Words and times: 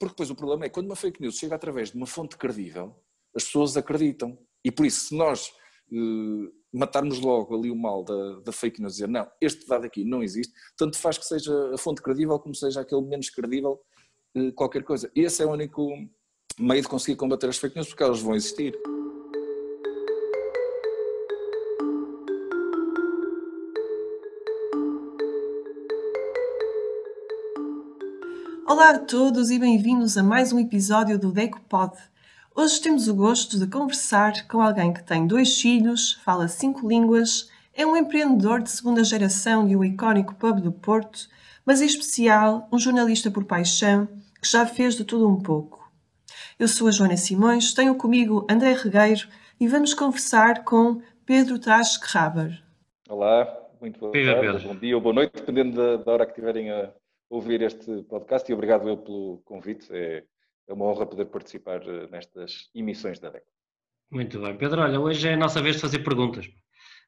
Porque 0.00 0.14
depois 0.14 0.30
o 0.30 0.34
problema 0.34 0.64
é 0.64 0.70
quando 0.70 0.86
uma 0.86 0.96
fake 0.96 1.20
news 1.20 1.36
chega 1.36 1.54
através 1.54 1.90
de 1.90 1.96
uma 1.96 2.06
fonte 2.06 2.38
credível, 2.38 2.96
as 3.36 3.44
pessoas 3.44 3.76
acreditam. 3.76 4.38
E 4.64 4.72
por 4.72 4.86
isso, 4.86 5.08
se 5.08 5.14
nós 5.14 5.48
uh, 5.92 6.50
matarmos 6.72 7.20
logo 7.20 7.54
ali 7.54 7.70
o 7.70 7.76
mal 7.76 8.02
da, 8.02 8.40
da 8.40 8.50
fake 8.50 8.80
news, 8.80 8.94
dizer 8.94 9.08
não, 9.08 9.30
este 9.42 9.66
dado 9.66 9.84
aqui 9.84 10.02
não 10.02 10.22
existe, 10.22 10.54
tanto 10.74 10.96
faz 10.96 11.18
que 11.18 11.26
seja 11.26 11.52
a 11.74 11.76
fonte 11.76 12.00
credível 12.00 12.38
como 12.38 12.54
seja 12.54 12.80
aquele 12.80 13.02
menos 13.02 13.28
credível, 13.28 13.78
uh, 14.38 14.52
qualquer 14.54 14.82
coisa. 14.84 15.10
Esse 15.14 15.42
é 15.42 15.46
o 15.46 15.52
único 15.52 15.86
meio 16.58 16.80
de 16.80 16.88
conseguir 16.88 17.16
combater 17.16 17.50
as 17.50 17.58
fake 17.58 17.76
news, 17.76 17.88
porque 17.88 18.02
elas 18.02 18.22
vão 18.22 18.34
existir. 18.34 18.74
Olá 28.80 28.92
a 28.92 28.98
todos 28.98 29.50
e 29.50 29.58
bem-vindos 29.58 30.16
a 30.16 30.22
mais 30.22 30.54
um 30.54 30.58
episódio 30.58 31.18
do 31.18 31.30
DecoPod. 31.30 31.94
Hoje 32.56 32.80
temos 32.80 33.08
o 33.08 33.14
gosto 33.14 33.58
de 33.58 33.66
conversar 33.66 34.48
com 34.48 34.62
alguém 34.62 34.90
que 34.90 35.02
tem 35.02 35.26
dois 35.26 35.60
filhos, 35.60 36.14
fala 36.24 36.48
cinco 36.48 36.88
línguas, 36.88 37.50
é 37.74 37.84
um 37.84 37.94
empreendedor 37.94 38.62
de 38.62 38.70
segunda 38.70 39.04
geração 39.04 39.68
de 39.68 39.76
um 39.76 39.84
icónico 39.84 40.34
pub 40.34 40.62
do 40.62 40.72
Porto, 40.72 41.28
mas 41.62 41.82
em 41.82 41.84
especial 41.84 42.66
um 42.72 42.78
jornalista 42.78 43.30
por 43.30 43.44
paixão 43.44 44.08
que 44.40 44.48
já 44.48 44.64
fez 44.64 44.94
de 44.94 45.04
tudo 45.04 45.28
um 45.28 45.42
pouco. 45.42 45.92
Eu 46.58 46.66
sou 46.66 46.88
a 46.88 46.90
Joana 46.90 47.18
Simões, 47.18 47.74
tenho 47.74 47.94
comigo 47.96 48.46
André 48.48 48.72
Regueiro 48.72 49.28
e 49.60 49.68
vamos 49.68 49.92
conversar 49.92 50.64
com 50.64 51.02
Pedro 51.26 51.58
Tasque-Raber. 51.58 52.62
Olá, 53.10 53.46
muito 53.78 54.00
boa 54.00 54.10
tarde, 54.10 54.66
bom 54.66 54.74
dia 54.74 54.94
ou 54.96 55.02
boa 55.02 55.14
noite, 55.14 55.34
dependendo 55.34 55.76
da, 55.76 56.02
da 56.02 56.12
hora 56.12 56.24
que 56.24 56.32
tiverem 56.32 56.70
a, 56.70 56.88
ouvir 57.30 57.62
este 57.62 58.02
podcast 58.02 58.50
e 58.50 58.54
obrigado 58.54 58.88
eu 58.88 58.98
pelo 58.98 59.38
convite. 59.44 59.86
É, 59.90 60.24
é 60.68 60.72
uma 60.72 60.84
honra 60.86 61.06
poder 61.06 61.26
participar 61.26 61.80
eh, 61.82 62.08
nestas 62.10 62.68
emissões 62.74 63.18
da 63.18 63.30
DEC. 63.30 63.44
Muito 64.10 64.40
bem. 64.40 64.56
Pedro, 64.56 64.82
olha, 64.82 65.00
hoje 65.00 65.28
é 65.28 65.34
a 65.34 65.36
nossa 65.36 65.62
vez 65.62 65.76
de 65.76 65.82
fazer 65.82 66.00
perguntas. 66.00 66.46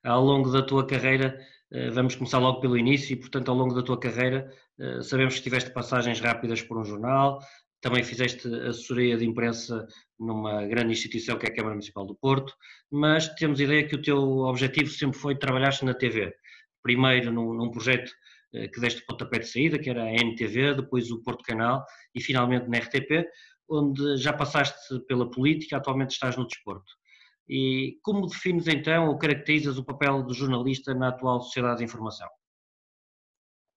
Ao 0.05 0.23
longo 0.23 0.51
da 0.51 0.63
tua 0.63 0.87
carreira, 0.87 1.39
eh, 1.71 1.91
vamos 1.91 2.15
começar 2.15 2.39
logo 2.39 2.61
pelo 2.61 2.79
início 2.79 3.13
e, 3.13 3.17
portanto, 3.17 3.51
ao 3.51 3.57
longo 3.57 3.75
da 3.75 3.83
tua 3.83 3.99
carreira, 3.99 4.51
eh, 4.79 5.03
sabemos 5.03 5.35
que 5.35 5.43
tiveste 5.43 5.71
passagens 5.71 6.21
rápidas 6.21 6.63
por 6.63 6.79
um 6.79 6.85
jornal, 6.85 7.41
também 7.81 8.05
fizeste 8.05 8.47
assessoria 8.47 9.17
de 9.17 9.27
imprensa 9.27 9.87
numa 10.19 10.65
grande 10.67 10.93
instituição 10.93 11.37
que 11.37 11.47
é 11.47 11.49
a 11.49 11.55
Câmara 11.55 11.75
Municipal 11.75 12.07
do 12.07 12.15
Porto, 12.15 12.55
mas 12.89 13.29
temos 13.35 13.59
ideia 13.59 13.87
que 13.87 13.97
o 13.97 14.03
teu 14.03 14.19
objetivo 14.19 14.89
sempre 14.89 15.19
foi 15.19 15.35
trabalhar 15.37 15.77
na 15.83 15.93
TV. 15.93 16.33
Primeiro 16.81 17.33
num, 17.33 17.53
num 17.53 17.71
projeto 17.73 18.13
que 18.53 18.81
deste 18.81 19.05
pontapé 19.07 19.39
de 19.39 19.49
saída, 19.49 19.79
que 19.79 19.91
era 19.91 20.05
a 20.05 20.13
NTV, 20.13 20.75
depois 20.75 21.11
o 21.11 21.23
Porto 21.23 21.43
Canal 21.43 21.85
e 22.15 22.21
finalmente 22.21 22.69
na 22.69 22.79
RTP, 22.79 23.27
onde 23.69 24.17
já 24.17 24.33
passaste 24.33 25.01
pela 25.07 25.31
política, 25.31 25.77
atualmente 25.77 26.11
estás 26.11 26.37
no 26.37 26.47
desporto. 26.47 26.93
E 27.49 27.99
como 28.03 28.27
defines 28.27 28.69
então 28.69 29.09
ou 29.09 29.19
caracterizas 29.19 29.79
o 29.79 29.85
papel 29.85 30.23
do 30.23 30.35
jornalista 30.35 30.95
na 30.95 31.09
atual 31.09 31.41
sociedade 31.41 31.79
de 31.79 31.85
informação? 31.85 32.29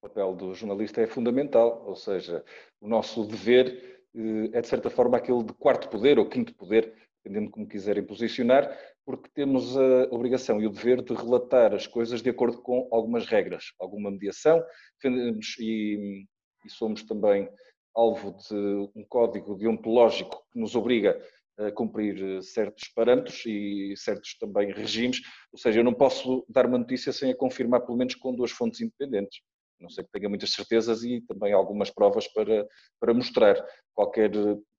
O 0.01 0.07
papel 0.07 0.35
do 0.35 0.53
jornalista 0.53 1.01
é 1.01 1.07
fundamental, 1.07 1.83
ou 1.87 1.95
seja, 1.95 2.43
o 2.79 2.87
nosso 2.87 3.25
dever 3.25 4.03
eh, 4.13 4.49
é 4.53 4.61
de 4.61 4.67
certa 4.67 4.89
forma 4.89 5.17
aquele 5.17 5.43
de 5.43 5.53
quarto 5.53 5.89
poder 5.89 6.19
ou 6.19 6.29
quinto 6.29 6.53
poder 6.53 6.93
dependendo 7.25 7.47
de 7.47 7.51
como 7.51 7.67
quiserem 7.67 8.03
posicionar, 8.03 8.69
porque 9.05 9.29
temos 9.33 9.77
a 9.77 10.03
obrigação 10.09 10.59
e 10.59 10.65
o 10.65 10.71
dever 10.71 11.01
de 11.03 11.13
relatar 11.13 11.73
as 11.73 11.85
coisas 11.85 12.21
de 12.21 12.29
acordo 12.29 12.61
com 12.61 12.87
algumas 12.91 13.25
regras, 13.27 13.65
alguma 13.79 14.09
mediação, 14.09 14.63
defendemos 15.01 15.55
e, 15.59 16.25
e 16.65 16.69
somos 16.69 17.03
também 17.03 17.47
alvo 17.95 18.35
de 18.49 18.55
um 18.95 19.05
código 19.07 19.55
deontológico 19.55 20.43
que 20.51 20.59
nos 20.59 20.75
obriga 20.75 21.21
a 21.57 21.71
cumprir 21.71 22.43
certos 22.43 22.89
parâmetros 22.89 23.45
e 23.45 23.93
certos 23.95 24.37
também 24.37 24.73
regimes, 24.73 25.21
ou 25.53 25.57
seja, 25.57 25.79
eu 25.79 25.83
não 25.83 25.93
posso 25.93 26.45
dar 26.49 26.65
uma 26.65 26.77
notícia 26.77 27.13
sem 27.13 27.31
a 27.31 27.37
confirmar 27.37 27.85
pelo 27.85 27.97
menos 27.97 28.15
com 28.15 28.35
duas 28.35 28.51
fontes 28.51 28.81
independentes. 28.81 29.39
Não 29.79 29.89
sei 29.89 30.03
que 30.03 30.11
tenha 30.11 30.29
muitas 30.29 30.51
certezas 30.51 31.03
e 31.03 31.21
também 31.21 31.53
algumas 31.53 31.89
provas 31.89 32.27
para, 32.27 32.67
para 32.99 33.13
mostrar. 33.13 33.55
Qualquer 33.93 34.31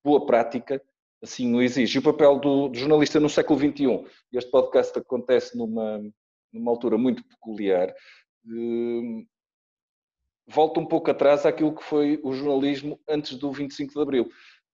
boa 0.03 0.25
prática 0.25 0.81
assim 1.21 1.53
o 1.55 1.61
exige. 1.61 1.97
E 1.97 1.99
o 1.99 2.03
papel 2.03 2.39
do, 2.39 2.69
do, 2.69 2.77
jornalista 2.77 3.19
no 3.19 3.29
século 3.29 3.59
XXI, 3.59 4.05
este 4.33 4.51
podcast 4.51 4.97
acontece 4.97 5.57
numa, 5.57 6.01
numa 6.51 6.71
altura 6.71 6.97
muito 6.97 7.23
peculiar, 7.27 7.89
eh, 7.89 9.25
volta 10.47 10.79
um 10.79 10.85
pouco 10.85 11.11
atrás 11.11 11.45
àquilo 11.45 11.75
que 11.75 11.83
foi 11.83 12.19
o 12.23 12.33
jornalismo 12.33 12.99
antes 13.07 13.37
do 13.37 13.51
25 13.51 13.93
de 13.93 14.01
Abril, 14.01 14.29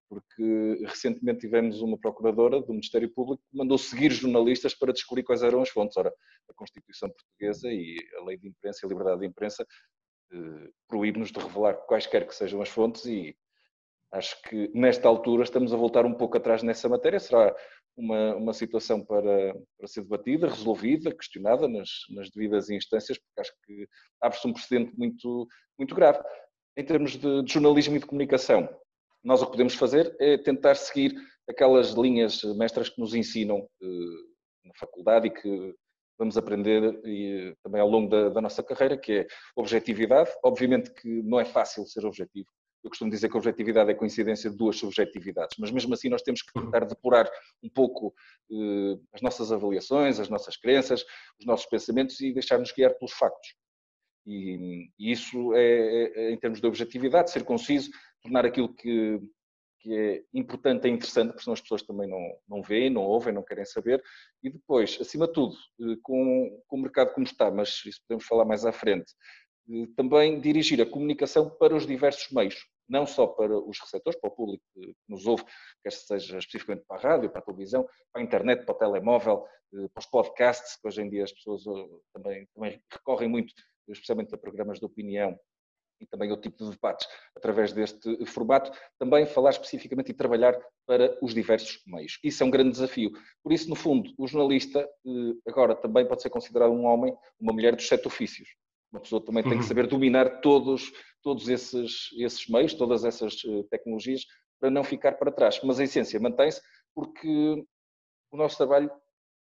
porque 0.09 0.77
recentemente 0.85 1.39
tivemos 1.39 1.81
uma 1.81 1.97
procuradora 1.97 2.61
do 2.61 2.71
Ministério 2.71 3.11
Público 3.11 3.41
que 3.49 3.57
mandou 3.57 3.77
seguir 3.77 4.11
jornalistas 4.11 4.75
para 4.75 4.93
descobrir 4.93 5.23
quais 5.23 5.41
eram 5.41 5.61
as 5.61 5.69
fontes. 5.69 5.97
Ora, 5.97 6.13
a 6.49 6.53
Constituição 6.53 7.09
Portuguesa 7.09 7.67
e 7.71 7.97
a 8.19 8.23
Lei 8.25 8.37
de 8.37 8.47
Imprensa 8.47 8.81
e 8.83 8.85
a 8.85 8.89
Liberdade 8.89 9.21
de 9.21 9.27
Imprensa 9.27 9.65
eh, 10.31 10.69
proíbe-nos 10.87 11.31
de 11.31 11.39
revelar 11.39 11.73
quaisquer 11.87 12.27
que 12.27 12.35
sejam 12.35 12.61
as 12.61 12.69
fontes 12.69 13.05
e 13.05 13.35
Acho 14.13 14.39
que 14.43 14.69
nesta 14.75 15.07
altura 15.07 15.43
estamos 15.43 15.73
a 15.73 15.77
voltar 15.77 16.05
um 16.05 16.13
pouco 16.13 16.37
atrás 16.37 16.61
nessa 16.61 16.87
matéria. 16.87 17.19
Será 17.19 17.53
uma, 17.97 18.35
uma 18.35 18.53
situação 18.53 19.03
para, 19.03 19.55
para 19.75 19.87
ser 19.87 20.01
debatida, 20.01 20.47
resolvida, 20.47 21.11
questionada 21.11 21.67
nas, 21.67 21.89
nas 22.11 22.29
devidas 22.29 22.69
instâncias, 22.69 23.17
porque 23.17 23.41
acho 23.41 23.51
que 23.65 23.87
abre-se 24.21 24.47
um 24.47 24.53
precedente 24.53 24.95
muito, 24.95 25.47
muito 25.79 25.95
grave. 25.95 26.19
Em 26.77 26.85
termos 26.85 27.13
de, 27.13 27.41
de 27.41 27.51
jornalismo 27.51 27.95
e 27.95 27.99
de 27.99 28.05
comunicação, 28.05 28.69
nós 29.23 29.41
o 29.41 29.45
que 29.45 29.51
podemos 29.51 29.73
fazer 29.73 30.15
é 30.19 30.37
tentar 30.37 30.75
seguir 30.75 31.15
aquelas 31.49 31.91
linhas 31.93 32.43
mestras 32.55 32.89
que 32.89 33.01
nos 33.01 33.15
ensinam 33.15 33.67
eh, 33.81 34.65
na 34.65 34.73
faculdade 34.75 35.27
e 35.27 35.31
que 35.31 35.75
vamos 36.19 36.37
aprender 36.37 37.01
e, 37.03 37.55
também 37.63 37.81
ao 37.81 37.89
longo 37.89 38.09
da, 38.09 38.29
da, 38.29 38.41
nossa 38.41 38.61
carreira, 38.61 38.95
que 38.95 39.11
é 39.11 39.27
objetividade. 39.55 40.29
Obviamente 40.43 40.91
que 40.93 41.07
não 41.23 41.39
é 41.39 41.45
fácil 41.45 41.85
ser 41.85 42.05
objetivo, 42.05 42.47
eu 42.83 42.89
costumo 42.89 43.09
dizer 43.09 43.29
que 43.29 43.37
a 43.37 43.39
objetividade 43.39 43.89
é 43.89 43.93
coincidência 43.93 44.49
de 44.49 44.57
duas 44.57 44.77
subjetividades, 44.77 45.55
mas 45.57 45.71
mesmo 45.71 45.93
assim 45.93 46.09
nós 46.09 46.21
temos 46.21 46.41
que 46.41 46.51
tentar 46.53 46.81
depurar 46.85 47.29
um 47.63 47.69
pouco 47.69 48.13
eh, 48.51 48.99
as 49.13 49.21
nossas 49.21 49.51
avaliações, 49.51 50.19
as 50.19 50.27
nossas 50.29 50.57
crenças, 50.57 51.05
os 51.39 51.45
nossos 51.45 51.65
pensamentos 51.65 52.19
e 52.19 52.33
deixar-nos 52.33 52.71
guiar 52.73 52.93
pelos 52.95 53.13
factos. 53.13 53.55
E, 54.25 54.89
e 54.99 55.11
isso 55.11 55.53
é, 55.53 55.63
é, 55.63 56.11
é, 56.15 56.31
em 56.31 56.37
termos 56.37 56.59
de 56.59 56.67
objetividade, 56.67 57.31
ser 57.31 57.43
conciso, 57.43 57.89
tornar 58.21 58.45
aquilo 58.45 58.73
que, 58.73 59.19
que 59.79 59.93
é 59.93 60.23
importante 60.33 60.87
e 60.87 60.91
interessante, 60.91 61.29
porque 61.29 61.43
senão 61.43 61.53
as 61.53 61.61
pessoas 61.61 61.83
também 61.83 62.09
não, 62.09 62.19
não 62.47 62.61
veem, 62.61 62.89
não 62.89 63.03
ouvem, 63.03 63.33
não 63.33 63.43
querem 63.43 63.65
saber. 63.65 64.03
E 64.41 64.49
depois, 64.49 64.97
acima 64.99 65.27
de 65.27 65.33
tudo, 65.33 65.55
eh, 65.81 65.97
com, 66.01 66.61
com 66.67 66.77
o 66.77 66.81
mercado 66.81 67.13
como 67.13 67.25
está, 67.25 67.49
mas 67.49 67.81
isso 67.85 68.01
podemos 68.07 68.25
falar 68.25 68.45
mais 68.45 68.65
à 68.65 68.73
frente, 68.73 69.13
eh, 69.69 69.87
também 69.95 70.39
dirigir 70.41 70.81
a 70.81 70.85
comunicação 70.85 71.49
para 71.49 71.75
os 71.75 71.87
diversos 71.87 72.29
meios 72.31 72.72
não 72.87 73.05
só 73.05 73.27
para 73.27 73.57
os 73.57 73.79
receptores, 73.79 74.19
para 74.19 74.29
o 74.29 74.35
público 74.35 74.63
que 74.73 74.93
nos 75.07 75.25
ouve, 75.25 75.43
quer 75.83 75.91
seja 75.91 76.37
especificamente 76.37 76.85
para 76.87 76.97
a 76.97 76.99
rádio, 77.01 77.29
para 77.29 77.39
a 77.39 77.43
televisão, 77.43 77.87
para 78.11 78.21
a 78.21 78.25
internet, 78.25 78.65
para 78.65 78.75
o 78.75 78.77
telemóvel, 78.77 79.45
eh, 79.73 79.87
para 79.93 80.01
os 80.01 80.05
podcasts, 80.05 80.75
que 80.79 80.87
hoje 80.87 81.01
em 81.01 81.09
dia 81.09 81.23
as 81.23 81.31
pessoas 81.31 81.65
eh, 81.65 81.99
também, 82.13 82.47
também 82.53 82.81
recorrem 82.91 83.29
muito, 83.29 83.53
especialmente 83.87 84.33
a 84.33 84.37
programas 84.37 84.79
de 84.79 84.85
opinião 84.85 85.37
e 85.99 86.05
também 86.05 86.31
o 86.31 86.37
tipo 86.37 86.63
de 86.63 86.71
debates 86.71 87.07
através 87.35 87.71
deste 87.71 88.25
formato, 88.25 88.71
também 88.99 89.25
falar 89.25 89.51
especificamente 89.51 90.09
e 90.09 90.13
trabalhar 90.13 90.57
para 90.85 91.17
os 91.21 91.33
diversos 91.33 91.81
meios. 91.87 92.19
Isso 92.23 92.43
é 92.43 92.45
um 92.45 92.51
grande 92.51 92.71
desafio. 92.71 93.11
Por 93.41 93.53
isso, 93.53 93.69
no 93.69 93.75
fundo, 93.75 94.11
o 94.17 94.27
jornalista 94.27 94.79
eh, 94.79 95.33
agora 95.47 95.75
também 95.75 96.05
pode 96.07 96.21
ser 96.21 96.29
considerado 96.29 96.71
um 96.71 96.85
homem, 96.85 97.15
uma 97.39 97.53
mulher 97.53 97.75
dos 97.75 97.87
sete 97.87 98.07
ofícios. 98.07 98.49
Uma 98.91 99.01
pessoa 99.01 99.23
também 99.25 99.41
tem 99.41 99.53
que 99.53 99.57
uhum. 99.57 99.63
saber 99.63 99.87
dominar 99.87 100.41
todos, 100.41 100.91
todos 101.23 101.47
esses, 101.47 102.09
esses 102.17 102.47
meios, 102.47 102.73
todas 102.73 103.05
essas 103.05 103.41
eh, 103.45 103.63
tecnologias, 103.69 104.25
para 104.59 104.69
não 104.69 104.83
ficar 104.83 105.13
para 105.13 105.31
trás. 105.31 105.59
Mas 105.63 105.79
a 105.79 105.83
essência 105.83 106.19
mantém-se 106.19 106.61
porque 106.93 107.65
o 108.31 108.37
nosso 108.37 108.57
trabalho 108.57 108.91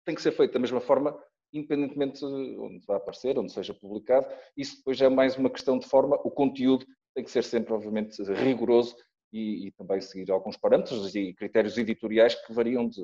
tem 0.04 0.14
que 0.14 0.22
ser 0.22 0.32
feito 0.32 0.52
da 0.52 0.58
mesma 0.58 0.80
forma, 0.80 1.18
independentemente 1.52 2.20
de 2.20 2.58
onde 2.58 2.86
vai 2.86 2.96
aparecer, 2.96 3.38
onde 3.38 3.52
seja 3.52 3.74
publicado. 3.74 4.26
Isso 4.56 4.76
depois 4.76 5.00
é 5.00 5.08
mais 5.08 5.36
uma 5.36 5.50
questão 5.50 5.78
de 5.78 5.86
forma. 5.86 6.16
O 6.22 6.30
conteúdo 6.30 6.86
tem 7.14 7.24
que 7.24 7.30
ser 7.30 7.42
sempre, 7.42 7.72
obviamente, 7.72 8.22
rigoroso 8.22 8.96
e, 9.32 9.66
e 9.66 9.72
também 9.72 10.00
seguir 10.00 10.30
alguns 10.30 10.56
parâmetros 10.56 11.14
e 11.14 11.34
critérios 11.34 11.76
editoriais 11.76 12.34
que 12.34 12.52
variam 12.52 12.88
de 12.88 13.02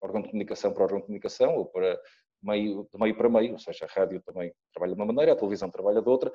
órgão 0.00 0.22
de 0.22 0.28
comunicação 0.28 0.72
para 0.72 0.84
órgão 0.84 0.98
de 0.98 1.06
comunicação 1.06 1.56
ou 1.56 1.66
para 1.66 2.00
meio, 2.42 2.88
de 2.92 2.98
meio 2.98 3.14
para 3.16 3.28
meio, 3.28 3.52
ou 3.52 3.58
seja, 3.58 3.84
a 3.84 3.88
rádio 3.88 4.20
também 4.22 4.52
trabalha 4.72 4.94
de 4.94 5.00
uma 5.00 5.06
maneira, 5.06 5.32
a 5.32 5.36
televisão 5.36 5.70
trabalha 5.70 6.02
de 6.02 6.08
outra, 6.08 6.32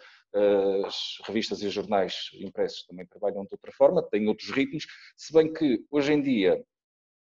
as 0.86 1.18
revistas 1.26 1.62
e 1.62 1.68
os 1.68 1.74
jornais 1.74 2.30
impressos 2.34 2.86
também 2.86 3.06
trabalham 3.06 3.44
de 3.46 3.54
outra 3.54 3.72
forma, 3.72 4.02
têm 4.04 4.28
outros 4.28 4.50
ritmos, 4.52 4.86
se 5.16 5.34
bem 5.34 5.52
que 5.52 5.86
hoje 5.92 6.14
em 6.14 6.22
dia 6.22 6.64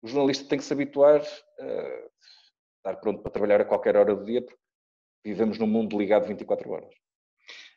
o 0.02 0.08
jornalista 0.08 0.48
tem 0.48 0.58
que 0.58 0.64
se 0.64 0.74
habituar 0.74 1.22
a 1.22 2.08
estar 2.78 2.96
pronto 3.02 3.22
para 3.22 3.32
trabalhar 3.32 3.62
a 3.62 3.66
qualquer 3.66 3.96
hora 3.96 4.16
do 4.16 4.24
dia, 4.24 4.42
porque 4.42 4.60
vivemos 5.24 5.58
num 5.58 5.68
mundo 5.68 5.98
ligado 5.98 6.28
24 6.28 6.70
horas. 6.70 6.94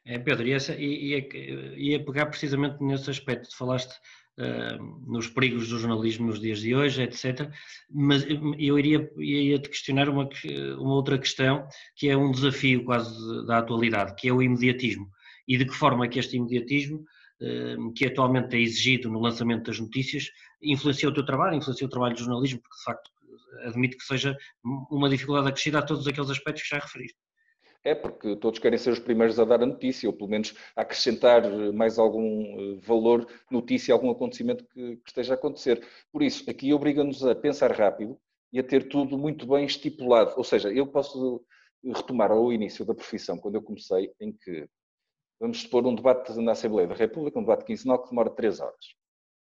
É, 0.04 0.18
Pedro, 0.18 0.46
e, 0.46 0.52
essa, 0.52 0.74
e, 0.74 1.28
ia 1.76 2.04
pegar 2.04 2.26
precisamente 2.26 2.82
nesse 2.82 3.10
aspecto, 3.10 3.56
falaste 3.56 3.94
nos 5.06 5.26
perigos 5.28 5.68
do 5.68 5.78
jornalismo 5.78 6.28
nos 6.28 6.40
dias 6.40 6.60
de 6.60 6.74
hoje, 6.74 7.02
etc. 7.02 7.50
Mas 7.90 8.24
eu 8.58 8.78
iria, 8.78 9.10
iria 9.16 9.58
te 9.58 9.68
questionar 9.68 10.08
uma, 10.08 10.28
uma 10.78 10.94
outra 10.94 11.18
questão, 11.18 11.66
que 11.96 12.08
é 12.08 12.16
um 12.16 12.30
desafio 12.30 12.84
quase 12.84 13.46
da 13.46 13.58
atualidade, 13.58 14.14
que 14.14 14.28
é 14.28 14.32
o 14.32 14.42
imediatismo. 14.42 15.10
E 15.46 15.56
de 15.56 15.64
que 15.64 15.74
forma 15.74 16.04
é 16.04 16.08
que 16.08 16.18
este 16.18 16.36
imediatismo, 16.36 17.04
que 17.96 18.06
atualmente 18.06 18.54
é 18.56 18.60
exigido 18.60 19.10
no 19.10 19.20
lançamento 19.20 19.66
das 19.66 19.80
notícias, 19.80 20.30
influencia 20.62 21.08
o 21.08 21.14
teu 21.14 21.24
trabalho, 21.24 21.56
influencia 21.56 21.86
o 21.86 21.90
trabalho 21.90 22.14
do 22.14 22.20
jornalismo, 22.20 22.60
porque 22.60 22.76
de 22.76 22.84
facto 22.84 23.10
admito 23.64 23.96
que 23.96 24.04
seja 24.04 24.36
uma 24.90 25.08
dificuldade 25.08 25.48
acrescida 25.48 25.78
a 25.78 25.82
todos 25.82 26.06
aqueles 26.06 26.30
aspectos 26.30 26.62
que 26.62 26.68
já 26.68 26.78
referiste. 26.78 27.16
É 27.84 27.94
porque 27.94 28.36
todos 28.36 28.58
querem 28.58 28.78
ser 28.78 28.90
os 28.90 28.98
primeiros 28.98 29.38
a 29.38 29.44
dar 29.44 29.62
a 29.62 29.66
notícia, 29.66 30.08
ou 30.08 30.12
pelo 30.12 30.28
menos 30.28 30.54
a 30.76 30.82
acrescentar 30.82 31.48
mais 31.72 31.98
algum 31.98 32.74
eh, 32.76 32.80
valor, 32.82 33.26
notícia, 33.50 33.94
algum 33.94 34.10
acontecimento 34.10 34.64
que, 34.66 34.96
que 34.96 35.08
esteja 35.08 35.34
a 35.34 35.36
acontecer. 35.36 35.86
Por 36.12 36.22
isso, 36.22 36.48
aqui 36.50 36.72
obriga-nos 36.74 37.24
a 37.24 37.34
pensar 37.34 37.70
rápido 37.72 38.18
e 38.52 38.58
a 38.58 38.64
ter 38.64 38.88
tudo 38.88 39.16
muito 39.16 39.46
bem 39.46 39.64
estipulado. 39.64 40.34
Ou 40.36 40.44
seja, 40.44 40.72
eu 40.72 40.86
posso 40.86 41.44
retomar 41.84 42.32
ao 42.32 42.52
início 42.52 42.84
da 42.84 42.94
profissão, 42.94 43.38
quando 43.38 43.54
eu 43.54 43.62
comecei, 43.62 44.12
em 44.20 44.32
que 44.32 44.68
vamos 45.40 45.62
supor 45.62 45.86
um 45.86 45.94
debate 45.94 46.32
na 46.40 46.52
Assembleia 46.52 46.88
da 46.88 46.94
República, 46.94 47.38
um 47.38 47.42
debate 47.42 47.64
quinzenal 47.64 48.02
que 48.02 48.10
demora 48.10 48.30
três 48.30 48.60
horas. 48.60 48.94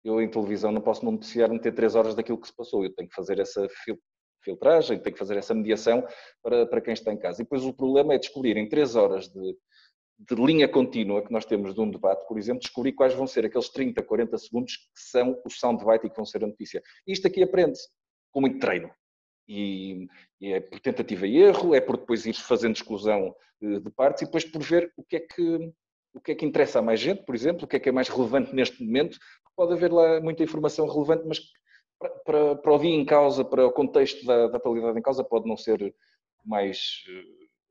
Eu 0.05 0.21
em 0.21 0.31
televisão 0.31 0.71
não 0.71 0.81
posso 0.81 1.05
noticiar 1.05 1.51
meter 1.51 1.75
três 1.75 1.95
horas 1.95 2.15
daquilo 2.15 2.39
que 2.39 2.47
se 2.47 2.55
passou, 2.55 2.85
eu 2.85 2.95
tenho 2.95 3.09
que 3.09 3.15
fazer 3.15 3.39
essa 3.41 3.67
filtragem, 4.49 4.99
tem 4.99 5.13
que 5.13 5.19
fazer 5.19 5.37
essa 5.37 5.55
mediação 5.55 6.07
para, 6.43 6.67
para 6.67 6.81
quem 6.81 6.95
está 6.95 7.13
em 7.13 7.19
casa. 7.19 7.43
E 7.43 7.45
depois 7.45 7.65
o 7.65 7.73
problema 7.73 8.15
é 8.15 8.19
descobrir 8.19 8.57
em 8.57 8.69
três 8.69 8.97
horas 8.97 9.29
de, 9.29 9.57
de 10.19 10.35
linha 10.35 10.67
contínua 10.67 11.23
que 11.23 11.33
nós 11.33 11.45
temos 11.45 11.75
de 11.75 11.81
um 11.81 11.91
debate, 11.91 12.27
por 12.27 12.39
exemplo, 12.39 12.61
descobrir 12.61 12.93
quais 12.93 13.15
vão 13.15 13.27
ser 13.27 13.45
aqueles 13.45 13.69
30, 13.69 14.03
40 14.03 14.39
segundos 14.39 14.77
que 14.77 15.01
são 15.11 15.39
o 15.45 15.51
soundbite 15.51 16.07
e 16.07 16.11
que 16.11 16.17
vão 16.17 16.25
ser 16.25 16.43
a 16.43 16.47
notícia. 16.47 16.83
Isto 17.07 17.27
aqui 17.27 17.43
aprende-se 17.43 17.89
com 18.33 18.41
muito 18.41 18.59
treino. 18.59 18.91
E, 19.47 20.07
e, 20.41 20.53
é 20.53 20.61
por 20.61 20.81
tentativa 20.81 21.27
e 21.27 21.39
erro, 21.39 21.75
é 21.75 21.81
por 21.81 21.97
depois 21.97 22.27
ir 22.27 22.35
fazendo 22.35 22.77
exclusão 22.77 23.35
eh, 23.63 23.81
de 23.81 23.91
partes 23.91 24.23
e 24.23 24.27
depois 24.27 24.45
por 24.45 24.63
ver 24.63 24.93
o 24.97 25.03
que 25.03 25.17
é 25.17 25.21
que 25.21 25.73
o 26.15 26.21
que 26.21 26.33
é 26.33 26.35
que 26.35 26.45
interessa 26.45 26.79
a 26.81 26.83
mais 26.83 26.99
gente, 26.99 27.23
por 27.25 27.35
exemplo, 27.35 27.65
o 27.65 27.69
que 27.69 27.77
é 27.77 27.79
que 27.79 27.89
é 27.89 27.93
mais 27.93 28.09
relevante 28.09 28.55
neste 28.55 28.83
momento. 28.83 29.19
Pode 29.55 29.75
haver 29.75 29.93
lá 29.93 30.21
muita 30.21 30.43
informação 30.43 30.89
relevante, 30.89 31.25
mas 31.27 31.39
para, 31.99 32.57
para 32.57 32.73
o 32.73 32.79
dia 32.79 32.95
em 32.95 33.05
causa, 33.05 33.45
para 33.45 33.67
o 33.67 33.73
contexto 33.73 34.25
da, 34.25 34.49
da 34.49 34.57
atualidade 34.57 34.99
em 34.99 35.03
causa, 35.03 35.25
pode 35.25 35.49
não 35.49 35.57
ser 35.57 35.95
mais, 36.45 37.03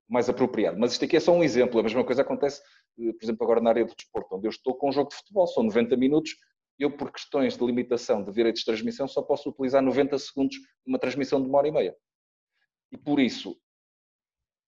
mais 0.08 0.30
apropriado. 0.30 0.78
Mas 0.78 0.94
isto 0.94 1.06
aqui 1.06 1.18
é 1.18 1.20
só 1.20 1.32
um 1.34 1.44
exemplo. 1.44 1.80
A 1.80 1.84
mesma 1.84 2.04
coisa 2.04 2.22
acontece, 2.22 2.62
eh, 3.00 3.14
por 3.14 3.24
exemplo, 3.24 3.44
agora 3.44 3.62
na 3.62 3.70
área 3.70 3.86
do 3.86 3.96
desporto, 3.96 4.36
onde 4.36 4.48
eu 4.48 4.52
estou 4.52 4.76
com 4.76 4.90
um 4.90 4.92
jogo 4.92 5.10
de 5.10 5.16
futebol, 5.16 5.48
são 5.48 5.64
90 5.64 5.96
minutos. 5.96 6.36
Eu, 6.78 6.96
por 6.96 7.12
questões 7.12 7.58
de 7.58 7.66
limitação 7.66 8.24
de 8.24 8.32
direitos 8.32 8.62
de 8.62 8.66
transmissão, 8.66 9.08
só 9.08 9.22
posso 9.22 9.50
utilizar 9.50 9.82
90 9.82 10.18
segundos 10.20 10.58
numa 10.86 11.00
transmissão 11.00 11.42
de 11.42 11.48
uma 11.48 11.58
hora 11.58 11.68
e 11.68 11.72
meia. 11.72 11.96
E 12.92 12.98
por 12.98 13.20
isso, 13.20 13.58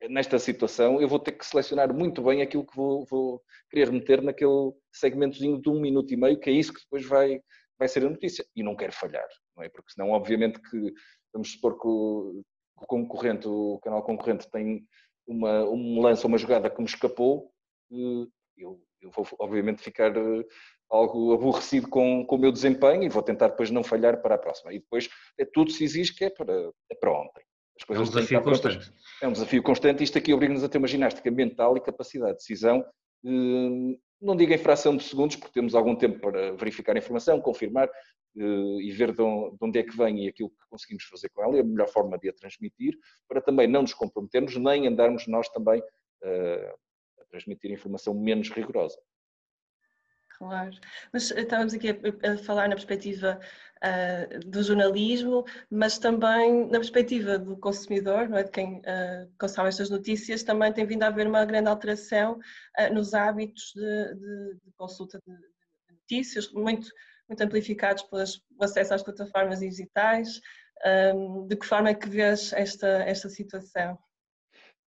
nesta 0.09 0.39
situação, 0.39 1.01
eu 1.01 1.07
vou 1.07 1.19
ter 1.19 1.33
que 1.33 1.45
selecionar 1.45 1.93
muito 1.93 2.23
bem 2.23 2.41
aquilo 2.41 2.65
que 2.65 2.75
vou, 2.75 3.05
vou 3.05 3.41
querer 3.69 3.91
meter 3.91 4.21
naquele 4.21 4.71
segmentozinho 4.91 5.61
de 5.61 5.69
um 5.69 5.79
minuto 5.79 6.13
e 6.13 6.17
meio, 6.17 6.39
que 6.39 6.49
é 6.49 6.53
isso 6.53 6.73
que 6.73 6.81
depois 6.81 7.05
vai, 7.05 7.41
vai 7.79 7.87
ser 7.87 8.05
a 8.05 8.09
notícia. 8.09 8.45
E 8.55 8.61
não 8.61 8.75
quero 8.75 8.91
falhar, 8.91 9.27
não 9.55 9.63
é? 9.63 9.69
Porque 9.69 9.91
senão, 9.91 10.11
obviamente, 10.11 10.59
que 10.61 10.93
vamos 11.33 11.53
supor 11.53 11.79
que 11.79 11.87
o, 11.87 12.43
o 12.75 12.85
concorrente, 12.85 13.47
o 13.47 13.79
canal 13.81 14.03
concorrente 14.03 14.49
tem 14.51 14.85
uma, 15.25 15.63
um 15.63 16.01
lance 16.01 16.23
ou 16.23 16.27
uma 16.27 16.37
jogada 16.37 16.69
que 16.69 16.79
me 16.79 16.87
escapou, 16.87 17.51
eh, 17.91 18.27
eu, 18.57 18.81
eu 19.01 19.09
vou, 19.11 19.25
obviamente, 19.39 19.81
ficar 19.81 20.15
eh, 20.15 20.45
algo 20.89 21.33
aborrecido 21.33 21.87
com, 21.87 22.25
com 22.25 22.35
o 22.35 22.39
meu 22.39 22.51
desempenho 22.51 23.03
e 23.03 23.09
vou 23.09 23.23
tentar 23.23 23.49
depois 23.49 23.69
não 23.69 23.83
falhar 23.83 24.21
para 24.21 24.35
a 24.35 24.39
próxima. 24.39 24.73
E 24.73 24.79
depois 24.79 25.09
é 25.37 25.45
tudo 25.45 25.71
se 25.71 25.83
exige 25.83 26.13
que 26.13 26.25
é 26.25 26.29
para, 26.29 26.71
é 26.89 26.95
para 26.95 27.11
ontem. 27.11 27.43
é 27.89 27.99
um 27.99 28.03
desafio 28.03 28.41
constante. 28.41 28.93
É 29.21 29.27
um 29.27 29.31
desafio 29.31 29.63
constante 29.63 30.01
e 30.01 30.03
isto 30.03 30.17
aqui 30.17 30.33
obriga-nos 30.33 30.63
a 30.63 30.69
ter 30.69 30.79
uma 30.79 30.87
ginástica 30.87 31.29
mental 31.31 31.77
e 31.77 31.81
capacidade 31.81 32.33
de 32.33 32.37
decisão 32.39 32.83
eh, 33.25 33.97
não 34.21 34.35
digo 34.35 34.53
em 34.53 34.57
fração 34.57 34.95
de 34.95 35.03
segundos, 35.03 35.35
porque 35.35 35.53
temos 35.53 35.75
algum 35.75 35.95
tempo 35.95 36.19
para 36.19 36.51
verificar 36.53 36.95
a 36.95 36.99
informação, 36.99 37.41
confirmar 37.41 37.87
uh, 37.87 38.81
e 38.81 38.91
ver 38.91 39.13
de 39.13 39.21
onde 39.21 39.79
é 39.79 39.83
que 39.83 39.95
vem 39.95 40.25
e 40.25 40.27
aquilo 40.27 40.49
que 40.49 40.69
conseguimos 40.69 41.03
fazer 41.05 41.29
com 41.29 41.43
ela 41.43 41.57
e 41.57 41.61
a 41.61 41.63
melhor 41.63 41.87
forma 41.87 42.17
de 42.17 42.29
a 42.29 42.33
transmitir, 42.33 42.97
para 43.27 43.41
também 43.41 43.67
não 43.67 43.81
nos 43.81 43.93
comprometermos, 43.93 44.55
nem 44.57 44.87
andarmos 44.87 45.27
nós 45.27 45.47
também 45.49 45.79
uh, 45.79 46.73
a 47.21 47.25
transmitir 47.29 47.71
informação 47.71 48.13
menos 48.13 48.49
rigorosa. 48.49 48.99
Claro, 50.39 50.71
mas 51.11 51.31
eh, 51.31 51.41
estávamos 51.41 51.73
aqui 51.73 51.89
a 51.89 52.37
falar 52.37 52.69
na 52.69 52.75
perspectiva 52.75 53.41
uh, 53.83 54.39
do 54.49 54.61
jornalismo, 54.63 55.45
mas 55.69 55.97
também 55.97 56.65
na 56.65 56.79
perspectiva 56.79 57.37
do 57.37 57.57
consumidor, 57.57 58.27
não 58.29 58.37
é? 58.37 58.43
de 58.43 58.51
quem 58.51 58.77
uh, 58.79 59.31
consome 59.39 59.69
estas 59.69 59.89
notícias, 59.89 60.43
também 60.43 60.71
tem 60.73 60.85
vindo 60.85 61.03
a 61.03 61.07
haver 61.07 61.27
uma 61.27 61.45
grande 61.45 61.69
alteração 61.69 62.39
uh, 62.79 62.93
nos 62.93 63.13
hábitos 63.13 63.71
de, 63.75 64.15
de, 64.15 64.53
de 64.65 64.71
consulta 64.77 65.19
de, 65.25 65.33
de, 65.33 65.95
notícias, 65.95 66.51
muito, 66.51 66.87
muito 67.27 67.41
amplificados 67.41 68.03
pelo 68.03 68.23
acesso 68.61 68.93
às 68.93 69.03
plataformas 69.03 69.59
digitais. 69.59 70.39
Um, 71.13 71.45
de 71.45 71.57
que 71.57 71.65
forma 71.65 71.89
é 71.89 71.93
que 71.93 72.07
vês 72.07 72.53
esta, 72.53 72.87
esta 73.03 73.27
situação? 73.27 73.99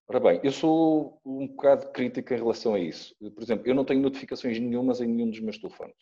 Ora 0.07 0.19
bem, 0.19 0.41
eu 0.43 0.51
sou 0.51 1.21
um 1.23 1.47
bocado 1.47 1.91
crítico 1.91 2.33
em 2.33 2.37
relação 2.37 2.73
a 2.73 2.79
isso. 2.79 3.15
Por 3.19 3.43
exemplo, 3.43 3.67
eu 3.67 3.75
não 3.75 3.85
tenho 3.85 4.01
notificações 4.01 4.59
nenhumas 4.59 4.99
em 4.99 5.07
nenhum 5.07 5.29
dos 5.29 5.39
meus 5.39 5.57
telefones. 5.59 5.95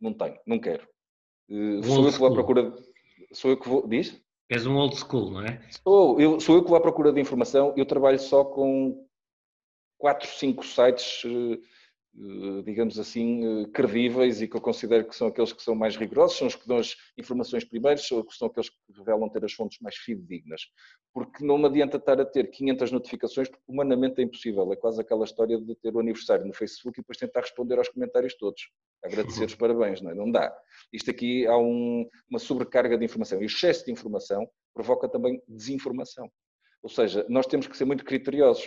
Não 0.00 0.14
tenho, 0.14 0.38
não 0.46 0.60
quero. 0.60 0.88
Um 1.48 1.82
sou 1.82 2.06
eu 2.06 2.12
que 2.12 2.18
vou 2.18 2.28
à 2.28 2.32
procura. 2.32 2.70
De... 2.70 2.82
Sou 3.32 3.50
eu 3.50 3.56
que 3.56 3.68
vou. 3.68 3.86
Diz? 3.86 4.20
És 4.48 4.66
um 4.66 4.76
old 4.76 4.96
school, 4.96 5.30
não 5.30 5.42
é? 5.42 5.60
Sou 5.82 6.20
eu, 6.20 6.40
sou 6.40 6.56
eu 6.56 6.62
que 6.62 6.68
vou 6.68 6.78
à 6.78 6.80
procura 6.80 7.12
de 7.12 7.20
informação. 7.20 7.74
Eu 7.76 7.84
trabalho 7.84 8.18
só 8.18 8.44
com 8.44 9.06
4, 9.98 10.28
5 10.28 10.64
sites 10.64 11.22
eh, 11.24 11.54
eh, 11.54 11.58
digamos 12.64 12.98
assim, 12.98 13.62
eh, 13.62 13.66
credíveis 13.72 14.40
e 14.40 14.48
que 14.48 14.56
eu 14.56 14.60
considero 14.60 15.06
que 15.06 15.14
são 15.14 15.28
aqueles 15.28 15.52
que 15.52 15.62
são 15.62 15.74
mais 15.74 15.96
rigorosos, 15.96 16.38
são 16.38 16.46
os 16.46 16.54
que 16.54 16.66
dão 16.66 16.78
as 16.78 16.96
informações 17.18 17.64
primeiros, 17.64 18.06
são 18.06 18.48
aqueles 18.48 18.70
que 18.70 18.76
revelam 18.96 19.28
ter 19.28 19.44
as 19.44 19.52
fontes 19.52 19.78
mais 19.80 19.96
fidedignas. 19.96 20.62
Porque 21.12 21.44
não 21.44 21.58
me 21.58 21.66
adianta 21.66 21.98
estar 21.98 22.18
a 22.18 22.24
ter 22.24 22.50
500 22.50 22.90
notificações, 22.92 23.48
porque 23.48 23.64
humanamente 23.68 24.20
é 24.20 24.24
impossível. 24.24 24.72
É 24.72 24.76
quase 24.76 25.00
aquela 25.00 25.24
história 25.24 25.60
de 25.60 25.74
ter 25.76 25.94
o 25.94 26.00
aniversário 26.00 26.46
no 26.46 26.54
Facebook 26.54 26.98
e 26.98 27.02
depois 27.02 27.18
tentar 27.18 27.40
responder 27.40 27.76
aos 27.76 27.88
comentários 27.88 28.34
todos. 28.34 28.62
Agradecer 29.04 29.44
os 29.44 29.54
parabéns, 29.56 30.00
não 30.00 30.10
é? 30.10 30.14
Não 30.14 30.30
dá. 30.30 30.56
Isto 30.92 31.10
aqui 31.10 31.46
há 31.46 31.58
um, 31.58 32.08
uma 32.30 32.38
sobrecarga 32.38 32.96
de 32.96 33.04
informação. 33.04 33.40
E 33.40 33.44
o 33.44 33.46
excesso 33.46 33.84
de 33.84 33.92
informação 33.92 34.48
provoca 34.74 35.06
também 35.06 35.42
desinformação. 35.46 36.30
Ou 36.82 36.88
seja, 36.88 37.26
nós 37.28 37.46
temos 37.46 37.66
que 37.66 37.76
ser 37.76 37.84
muito 37.84 38.04
criteriosos 38.04 38.66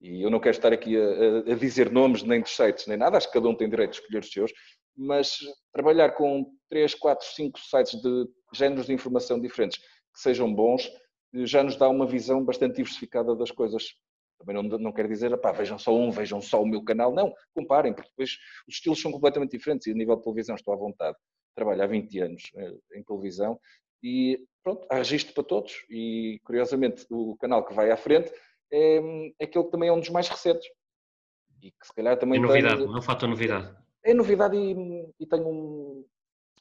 e 0.00 0.22
eu 0.22 0.30
não 0.30 0.40
quero 0.40 0.56
estar 0.56 0.72
aqui 0.72 0.96
a, 0.96 1.52
a, 1.52 1.54
dizer 1.56 1.90
nomes 1.90 2.22
nem 2.22 2.42
de 2.42 2.48
sites 2.48 2.86
nem 2.86 2.96
nada, 2.96 3.16
acho 3.16 3.26
que 3.26 3.34
cada 3.34 3.48
um 3.48 3.54
tem 3.54 3.68
direito 3.68 3.92
de 3.92 3.96
escolher 3.98 4.20
os 4.20 4.30
seus, 4.30 4.52
mas 4.96 5.36
trabalhar 5.72 6.10
com 6.12 6.46
3, 6.68 6.94
4, 6.94 7.26
5 7.26 7.58
sites 7.58 8.00
de 8.00 8.26
géneros 8.54 8.86
de 8.86 8.92
informação 8.92 9.40
diferentes 9.40 9.78
que 9.78 10.20
sejam 10.20 10.52
bons 10.52 10.90
já 11.32 11.62
nos 11.62 11.76
dá 11.76 11.88
uma 11.88 12.06
visão 12.06 12.44
bastante 12.44 12.76
diversificada 12.76 13.34
das 13.36 13.50
coisas. 13.50 13.94
Também 14.38 14.54
não, 14.54 14.78
não 14.78 14.92
quero 14.92 15.08
dizer, 15.08 15.36
pá, 15.38 15.52
vejam 15.52 15.78
só 15.78 15.94
um, 15.94 16.10
vejam 16.10 16.40
só 16.40 16.62
o 16.62 16.66
meu 16.66 16.82
canal. 16.82 17.12
Não, 17.12 17.32
comparem, 17.54 17.92
porque 17.92 18.10
depois 18.10 18.30
os 18.66 18.74
estilos 18.74 19.00
são 19.00 19.12
completamente 19.12 19.56
diferentes 19.56 19.86
e 19.86 19.92
a 19.92 19.94
nível 19.94 20.16
de 20.16 20.22
televisão 20.22 20.56
estou 20.56 20.74
à 20.74 20.76
vontade. 20.76 21.16
Trabalho 21.54 21.82
há 21.82 21.86
20 21.86 22.18
anos 22.20 22.42
eh, 22.56 22.74
em 22.94 23.04
televisão 23.04 23.58
e 24.02 24.44
pronto, 24.62 24.86
há 24.90 24.96
registro 24.96 25.34
para 25.34 25.44
todos 25.44 25.84
e 25.90 26.40
curiosamente 26.44 27.06
o 27.10 27.36
canal 27.36 27.64
que 27.64 27.74
vai 27.74 27.90
à 27.90 27.96
frente 27.96 28.32
é, 28.72 28.98
aquele 29.42 29.64
que 29.64 29.70
também 29.70 29.88
é 29.88 29.92
um 29.92 30.00
dos 30.00 30.10
mais 30.10 30.28
recentes. 30.28 30.68
E 31.62 31.70
que 31.70 31.86
se 31.86 31.94
calhar 31.94 32.18
também. 32.18 32.38
É 32.38 32.42
novidade, 32.42 32.84
tem, 32.84 32.96
é 32.96 33.02
fator 33.02 33.28
novidade. 33.28 33.76
É 34.02 34.14
novidade 34.14 34.56
e, 34.56 35.12
e 35.20 35.26
tem 35.26 35.40
um, 35.42 36.04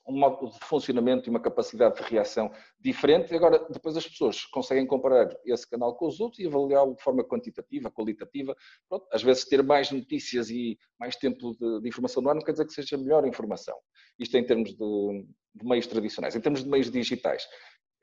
um 0.09 0.19
modo 0.19 0.49
de 0.49 0.59
funcionamento 0.65 1.27
e 1.27 1.29
uma 1.29 1.39
capacidade 1.39 1.95
de 1.95 2.01
reação 2.01 2.51
diferente. 2.79 3.33
Agora, 3.35 3.65
depois 3.69 3.95
as 3.95 4.07
pessoas 4.07 4.45
conseguem 4.45 4.85
comparar 4.85 5.29
esse 5.45 5.69
canal 5.69 5.95
com 5.95 6.07
os 6.07 6.19
outros 6.19 6.39
e 6.39 6.47
avaliá-lo 6.47 6.95
de 6.95 7.03
forma 7.03 7.23
quantitativa, 7.23 7.91
qualitativa. 7.91 8.55
Pronto, 8.89 9.07
às 9.13 9.21
vezes 9.21 9.45
ter 9.45 9.63
mais 9.63 9.91
notícias 9.91 10.49
e 10.49 10.77
mais 10.99 11.15
tempo 11.15 11.55
de, 11.55 11.81
de, 11.81 11.87
informação 11.87 12.21
no 12.21 12.29
ar 12.29 12.35
não 12.35 12.41
quer 12.41 12.51
dizer 12.51 12.65
que 12.65 12.73
seja 12.73 12.97
melhor 12.97 13.25
informação. 13.25 13.77
Isto 14.17 14.35
em 14.35 14.45
termos 14.45 14.71
de, 14.71 15.25
de 15.55 15.65
meios 15.65 15.87
tradicionais. 15.87 16.35
Em 16.35 16.41
termos 16.41 16.63
de 16.63 16.69
meios 16.69 16.91
digitais, 16.91 17.47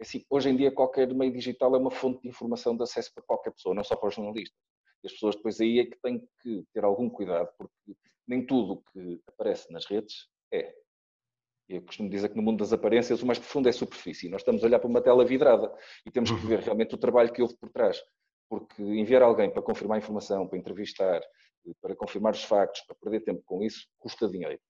assim, 0.01 0.25
hoje 0.29 0.51
em 0.51 0.57
dia 0.57 0.71
qualquer 0.71 1.13
meio 1.15 1.33
digital 1.33 1.75
é 1.75 1.79
uma 1.79 1.91
fonte 1.91 2.23
de 2.23 2.29
informação 2.29 2.77
de 2.77 2.83
acesso 2.83 3.13
para 3.15 3.25
qualquer 3.25 3.53
pessoa, 3.53 3.75
não 3.75 3.85
só 3.85 3.97
para 3.97 4.09
os 4.09 4.15
jornalistas. 4.15 4.59
As 5.05 5.13
pessoas 5.13 5.37
depois 5.37 5.61
aí 5.61 5.81
é 5.81 5.85
que 5.85 5.97
têm 6.03 6.21
que 6.43 6.65
ter 6.73 6.85
algum 6.85 7.09
cuidado, 7.09 7.49
porque 7.57 7.97
nem 8.27 8.45
tudo 8.45 8.75
o 8.75 8.83
que 8.93 9.21
aparece 9.29 9.73
nas 9.73 9.87
redes 9.87 10.29
é. 10.53 10.75
Eu 11.69 11.83
costumo 11.83 12.09
dizer 12.09 12.29
que 12.29 12.37
no 12.37 12.43
mundo 12.43 12.59
das 12.59 12.73
aparências 12.73 13.23
o 13.23 13.27
mais 13.27 13.39
profundo 13.39 13.69
é 13.69 13.71
a 13.71 13.73
superfície. 13.73 14.29
Nós 14.29 14.43
estamos 14.43 14.63
a 14.63 14.67
olhar 14.67 14.79
para 14.79 14.89
uma 14.89 15.01
tela 15.01 15.25
vidrada 15.25 15.73
e 16.05 16.11
temos 16.11 16.31
que 16.31 16.47
ver 16.47 16.61
realmente 16.61 16.95
o 16.95 16.99
trabalho 16.99 17.33
que 17.33 17.43
houve 17.43 17.57
por 17.57 17.71
trás. 17.71 18.01
Porque 18.49 18.81
enviar 18.81 19.23
alguém 19.23 19.51
para 19.51 19.63
confirmar 19.63 19.97
a 19.97 19.99
informação, 19.99 20.47
para 20.47 20.59
entrevistar, 20.59 21.21
para 21.81 21.97
confirmar 21.97 22.33
os 22.33 22.45
factos, 22.45 22.83
para 22.83 22.97
perder 22.97 23.25
tempo 23.25 23.43
com 23.45 23.63
isso, 23.63 23.89
custa 23.99 24.29
dinheiro. 24.29 24.61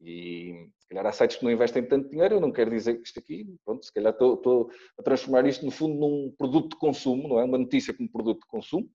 E 0.00 0.68
se 0.78 0.88
calhar 0.88 1.06
há 1.06 1.12
sites 1.12 1.36
que 1.36 1.44
não 1.44 1.50
investem 1.50 1.82
tanto 1.86 2.10
dinheiro, 2.10 2.36
eu 2.36 2.40
não 2.40 2.52
quero 2.52 2.70
dizer 2.70 3.00
isto 3.00 3.18
aqui, 3.18 3.46
pronto, 3.64 3.84
se 3.84 3.92
calhar 3.92 4.12
estou, 4.12 4.34
estou 4.34 4.70
a 4.98 5.02
transformar 5.02 5.46
isto 5.46 5.64
no 5.64 5.70
fundo 5.70 5.94
num 5.94 6.34
produto 6.36 6.70
de 6.70 6.78
consumo, 6.78 7.28
não 7.28 7.40
é? 7.40 7.44
Uma 7.44 7.58
notícia 7.58 7.94
como 7.94 8.10
produto 8.10 8.40
de 8.40 8.46
consumo, 8.48 8.88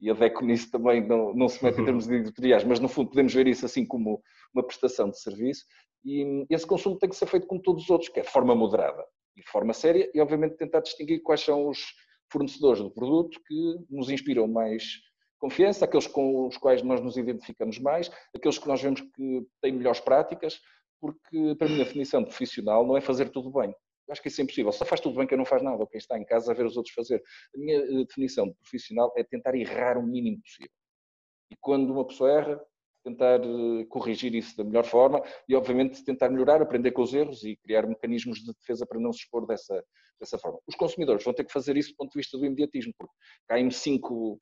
e 0.00 0.10
a 0.10 0.14
DECO 0.14 0.44
nisso 0.44 0.70
também 0.70 1.06
não, 1.06 1.34
não 1.34 1.48
se 1.48 1.62
mete 1.64 1.80
em 1.80 1.84
termos 1.84 2.06
de 2.06 2.14
editoriais, 2.14 2.64
mas 2.64 2.80
no 2.80 2.88
fundo 2.88 3.10
podemos 3.10 3.32
ver 3.32 3.46
isso 3.46 3.64
assim 3.64 3.86
como 3.86 4.22
uma 4.54 4.64
prestação 4.64 5.08
de 5.08 5.20
serviço, 5.20 5.64
e 6.04 6.44
esse 6.50 6.66
consumo 6.66 6.98
tem 6.98 7.08
que 7.08 7.16
ser 7.16 7.26
feito 7.26 7.46
como 7.46 7.62
todos 7.62 7.84
os 7.84 7.90
outros, 7.90 8.10
que 8.10 8.20
é 8.20 8.22
de 8.22 8.30
forma 8.30 8.54
moderada 8.54 9.04
e 9.36 9.40
de 9.40 9.48
forma 9.48 9.72
séria, 9.72 10.10
e 10.12 10.20
obviamente 10.20 10.56
tentar 10.56 10.80
distinguir 10.80 11.22
quais 11.22 11.40
são 11.40 11.68
os 11.68 11.78
fornecedores 12.30 12.82
do 12.82 12.90
produto 12.90 13.40
que 13.46 13.76
nos 13.90 14.10
inspiram 14.10 14.48
mais 14.48 15.00
confiança, 15.42 15.84
aqueles 15.84 16.06
com 16.06 16.46
os 16.46 16.56
quais 16.56 16.82
nós 16.84 17.00
nos 17.00 17.16
identificamos 17.16 17.76
mais, 17.80 18.08
aqueles 18.32 18.58
que 18.58 18.68
nós 18.68 18.80
vemos 18.80 19.00
que 19.00 19.44
têm 19.60 19.72
melhores 19.72 19.98
práticas, 19.98 20.60
porque 21.00 21.56
para 21.58 21.68
mim 21.68 21.80
a 21.80 21.84
definição 21.84 22.22
profissional 22.22 22.86
não 22.86 22.96
é 22.96 23.00
fazer 23.00 23.28
tudo 23.28 23.50
bem. 23.50 23.70
Eu 24.06 24.12
acho 24.12 24.22
que 24.22 24.28
isso 24.28 24.40
é 24.40 24.44
impossível. 24.44 24.70
Só 24.70 24.84
faz 24.84 25.00
tudo 25.00 25.18
bem 25.18 25.26
quem 25.26 25.36
não 25.36 25.44
faz 25.44 25.60
nada, 25.60 25.78
ou 25.78 25.86
quem 25.88 25.98
está 25.98 26.16
em 26.16 26.24
casa 26.24 26.52
a 26.52 26.54
ver 26.54 26.64
os 26.64 26.76
outros 26.76 26.94
fazer. 26.94 27.20
A 27.54 27.58
minha 27.58 27.76
eh, 27.76 28.04
definição 28.04 28.46
de 28.46 28.54
profissional 28.54 29.12
é 29.16 29.24
tentar 29.24 29.56
errar 29.56 29.98
o 29.98 30.02
mínimo 30.02 30.40
possível. 30.42 30.70
E 31.50 31.56
quando 31.60 31.92
uma 31.92 32.06
pessoa 32.06 32.30
erra, 32.30 32.64
tentar 33.04 33.40
eh, 33.40 33.84
corrigir 33.88 34.32
isso 34.36 34.56
da 34.56 34.62
melhor 34.62 34.84
forma 34.84 35.20
e, 35.48 35.56
obviamente, 35.56 36.04
tentar 36.04 36.30
melhorar, 36.30 36.62
aprender 36.62 36.92
com 36.92 37.02
os 37.02 37.12
erros 37.12 37.42
e 37.42 37.56
criar 37.56 37.84
mecanismos 37.84 38.38
de 38.38 38.52
defesa 38.54 38.86
para 38.86 39.00
não 39.00 39.12
se 39.12 39.20
expor 39.20 39.44
dessa, 39.44 39.84
dessa 40.20 40.38
forma. 40.38 40.60
Os 40.68 40.76
consumidores 40.76 41.24
vão 41.24 41.34
ter 41.34 41.44
que 41.44 41.52
fazer 41.52 41.76
isso 41.76 41.90
do 41.90 41.96
ponto 41.96 42.12
de 42.12 42.18
vista 42.18 42.38
do 42.38 42.46
imediatismo, 42.46 42.92
porque 42.96 43.14
caem 43.48 43.70
cinco 43.72 44.40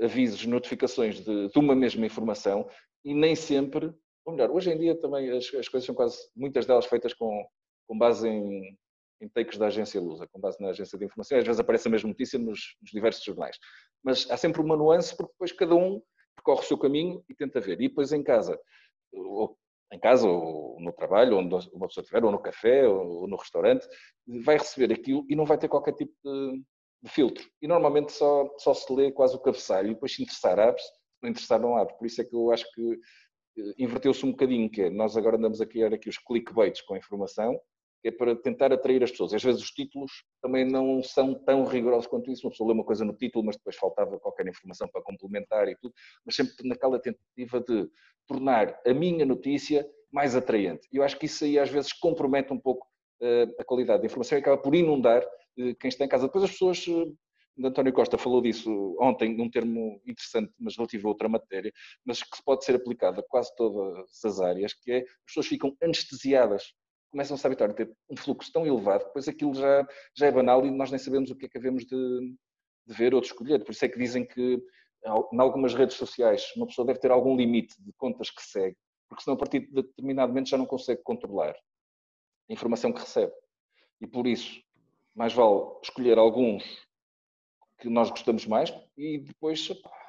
avisos, 0.00 0.44
notificações 0.46 1.20
de, 1.20 1.48
de, 1.48 1.58
uma 1.58 1.74
mesma 1.74 2.06
informação 2.06 2.68
e 3.04 3.14
nem 3.14 3.34
sempre, 3.34 3.92
ou 4.24 4.32
melhor, 4.34 4.50
hoje 4.50 4.70
em 4.70 4.78
dia 4.78 4.98
também 4.98 5.30
as, 5.30 5.52
as 5.54 5.68
coisas 5.68 5.84
são 5.84 5.94
quase, 5.94 6.18
muitas 6.34 6.66
delas 6.66 6.86
feitas 6.86 7.12
com, 7.12 7.44
com 7.86 7.98
base 7.98 8.28
em, 8.28 8.76
em 9.20 9.28
takes 9.28 9.58
da 9.58 9.66
agência 9.66 10.00
Lusa, 10.00 10.26
com 10.30 10.40
base 10.40 10.60
na 10.60 10.70
agência 10.70 10.98
de 10.98 11.04
informação, 11.04 11.38
às 11.38 11.44
vezes 11.44 11.60
aparece 11.60 11.88
a 11.88 11.90
mesma 11.90 12.08
notícia 12.08 12.38
nos, 12.38 12.76
nos 12.80 12.90
diversos 12.92 13.24
jornais. 13.24 13.56
Mas 14.02 14.30
há 14.30 14.36
sempre 14.36 14.60
uma 14.60 14.76
nuance 14.76 15.16
porque 15.16 15.32
depois 15.32 15.52
cada 15.52 15.74
um 15.74 16.00
percorre 16.36 16.60
o 16.60 16.68
seu 16.68 16.78
caminho 16.78 17.24
e 17.28 17.34
tenta 17.34 17.60
ver. 17.60 17.80
E 17.80 17.88
depois 17.88 18.12
em 18.12 18.22
casa, 18.22 18.58
ou 19.12 19.56
em 19.92 20.00
casa, 20.00 20.26
ou 20.26 20.80
no 20.80 20.92
trabalho, 20.92 21.36
onde 21.36 21.54
uma 21.72 21.86
pessoa 21.86 22.02
estiver, 22.02 22.24
ou 22.24 22.32
no 22.32 22.40
café, 22.40 22.88
ou 22.88 23.28
no 23.28 23.36
restaurante, 23.36 23.86
vai 24.44 24.56
receber 24.56 24.92
aquilo 24.92 25.24
e 25.28 25.36
não 25.36 25.44
vai 25.44 25.58
ter 25.58 25.68
qualquer 25.68 25.92
tipo 25.92 26.12
de, 26.24 26.62
de 27.02 27.10
filtro. 27.10 27.44
E 27.60 27.66
normalmente 27.66 28.12
só, 28.12 28.48
só 28.58 28.72
se 28.72 28.92
lê 28.92 29.10
quase 29.10 29.34
o 29.34 29.40
cabeçalho 29.40 29.90
e 29.90 29.94
depois 29.94 30.14
se 30.14 30.22
interessar 30.22 30.58
abre-se, 30.58 30.86
se 30.86 31.22
não 31.22 31.30
interessar 31.30 31.60
não 31.60 31.76
abre. 31.76 31.94
Por 31.98 32.06
isso 32.06 32.20
é 32.20 32.24
que 32.24 32.34
eu 32.34 32.50
acho 32.52 32.64
que 32.72 32.92
eh, 33.58 33.74
inverteu-se 33.78 34.24
um 34.24 34.30
bocadinho, 34.30 34.70
que 34.70 34.82
é, 34.82 34.90
nós 34.90 35.16
agora 35.16 35.36
andamos 35.36 35.60
a 35.60 35.66
criar 35.66 35.92
aqui 35.92 36.08
os 36.08 36.18
clickbaits 36.18 36.80
com 36.82 36.94
a 36.94 36.98
informação, 36.98 37.58
que 38.02 38.08
é 38.08 38.10
para 38.10 38.36
tentar 38.36 38.72
atrair 38.72 39.02
as 39.02 39.10
pessoas. 39.10 39.34
Às 39.34 39.42
vezes 39.42 39.62
os 39.62 39.70
títulos 39.70 40.10
também 40.40 40.64
não 40.64 41.02
são 41.02 41.34
tão 41.34 41.64
rigorosos 41.64 42.06
quanto 42.06 42.30
isso. 42.30 42.46
Uma 42.46 42.50
pessoa 42.50 42.68
lê 42.68 42.74
uma 42.74 42.84
coisa 42.84 43.04
no 43.04 43.14
título, 43.14 43.44
mas 43.44 43.56
depois 43.56 43.76
faltava 43.76 44.18
qualquer 44.18 44.46
informação 44.46 44.88
para 44.88 45.02
complementar 45.02 45.68
e 45.68 45.76
tudo, 45.76 45.94
mas 46.24 46.36
sempre 46.36 46.54
naquela 46.68 47.00
tentativa 47.00 47.60
de 47.60 47.88
tornar 48.26 48.80
a 48.86 48.94
minha 48.94 49.26
notícia 49.26 49.88
mais 50.12 50.36
atraente. 50.36 50.86
Eu 50.92 51.02
acho 51.02 51.18
que 51.18 51.26
isso 51.26 51.44
aí 51.44 51.58
às 51.58 51.70
vezes 51.70 51.92
compromete 51.92 52.52
um 52.52 52.58
pouco 52.58 52.86
uh, 53.22 53.54
a 53.58 53.64
qualidade 53.64 54.02
da 54.02 54.06
informação 54.06 54.36
e 54.36 54.40
acaba 54.40 54.58
por 54.58 54.74
inundar 54.74 55.24
quem 55.56 55.88
está 55.88 56.04
em 56.04 56.08
casa. 56.08 56.26
Depois 56.26 56.44
as 56.44 56.52
pessoas. 56.52 56.86
Uh, 56.86 57.16
António 57.62 57.92
Costa 57.92 58.16
falou 58.16 58.40
disso 58.40 58.96
ontem, 58.98 59.36
num 59.36 59.50
termo 59.50 60.00
interessante, 60.06 60.50
mas 60.58 60.74
relativo 60.74 61.06
a 61.06 61.10
outra 61.10 61.28
matéria, 61.28 61.70
mas 62.02 62.22
que 62.22 62.42
pode 62.46 62.64
ser 62.64 62.74
aplicado 62.74 63.20
a 63.20 63.22
quase 63.22 63.54
todas 63.56 64.24
as 64.24 64.40
áreas, 64.40 64.72
que 64.72 64.90
é 64.90 64.98
as 65.00 65.26
pessoas 65.26 65.46
ficam 65.48 65.76
anestesiadas 65.82 66.72
começam-se 67.12 67.46
a 67.46 67.48
habituar 67.48 67.70
a 67.70 67.74
ter 67.74 67.94
um 68.10 68.16
fluxo 68.16 68.50
tão 68.50 68.66
elevado, 68.66 69.04
depois 69.04 69.28
aquilo 69.28 69.54
já, 69.54 69.86
já 70.16 70.26
é 70.26 70.32
banal 70.32 70.66
e 70.66 70.70
nós 70.70 70.90
nem 70.90 70.98
sabemos 70.98 71.30
o 71.30 71.36
que 71.36 71.44
é 71.44 71.48
que 71.48 71.58
havemos 71.58 71.84
de, 71.84 72.34
de 72.86 72.94
ver 72.94 73.14
ou 73.14 73.20
de 73.20 73.26
escolher. 73.26 73.62
Por 73.62 73.72
isso 73.72 73.84
é 73.84 73.88
que 73.88 73.98
dizem 73.98 74.26
que 74.26 74.58
em 75.04 75.38
algumas 75.38 75.74
redes 75.74 75.96
sociais 75.96 76.50
uma 76.56 76.66
pessoa 76.66 76.86
deve 76.86 76.98
ter 76.98 77.10
algum 77.10 77.36
limite 77.36 77.74
de 77.82 77.92
contas 77.92 78.30
que 78.30 78.42
segue, 78.42 78.76
porque 79.08 79.22
senão 79.22 79.36
a 79.36 79.38
partir 79.38 79.60
de 79.60 79.82
determinado 79.82 80.32
momento 80.32 80.48
já 80.48 80.56
não 80.56 80.66
consegue 80.66 81.02
controlar 81.02 81.54
a 81.54 82.52
informação 82.52 82.92
que 82.92 83.00
recebe. 83.00 83.32
E 84.00 84.06
por 84.06 84.26
isso, 84.26 84.60
mais 85.14 85.32
vale 85.32 85.62
escolher 85.82 86.18
alguns 86.18 86.64
que 87.78 87.88
nós 87.88 88.10
gostamos 88.10 88.46
mais 88.46 88.72
e 88.96 89.18
depois, 89.18 89.68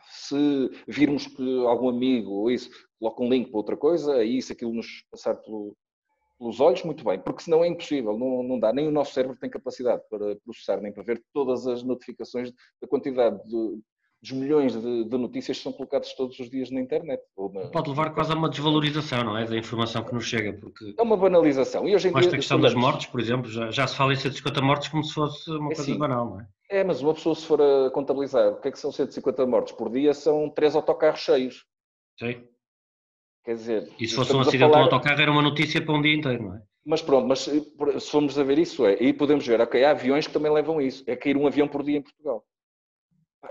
se 0.09 0.69
virmos 0.87 1.27
que 1.27 1.65
algum 1.65 1.89
amigo 1.89 2.31
ou 2.31 2.51
isso 2.51 2.69
coloca 2.99 3.23
um 3.23 3.29
link 3.29 3.49
para 3.49 3.57
outra 3.57 3.77
coisa, 3.77 4.15
aí 4.15 4.41
se 4.41 4.53
aquilo 4.53 4.73
nos 4.73 5.03
passar 5.09 5.35
pelo, 5.35 5.75
pelos 6.37 6.59
olhos, 6.59 6.83
muito 6.83 7.03
bem, 7.03 7.19
porque 7.19 7.43
senão 7.43 7.63
é 7.63 7.67
impossível, 7.67 8.17
não, 8.17 8.43
não 8.43 8.59
dá, 8.59 8.71
nem 8.71 8.87
o 8.87 8.91
nosso 8.91 9.13
cérebro 9.13 9.37
tem 9.37 9.49
capacidade 9.49 10.03
para 10.09 10.35
processar, 10.37 10.81
nem 10.81 10.93
para 10.93 11.03
ver 11.03 11.23
todas 11.33 11.65
as 11.65 11.83
notificações 11.83 12.51
da 12.81 12.87
quantidade 12.87 13.41
de, 13.47 13.81
dos 14.23 14.31
milhões 14.31 14.73
de, 14.73 15.03
de, 15.03 15.17
notícias 15.17 15.57
que 15.57 15.63
são 15.63 15.73
colocadas 15.73 16.13
todos 16.13 16.39
os 16.39 16.49
dias 16.49 16.71
na 16.71 16.79
internet. 16.79 17.21
Na... 17.37 17.67
Pode 17.67 17.89
levar 17.89 18.13
quase 18.13 18.31
a 18.31 18.35
uma 18.35 18.47
desvalorização, 18.47 19.21
não 19.21 19.37
é? 19.37 19.45
Da 19.45 19.57
informação 19.57 20.01
que 20.01 20.13
nos 20.13 20.23
chega, 20.23 20.53
porque... 20.53 20.95
É 20.97 21.01
uma 21.01 21.17
banalização. 21.17 21.85
E 21.89 21.93
hoje 21.93 22.07
em 22.07 22.11
dia, 22.11 22.21
esta 22.21 22.37
questão 22.37 22.57
das 22.57 22.73
mortes, 22.73 23.07
por 23.07 23.19
exemplo, 23.19 23.51
já, 23.51 23.69
já 23.69 23.85
se 23.85 23.97
fala 23.97 24.13
em 24.13 24.15
150 24.15 24.61
mortes 24.61 24.87
como 24.87 25.03
se 25.03 25.13
fosse 25.13 25.51
uma 25.51 25.73
é 25.73 25.75
coisa 25.75 25.81
assim, 25.81 25.97
banal, 25.97 26.25
não 26.25 26.39
é? 26.39 26.47
É, 26.69 26.83
mas 26.85 27.01
uma 27.01 27.13
pessoa 27.13 27.35
se 27.35 27.45
for 27.45 27.61
a 27.61 27.91
contabilizar 27.91 28.53
o 28.53 28.61
que 28.61 28.69
é 28.69 28.71
que 28.71 28.79
são 28.79 28.93
150 28.93 29.45
mortes 29.45 29.73
por 29.73 29.91
dia, 29.91 30.13
são 30.13 30.49
três 30.49 30.73
autocarros 30.73 31.19
cheios. 31.19 31.65
Sim. 32.17 32.47
Quer 33.43 33.55
dizer. 33.55 33.89
E 33.99 34.07
se 34.07 34.15
fosse 34.15 34.33
um 34.33 34.39
acidente 34.39 34.71
falar... 34.71 34.87
do 34.87 34.93
autocarro 34.95 35.21
era 35.21 35.31
uma 35.31 35.41
notícia 35.41 35.85
para 35.85 35.95
um 35.95 36.01
dia 36.01 36.15
inteiro, 36.15 36.43
não 36.43 36.55
é? 36.55 36.61
Mas 36.85 37.01
pronto, 37.01 37.27
mas 37.27 37.39
se 37.39 38.09
formos 38.09 38.39
a 38.39 38.43
ver 38.43 38.57
isso, 38.57 38.85
é, 38.85 38.93
aí 38.93 39.11
podemos 39.11 39.45
ver, 39.45 39.59
ok, 39.59 39.83
há 39.83 39.91
aviões 39.91 40.27
que 40.27 40.33
também 40.33 40.51
levam 40.51 40.79
isso, 40.81 41.03
é 41.07 41.15
cair 41.15 41.35
um 41.35 41.45
avião 41.45 41.67
por 41.67 41.83
dia 41.83 41.97
em 41.97 42.01
Portugal. 42.01 42.45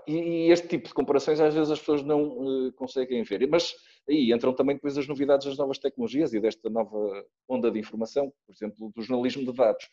E, 0.07 0.15
e 0.15 0.51
este 0.51 0.69
tipo 0.69 0.89
de 0.89 0.95
comparações 0.95 1.41
às 1.41 1.55
vezes 1.55 1.71
as 1.71 1.79
pessoas 1.79 2.03
não 2.03 2.23
uh, 2.23 2.73
conseguem 2.73 3.23
ver. 3.23 3.47
Mas 3.49 3.75
aí 4.09 4.33
entram 4.33 4.55
também 4.55 4.77
depois 4.77 4.97
as 4.97 5.07
novidades 5.07 5.47
das 5.47 5.59
novas 5.59 5.79
tecnologias 5.79 6.33
e 6.33 6.41
desta 6.41 6.71
nova 6.71 7.25
onda 7.49 7.71
de 7.71 7.79
informação, 7.79 8.33
por 8.47 8.55
exemplo, 8.55 8.93
do 8.95 9.03
jornalismo 9.03 9.45
de 9.45 9.53
dados. 9.53 9.89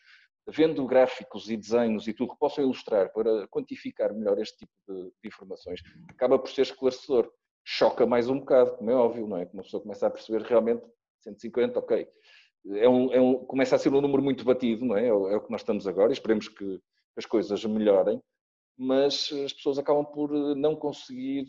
Vendo 0.48 0.86
gráficos 0.86 1.50
e 1.50 1.56
desenhos 1.56 2.08
e 2.08 2.14
tudo 2.14 2.32
que 2.32 2.38
possam 2.38 2.64
ilustrar 2.64 3.12
para 3.12 3.46
quantificar 3.48 4.14
melhor 4.14 4.38
este 4.38 4.58
tipo 4.58 4.72
de, 4.88 5.02
de 5.22 5.28
informações, 5.28 5.80
acaba 6.08 6.38
por 6.38 6.50
ser 6.50 6.62
esclarecedor 6.62 7.30
choca 7.64 8.06
mais 8.06 8.28
um 8.28 8.38
bocado, 8.38 8.76
como 8.76 8.90
é 8.90 8.94
óbvio, 8.94 9.26
não 9.26 9.36
é? 9.36 9.46
Que 9.46 9.54
uma 9.54 9.62
pessoa 9.62 9.82
começa 9.82 10.06
a 10.06 10.10
perceber 10.10 10.42
realmente 10.42 10.82
150, 11.20 11.78
ok. 11.78 12.08
É 12.68 12.88
um, 12.88 13.12
é 13.12 13.20
um, 13.20 13.34
começa 13.44 13.76
a 13.76 13.78
ser 13.78 13.92
um 13.92 14.00
número 14.00 14.22
muito 14.22 14.44
batido, 14.44 14.84
não 14.84 14.96
é? 14.96 15.06
É 15.06 15.12
o, 15.12 15.28
é 15.28 15.36
o 15.36 15.40
que 15.40 15.50
nós 15.50 15.60
estamos 15.60 15.86
agora, 15.86 16.12
esperemos 16.12 16.48
que 16.48 16.80
as 17.16 17.26
coisas 17.26 17.64
melhorem, 17.64 18.20
mas 18.78 19.30
as 19.44 19.52
pessoas 19.52 19.78
acabam 19.78 20.04
por 20.04 20.30
não 20.56 20.74
conseguir 20.74 21.46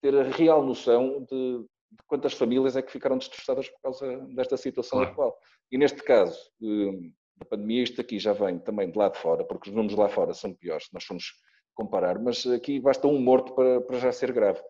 ter 0.00 0.14
a 0.16 0.22
real 0.24 0.64
noção 0.64 1.24
de, 1.30 1.58
de 1.58 2.04
quantas 2.06 2.32
famílias 2.32 2.76
é 2.76 2.82
que 2.82 2.92
ficaram 2.92 3.18
destroçadas 3.18 3.68
por 3.68 3.80
causa 3.80 4.18
desta 4.34 4.56
situação 4.56 4.98
claro. 4.98 5.12
atual. 5.12 5.38
E 5.70 5.78
neste 5.78 6.02
caso 6.02 6.38
hum, 6.60 7.12
da 7.36 7.46
pandemia, 7.46 7.82
isto 7.82 8.00
aqui 8.00 8.18
já 8.18 8.32
vem 8.32 8.58
também 8.58 8.90
de 8.90 8.98
lá 8.98 9.08
de 9.08 9.18
fora, 9.18 9.44
porque 9.44 9.68
os 9.68 9.74
números 9.74 9.96
lá 9.96 10.08
fora 10.08 10.32
são 10.32 10.54
piores, 10.54 10.86
se 10.86 10.94
nós 10.94 11.04
formos 11.04 11.32
comparar, 11.74 12.18
mas 12.18 12.46
aqui 12.46 12.78
basta 12.80 13.06
um 13.06 13.20
morto 13.20 13.54
para, 13.54 13.80
para 13.80 13.98
já 13.98 14.12
ser 14.12 14.32
grave. 14.32 14.60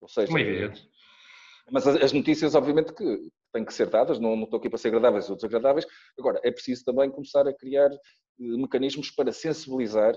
Ou 0.00 0.08
seja, 0.08 0.38
evidente. 0.38 0.88
Mas 1.70 1.86
as 1.86 2.12
notícias, 2.12 2.54
obviamente, 2.54 2.92
que 2.92 3.30
têm 3.52 3.64
que 3.64 3.72
ser 3.72 3.88
dadas, 3.88 4.18
não, 4.18 4.34
não 4.34 4.44
estou 4.44 4.58
aqui 4.58 4.68
para 4.68 4.78
ser 4.78 4.88
agradáveis 4.88 5.30
ou 5.30 5.36
desagradáveis. 5.36 5.86
Agora, 6.18 6.40
é 6.42 6.50
preciso 6.50 6.84
também 6.84 7.10
começar 7.10 7.46
a 7.46 7.54
criar 7.54 7.90
eh, 7.90 7.98
mecanismos 8.38 9.10
para 9.10 9.32
sensibilizar 9.32 10.14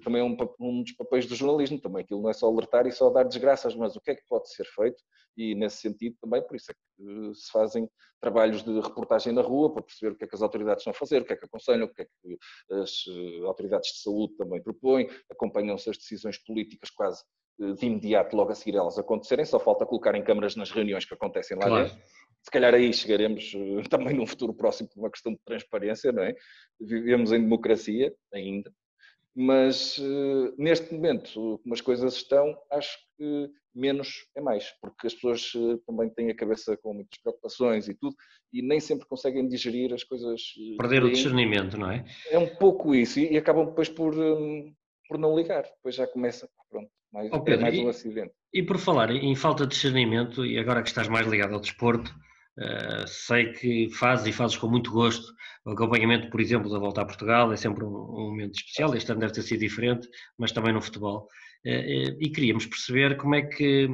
também 0.00 0.20
é 0.20 0.24
um, 0.24 0.36
um, 0.60 0.82
dos 0.82 0.92
papéis 0.92 1.26
do 1.26 1.34
jornalismo 1.34 1.80
também. 1.80 2.02
Aquilo 2.02 2.22
não 2.22 2.30
é 2.30 2.32
só 2.32 2.46
alertar 2.46 2.86
e 2.86 2.92
só 2.92 3.10
dar 3.10 3.24
desgraças, 3.24 3.74
mas 3.74 3.94
o 3.96 4.00
que 4.00 4.10
é 4.10 4.14
que 4.14 4.24
pode 4.28 4.52
ser 4.52 4.64
feito? 4.64 5.02
E 5.36 5.54
nesse 5.54 5.78
sentido 5.78 6.16
também, 6.20 6.42
por 6.42 6.56
isso 6.56 6.70
é 6.70 6.74
que 6.74 7.30
eh, 7.30 7.34
se 7.34 7.50
fazem 7.50 7.88
trabalhos 8.20 8.62
de 8.62 8.80
reportagem 8.80 9.32
na 9.32 9.42
rua 9.42 9.72
para 9.72 9.82
perceber 9.82 10.12
o 10.12 10.16
que 10.16 10.24
é 10.24 10.26
que 10.28 10.34
as 10.34 10.42
autoridades 10.42 10.80
estão 10.80 10.92
a 10.92 10.94
fazer, 10.94 11.22
o 11.22 11.24
que 11.24 11.32
é 11.32 11.36
que 11.36 11.44
aconselham, 11.44 11.86
o 11.86 11.92
que 11.92 12.02
é 12.02 12.04
que 12.04 12.38
as 12.72 13.04
eh, 13.08 13.44
autoridades 13.44 13.90
de 13.90 14.02
saúde 14.02 14.36
também 14.36 14.62
propõem, 14.62 15.08
acompanham-se 15.30 15.90
as 15.90 15.98
decisões 15.98 16.38
políticas 16.38 16.90
quase 16.90 17.22
de 17.58 17.86
imediato, 17.86 18.36
logo 18.36 18.50
a 18.50 18.54
seguir 18.54 18.76
elas 18.76 18.98
acontecerem, 18.98 19.44
só 19.44 19.60
falta 19.60 19.86
colocarem 19.86 20.24
câmaras 20.24 20.56
nas 20.56 20.70
reuniões 20.70 21.04
que 21.04 21.14
acontecem 21.14 21.56
lá 21.56 21.66
claro. 21.66 21.84
dentro. 21.84 22.02
Se 22.42 22.50
calhar 22.50 22.74
aí 22.74 22.92
chegaremos 22.92 23.52
eh, 23.54 23.82
também 23.88 24.14
num 24.14 24.26
futuro 24.26 24.52
próximo 24.52 24.88
por 24.88 25.00
uma 25.00 25.10
questão 25.10 25.32
de 25.32 25.40
transparência, 25.44 26.12
não 26.12 26.22
é? 26.22 26.34
Vivemos 26.80 27.32
em 27.32 27.40
democracia 27.40 28.12
ainda, 28.32 28.72
mas 29.34 29.98
eh, 29.98 30.52
neste 30.56 30.94
momento, 30.94 31.58
como 31.62 31.74
as 31.74 31.80
coisas 31.80 32.14
estão, 32.14 32.56
acho 32.70 32.96
que 33.16 33.50
menos 33.74 34.26
é 34.36 34.40
mais, 34.40 34.70
porque 34.80 35.08
as 35.08 35.14
pessoas 35.14 35.52
eh, 35.56 35.78
também 35.86 36.08
têm 36.10 36.30
a 36.30 36.36
cabeça 36.36 36.76
com 36.76 36.94
muitas 36.94 37.18
preocupações 37.20 37.88
e 37.88 37.94
tudo, 37.94 38.14
e 38.52 38.62
nem 38.62 38.78
sempre 38.78 39.06
conseguem 39.06 39.48
digerir 39.48 39.92
as 39.92 40.04
coisas. 40.04 40.40
Perder 40.78 41.02
o 41.02 41.10
discernimento, 41.10 41.76
não 41.76 41.90
é? 41.90 42.04
É 42.30 42.38
um 42.38 42.54
pouco 42.56 42.94
isso, 42.94 43.18
e, 43.18 43.36
acabam 43.36 43.66
depois 43.66 43.88
por, 43.88 44.14
por 45.08 45.18
não 45.18 45.36
ligar, 45.36 45.62
depois 45.62 45.96
já 45.96 46.06
começa, 46.06 46.48
pronto, 46.70 46.88
mais, 47.12 47.30
oh, 47.32 47.40
Pedro, 47.40 47.66
é 47.66 47.70
mais 47.70 47.78
um 47.78 47.88
acidente. 47.88 48.32
E, 48.52 48.60
e, 48.60 48.62
por 48.62 48.78
falar 48.78 49.10
em 49.10 49.34
falta 49.34 49.66
de 49.66 49.74
discernimento, 49.74 50.46
e 50.46 50.58
agora 50.58 50.82
que 50.82 50.88
estás 50.88 51.08
mais 51.08 51.26
ligado 51.26 51.54
ao 51.54 51.60
desporto, 51.60 52.14
Uh, 52.56 53.06
sei 53.06 53.52
que 53.52 53.90
fazes 53.90 54.26
e 54.28 54.32
fazes 54.32 54.56
com 54.56 54.68
muito 54.68 54.92
gosto 54.92 55.34
o 55.64 55.70
acompanhamento, 55.70 56.30
por 56.30 56.40
exemplo, 56.40 56.70
da 56.70 56.78
volta 56.78 57.00
a 57.00 57.04
Portugal, 57.04 57.52
é 57.52 57.56
sempre 57.56 57.84
um, 57.84 57.88
um 57.88 58.30
momento 58.30 58.54
especial. 58.54 58.94
Este 58.94 59.10
ano 59.10 59.20
deve 59.20 59.32
ter 59.32 59.42
sido 59.42 59.60
diferente, 59.60 60.08
mas 60.38 60.52
também 60.52 60.72
no 60.72 60.80
futebol. 60.80 61.28
Uh, 61.66 61.70
uh, 61.70 62.16
e 62.20 62.30
queríamos 62.30 62.66
perceber 62.66 63.16
como 63.16 63.34
é 63.34 63.42
que 63.42 63.88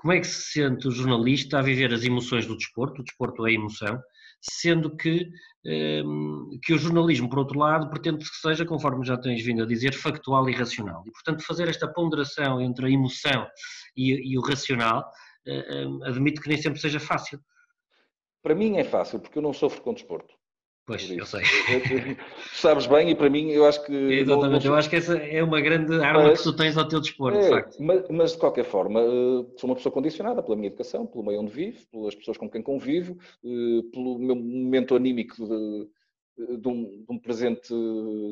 como 0.00 0.14
é 0.14 0.20
que 0.20 0.26
se 0.26 0.52
sente 0.52 0.88
o 0.88 0.90
jornalista 0.90 1.58
a 1.58 1.62
viver 1.62 1.92
as 1.92 2.04
emoções 2.04 2.46
do 2.46 2.56
desporto, 2.56 3.02
o 3.02 3.04
desporto 3.04 3.46
é 3.46 3.52
emoção, 3.52 4.00
sendo 4.40 4.96
que, 4.96 5.28
ehm, 5.66 6.58
que 6.62 6.72
o 6.72 6.78
jornalismo, 6.78 7.28
por 7.28 7.40
outro 7.40 7.58
lado, 7.58 7.90
pretende 7.90 8.24
que 8.24 8.36
seja, 8.36 8.64
conforme 8.64 9.04
já 9.04 9.18
tens 9.18 9.44
vindo 9.44 9.62
a 9.62 9.66
dizer, 9.66 9.92
factual 9.92 10.48
e 10.48 10.54
racional. 10.54 11.02
E, 11.06 11.10
portanto, 11.12 11.44
fazer 11.44 11.68
esta 11.68 11.86
ponderação 11.86 12.62
entre 12.62 12.86
a 12.86 12.90
emoção 12.90 13.46
e, 13.94 14.32
e 14.32 14.38
o 14.38 14.40
racional, 14.40 15.04
eh, 15.46 15.84
admito 16.04 16.40
que 16.40 16.48
nem 16.48 16.56
sempre 16.56 16.80
seja 16.80 16.98
fácil. 16.98 17.38
Para 18.42 18.54
mim 18.54 18.78
é 18.78 18.84
fácil, 18.84 19.20
porque 19.20 19.38
eu 19.38 19.42
não 19.42 19.52
sofro 19.52 19.82
com 19.82 19.94
desporto. 19.94 20.34
Pois, 20.86 21.08
eu 21.08 21.24
sei. 21.24 21.42
sabes 22.52 22.86
bem, 22.88 23.10
e 23.10 23.14
para 23.14 23.30
mim, 23.30 23.50
eu 23.50 23.64
acho 23.64 23.84
que. 23.84 23.92
Exatamente, 23.92 24.64
não, 24.64 24.70
não... 24.70 24.72
eu 24.72 24.74
acho 24.74 24.90
que 24.90 24.96
essa 24.96 25.16
é 25.16 25.40
uma 25.40 25.60
grande 25.60 25.94
arma 26.02 26.24
mas, 26.24 26.38
que 26.38 26.44
tu 26.44 26.56
tens 26.56 26.76
ao 26.76 26.88
teu 26.88 27.00
dispor, 27.00 27.32
é, 27.32 27.40
de 27.42 27.48
facto. 27.48 27.76
Mas, 27.80 28.08
mas, 28.08 28.32
de 28.32 28.38
qualquer 28.38 28.64
forma, 28.64 29.00
eh, 29.00 29.46
sou 29.56 29.70
uma 29.70 29.76
pessoa 29.76 29.92
condicionada 29.92 30.42
pela 30.42 30.56
minha 30.56 30.66
educação, 30.66 31.06
pelo 31.06 31.24
meio 31.24 31.40
onde 31.40 31.52
vivo, 31.52 31.78
pelas 31.92 32.16
pessoas 32.16 32.36
com 32.36 32.50
quem 32.50 32.60
convivo, 32.60 33.16
eh, 33.44 33.82
pelo 33.92 34.18
meu 34.18 34.34
momento 34.34 34.96
anímico 34.96 35.36
de, 35.46 36.56
de, 36.58 36.68
um, 36.68 37.04
de 37.04 37.06
um 37.08 37.18
presente 37.18 37.72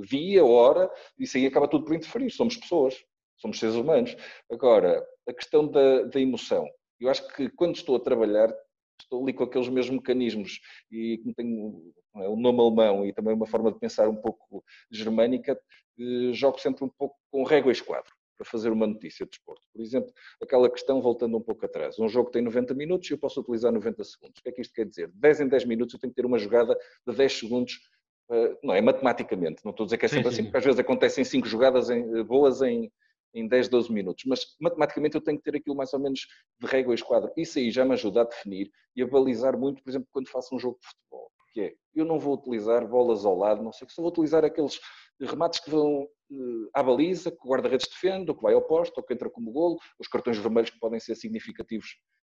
dia, 0.08 0.44
hora, 0.44 0.90
isso 1.16 1.36
aí 1.36 1.46
acaba 1.46 1.68
tudo 1.68 1.84
por 1.84 1.94
interferir. 1.94 2.30
Somos 2.30 2.56
pessoas, 2.56 2.96
somos 3.36 3.60
seres 3.60 3.76
humanos. 3.76 4.16
Agora, 4.50 5.00
a 5.28 5.32
questão 5.32 5.68
da, 5.68 6.02
da 6.02 6.20
emoção. 6.20 6.66
Eu 7.00 7.08
acho 7.08 7.28
que 7.36 7.48
quando 7.50 7.76
estou 7.76 7.94
a 7.94 8.00
trabalhar, 8.00 8.52
estou 9.00 9.22
ali 9.22 9.32
com 9.32 9.44
aqueles 9.44 9.68
mesmos 9.68 9.96
mecanismos 9.96 10.60
e 10.90 11.18
como 11.18 11.34
tenho 11.34 11.92
é, 12.16 12.28
o 12.28 12.36
nome 12.36 12.60
alemão 12.60 13.06
e 13.06 13.12
também 13.12 13.34
uma 13.34 13.46
forma 13.46 13.72
de 13.72 13.78
pensar 13.78 14.08
um 14.08 14.16
pouco 14.16 14.64
germânica, 14.90 15.58
eh, 15.98 16.32
jogo 16.32 16.58
sempre 16.58 16.84
um 16.84 16.88
pouco 16.88 17.16
com 17.30 17.42
régua 17.44 17.70
e 17.70 17.72
esquadro 17.72 18.12
para 18.36 18.46
fazer 18.46 18.70
uma 18.70 18.86
notícia 18.86 19.26
de 19.26 19.30
desporto. 19.30 19.66
Por 19.72 19.82
exemplo, 19.82 20.12
aquela 20.40 20.70
questão 20.70 21.02
voltando 21.02 21.36
um 21.36 21.40
pouco 21.40 21.66
atrás. 21.66 21.98
Um 21.98 22.08
jogo 22.08 22.30
tem 22.30 22.40
90 22.40 22.72
minutos 22.72 23.10
e 23.10 23.12
eu 23.12 23.18
posso 23.18 23.40
utilizar 23.40 23.72
90 23.72 24.04
segundos. 24.04 24.38
O 24.38 24.42
que 24.42 24.48
é 24.48 24.52
que 24.52 24.60
isto 24.60 24.72
quer 24.72 24.86
dizer? 24.86 25.08
De 25.08 25.18
10 25.18 25.40
em 25.40 25.48
10 25.48 25.64
minutos 25.64 25.94
eu 25.94 26.00
tenho 26.00 26.12
que 26.12 26.16
ter 26.16 26.26
uma 26.26 26.38
jogada 26.38 26.78
de 27.06 27.16
10 27.16 27.32
segundos, 27.32 27.80
eh, 28.30 28.56
não 28.62 28.74
é 28.74 28.80
matematicamente, 28.80 29.64
não 29.64 29.72
estou 29.72 29.84
a 29.84 29.86
dizer 29.86 29.98
que 29.98 30.06
é 30.06 30.08
sempre 30.08 30.24
sim, 30.24 30.28
assim, 30.28 30.36
sim. 30.36 30.44
porque 30.44 30.58
às 30.58 30.64
vezes 30.64 30.78
acontecem 30.78 31.24
5 31.24 31.46
jogadas 31.48 31.90
em, 31.90 32.22
boas 32.22 32.62
em, 32.62 32.92
em 33.34 33.46
10, 33.46 33.68
12 33.68 33.92
minutos, 33.92 34.24
mas 34.26 34.56
matematicamente 34.60 35.14
eu 35.14 35.20
tenho 35.20 35.38
que 35.38 35.44
ter 35.44 35.56
aquilo 35.56 35.76
mais 35.76 35.92
ou 35.92 36.00
menos 36.00 36.26
de 36.60 36.66
régua 36.66 36.94
e 36.94 36.96
esquadro. 36.96 37.30
Isso 37.36 37.58
aí 37.58 37.70
já 37.70 37.84
me 37.84 37.92
ajuda 37.92 38.22
a 38.22 38.24
definir 38.24 38.70
e 38.96 39.02
a 39.02 39.06
balizar 39.06 39.58
muito, 39.58 39.82
por 39.82 39.90
exemplo, 39.90 40.08
quando 40.12 40.28
faço 40.28 40.54
um 40.54 40.58
jogo 40.58 40.78
de 40.80 40.86
futebol, 40.86 41.30
que 41.52 41.60
é, 41.60 41.74
eu 41.94 42.04
não 42.04 42.18
vou 42.18 42.34
utilizar 42.34 42.86
bolas 42.86 43.24
ao 43.24 43.36
lado, 43.36 43.62
não 43.62 43.72
sei 43.72 43.86
que, 43.86 43.92
só 43.92 44.02
vou 44.02 44.10
utilizar 44.10 44.44
aqueles 44.44 44.80
remates 45.20 45.60
que 45.60 45.70
vão 45.70 46.02
uh, 46.02 46.70
à 46.72 46.82
baliza, 46.82 47.30
que 47.30 47.38
o 47.44 47.50
guarda-redes 47.50 47.88
defende, 47.88 48.30
ou 48.30 48.36
que 48.36 48.42
vai 48.42 48.54
ao 48.54 48.62
posto, 48.62 48.98
ou 48.98 49.02
que 49.02 49.12
entra 49.12 49.28
como 49.28 49.50
golo, 49.50 49.78
os 49.98 50.08
cartões 50.08 50.38
vermelhos 50.38 50.70
que 50.70 50.78
podem 50.78 51.00
ser 51.00 51.14
significativos 51.14 51.86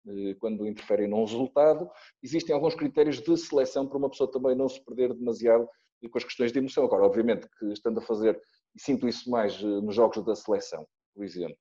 uh, 0.07 0.39
quando 0.39 0.67
interferem 0.67 1.09
num 1.09 1.25
resultado. 1.25 1.91
Existem 2.23 2.55
alguns 2.55 2.75
critérios 2.75 3.21
de 3.21 3.37
seleção 3.37 3.87
para 3.87 3.99
uma 3.99 4.11
pessoa 4.11 4.31
também 4.31 4.55
não 4.55 4.69
se 4.69 4.83
perder 4.85 5.13
demasiado 5.15 5.69
com 6.11 6.19
as 6.19 6.25
questões 6.25 6.53
de 6.53 6.59
emoção. 6.59 6.85
Agora, 6.85 7.05
obviamente 7.05 7.49
que 7.59 7.67
estando 7.73 7.99
a 7.99 8.03
fazer 8.03 8.41
sinto 8.79 9.09
isso 9.09 9.31
mais 9.31 9.55
eh, 9.63 9.67
nos 9.67 9.95
jogos 9.95 10.25
da 10.25 10.35
seleção, 10.35 10.87
por 11.15 11.25
exemplo, 11.25 11.59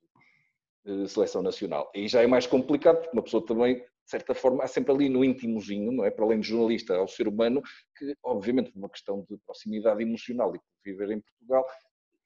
seleção 1.08 1.42
nacional. 1.42 1.92
E 1.94 2.08
já 2.08 2.22
é 2.22 2.28
mais 2.28 2.48
complicado, 2.48 2.98
porque 2.98 3.12
uma 3.14 3.24
pessoa 3.24 3.46
também, 3.46 3.76
de 3.76 3.84
certa 4.06 4.34
forma, 4.34 4.64
há 4.64 4.68
sempre 4.68 4.94
ali 4.94 5.10
no 5.10 5.24
íntimozinho, 5.24 5.92
não 5.92 6.06
é? 6.06 6.12
Para 6.12 6.26
além 6.26 6.40
de 6.40 6.48
jornalista, 6.48 6.96
ao 6.96 7.08
ser 7.08 7.28
humano, 7.28 7.62
que, 7.98 8.16
obviamente, 8.24 8.72
por 8.72 8.80
uma 8.80 8.90
questão 8.90 9.26
de 9.30 9.38
proximidade 9.46 10.02
emocional 10.02 10.56
e 10.56 10.60
por 10.60 10.66
viver 10.86 11.12
em 11.12 11.20
Portugal, 11.20 11.66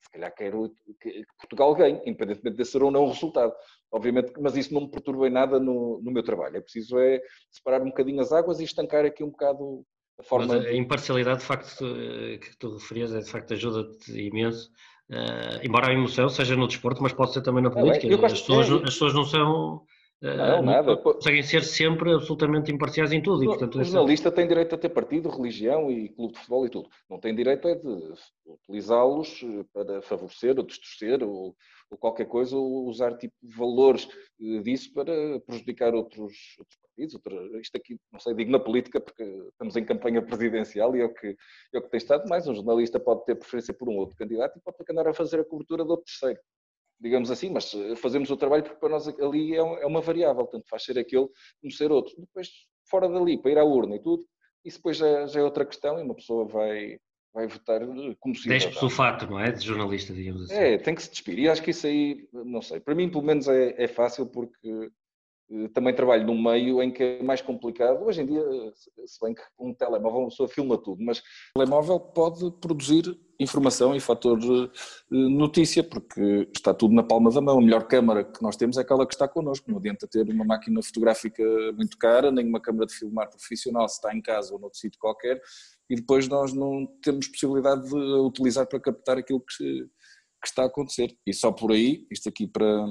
se 0.01 0.11
calhar 0.11 0.33
quero 0.35 0.75
que 0.99 1.23
Portugal 1.37 1.75
ganhe, 1.75 2.01
independentemente 2.05 2.57
de 2.57 2.65
ser 2.65 2.83
ou 2.83 2.91
não 2.91 3.05
o 3.05 3.09
resultado. 3.09 3.53
Obviamente, 3.91 4.33
mas 4.39 4.55
isso 4.55 4.73
não 4.73 4.81
me 4.81 4.91
perturba 4.91 5.27
em 5.27 5.31
nada 5.31 5.59
no, 5.59 6.01
no 6.01 6.11
meu 6.11 6.23
trabalho. 6.23 6.57
É 6.57 6.61
preciso 6.61 6.99
é 6.99 7.21
separar 7.51 7.81
um 7.81 7.89
bocadinho 7.89 8.19
as 8.19 8.31
águas 8.31 8.59
e 8.59 8.63
estancar 8.63 9.05
aqui 9.05 9.23
um 9.23 9.29
bocado 9.29 9.85
Forma... 10.23 10.55
Mas 10.55 10.65
a 10.65 10.73
imparcialidade, 10.73 11.39
de 11.39 11.45
facto, 11.45 11.85
eh, 11.85 12.37
que 12.37 12.55
tu 12.57 12.73
referias, 12.73 13.13
é 13.13 13.19
de 13.19 13.29
facto 13.29 13.53
ajuda-te 13.53 14.11
imenso. 14.19 14.71
Uh, 15.09 15.59
embora 15.61 15.89
a 15.89 15.93
emoção 15.93 16.29
seja 16.29 16.55
no 16.55 16.67
desporto, 16.67 17.03
mas 17.03 17.11
pode 17.11 17.33
ser 17.33 17.41
também 17.41 17.61
na 17.61 17.69
política. 17.69 18.07
É, 18.07 18.25
as, 18.25 18.39
pessoas, 18.39 18.71
as 18.71 18.79
pessoas 18.81 19.13
não 19.13 19.25
são. 19.25 19.81
Uh, 20.21 20.37
não, 20.37 20.61
nada. 20.61 20.95
Conseguem 20.97 21.41
ser 21.41 21.63
sempre 21.63 22.13
absolutamente 22.13 22.71
imparciais 22.71 23.11
em 23.11 23.21
tudo. 23.21 23.43
E, 23.43 23.47
portanto, 23.47 23.79
o 23.79 23.83
jornalista 23.83 24.31
tem 24.31 24.47
direito 24.47 24.75
a 24.75 24.77
ter 24.77 24.89
partido, 24.89 25.29
religião 25.29 25.89
e 25.89 26.09
clube 26.09 26.33
de 26.33 26.39
futebol 26.39 26.65
e 26.65 26.69
tudo. 26.69 26.89
Não 27.09 27.19
tem 27.19 27.33
direito 27.33 27.67
é 27.67 27.73
de 27.73 28.13
utilizá-los 28.45 29.43
para 29.73 30.01
favorecer 30.03 30.57
ou 30.59 30.63
distorcer 30.63 31.23
ou, 31.23 31.55
ou 31.89 31.97
qualquer 31.97 32.25
coisa, 32.25 32.55
ou 32.55 32.87
usar 32.87 33.17
tipo 33.17 33.33
valores 33.57 34.07
disso 34.63 34.93
para 34.93 35.39
prejudicar 35.41 35.95
outros, 35.95 36.35
outros 36.59 36.77
partidos, 36.81 37.61
isto 37.61 37.77
aqui, 37.77 37.97
não 38.11 38.19
sei, 38.19 38.33
digo 38.33 38.51
na 38.51 38.59
política 38.59 38.99
porque 38.99 39.23
estamos 39.23 39.75
em 39.75 39.85
campanha 39.85 40.21
presidencial 40.21 40.95
e 40.95 41.01
é 41.01 41.05
o 41.05 41.13
que, 41.13 41.35
é 41.73 41.77
o 41.77 41.81
que 41.81 41.89
tem 41.89 41.97
estado, 41.97 42.27
mais 42.27 42.47
um 42.47 42.55
jornalista 42.55 42.99
pode 42.99 43.25
ter 43.25 43.35
preferência 43.35 43.73
por 43.73 43.89
um 43.89 43.97
outro 43.97 44.15
candidato 44.15 44.57
e 44.57 44.61
pode 44.61 44.77
andar 44.89 45.07
a 45.07 45.13
fazer 45.13 45.39
a 45.39 45.45
cobertura 45.45 45.83
do 45.83 45.91
outro 45.91 46.05
terceiro, 46.05 46.39
digamos 47.01 47.31
assim, 47.31 47.49
mas 47.49 47.73
eh, 47.73 47.95
fazemos 47.95 48.29
o 48.29 48.37
trabalho 48.37 48.63
porque 48.63 48.79
para 48.79 48.89
nós 48.89 49.07
ali 49.07 49.53
é, 49.55 49.57
é 49.57 49.85
uma 49.85 50.01
variável, 50.01 50.45
tanto 50.45 50.69
faz 50.69 50.83
ser 50.83 50.97
aquele 50.99 51.27
como 51.59 51.71
ser 51.71 51.91
outro. 51.91 52.13
Depois, 52.17 52.49
fora 52.89 53.09
dali, 53.09 53.41
para 53.41 53.51
ir 53.51 53.57
à 53.57 53.63
urna 53.63 53.95
e 53.95 53.99
tudo, 53.99 54.23
isso 54.63 54.77
depois 54.77 54.97
já, 54.97 55.25
já 55.25 55.39
é 55.39 55.43
outra 55.43 55.65
questão 55.65 55.99
e 55.99 56.03
uma 56.03 56.15
pessoa 56.15 56.45
vai, 56.45 56.99
vai 57.33 57.47
votar 57.47 57.81
eh, 57.81 58.15
como 58.19 58.35
se 58.35 58.47
Despe-se 58.47 58.85
o 58.85 58.89
fato, 58.89 59.27
não 59.27 59.39
é? 59.39 59.51
De 59.51 59.65
jornalista, 59.65 60.13
digamos 60.13 60.43
assim. 60.43 60.53
É, 60.53 60.77
tem 60.77 60.93
que 60.93 61.01
se 61.01 61.09
despir. 61.09 61.39
E 61.39 61.49
acho 61.49 61.63
que 61.63 61.71
isso 61.71 61.87
aí, 61.87 62.27
não 62.31 62.61
sei, 62.61 62.79
para 62.79 62.95
mim 62.95 63.09
pelo 63.09 63.23
menos 63.23 63.47
é, 63.47 63.75
é 63.77 63.87
fácil 63.87 64.27
porque 64.27 64.91
também 65.73 65.93
trabalho 65.93 66.25
num 66.25 66.41
meio 66.41 66.81
em 66.81 66.91
que 66.91 67.03
é 67.03 67.23
mais 67.23 67.41
complicado. 67.41 68.03
Hoje 68.03 68.21
em 68.21 68.25
dia, 68.25 68.43
se 69.05 69.19
bem 69.21 69.33
que 69.33 69.41
um 69.59 69.73
telemóvel 69.73 70.21
uma 70.21 70.29
pessoa 70.29 70.47
filma 70.47 70.77
tudo, 70.77 71.03
mas 71.03 71.19
o 71.19 71.23
telemóvel 71.55 71.99
pode 71.99 72.51
produzir 72.59 73.17
informação 73.39 73.95
e 73.95 73.99
fator 73.99 74.39
eh, 74.39 74.69
notícia, 75.09 75.83
porque 75.83 76.47
está 76.55 76.73
tudo 76.73 76.93
na 76.93 77.03
palma 77.03 77.31
da 77.31 77.41
mão. 77.41 77.57
A 77.57 77.61
melhor 77.61 77.87
câmara 77.87 78.23
que 78.23 78.41
nós 78.41 78.55
temos 78.55 78.77
é 78.77 78.81
aquela 78.81 79.05
que 79.05 79.13
está 79.13 79.27
connosco. 79.27 79.69
Não 79.69 79.77
adianta 79.77 80.07
ter 80.07 80.29
uma 80.29 80.45
máquina 80.45 80.81
fotográfica 80.81 81.43
muito 81.75 81.97
cara, 81.97 82.31
nem 82.31 82.47
uma 82.47 82.61
câmara 82.61 82.85
de 82.85 82.93
filmar 82.93 83.29
profissional 83.29 83.89
se 83.89 83.95
está 83.95 84.15
em 84.15 84.21
casa 84.21 84.53
ou 84.53 84.59
noutro 84.59 84.79
sítio 84.79 84.99
qualquer, 84.99 85.41
e 85.89 85.95
depois 85.95 86.27
nós 86.27 86.53
não 86.53 86.87
temos 87.01 87.27
possibilidade 87.27 87.89
de 87.89 87.95
utilizar 87.95 88.67
para 88.67 88.79
captar 88.79 89.17
aquilo 89.17 89.41
que, 89.41 89.57
que 89.57 90.47
está 90.47 90.63
a 90.63 90.67
acontecer. 90.67 91.17
E 91.25 91.33
só 91.33 91.51
por 91.51 91.71
aí, 91.71 92.05
isto 92.11 92.29
aqui 92.29 92.47
para 92.47 92.85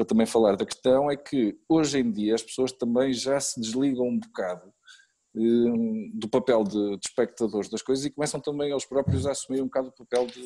para 0.00 0.06
também 0.06 0.24
falar 0.24 0.56
da 0.56 0.64
questão 0.64 1.10
é 1.10 1.16
que 1.16 1.58
hoje 1.68 1.98
em 1.98 2.10
dia 2.10 2.34
as 2.34 2.42
pessoas 2.42 2.72
também 2.72 3.12
já 3.12 3.38
se 3.38 3.60
desligam 3.60 4.06
um 4.06 4.18
bocado 4.18 4.72
um, 5.34 6.10
do 6.14 6.26
papel 6.26 6.64
de, 6.64 6.96
de, 6.96 7.06
espectadores 7.06 7.68
das 7.68 7.82
coisas 7.82 8.06
e 8.06 8.10
começam 8.10 8.40
também 8.40 8.70
eles 8.70 8.86
próprios 8.86 9.26
a 9.26 9.32
assumir 9.32 9.60
um 9.60 9.66
bocado 9.66 9.88
o 9.88 9.92
papel 9.92 10.26
de. 10.26 10.42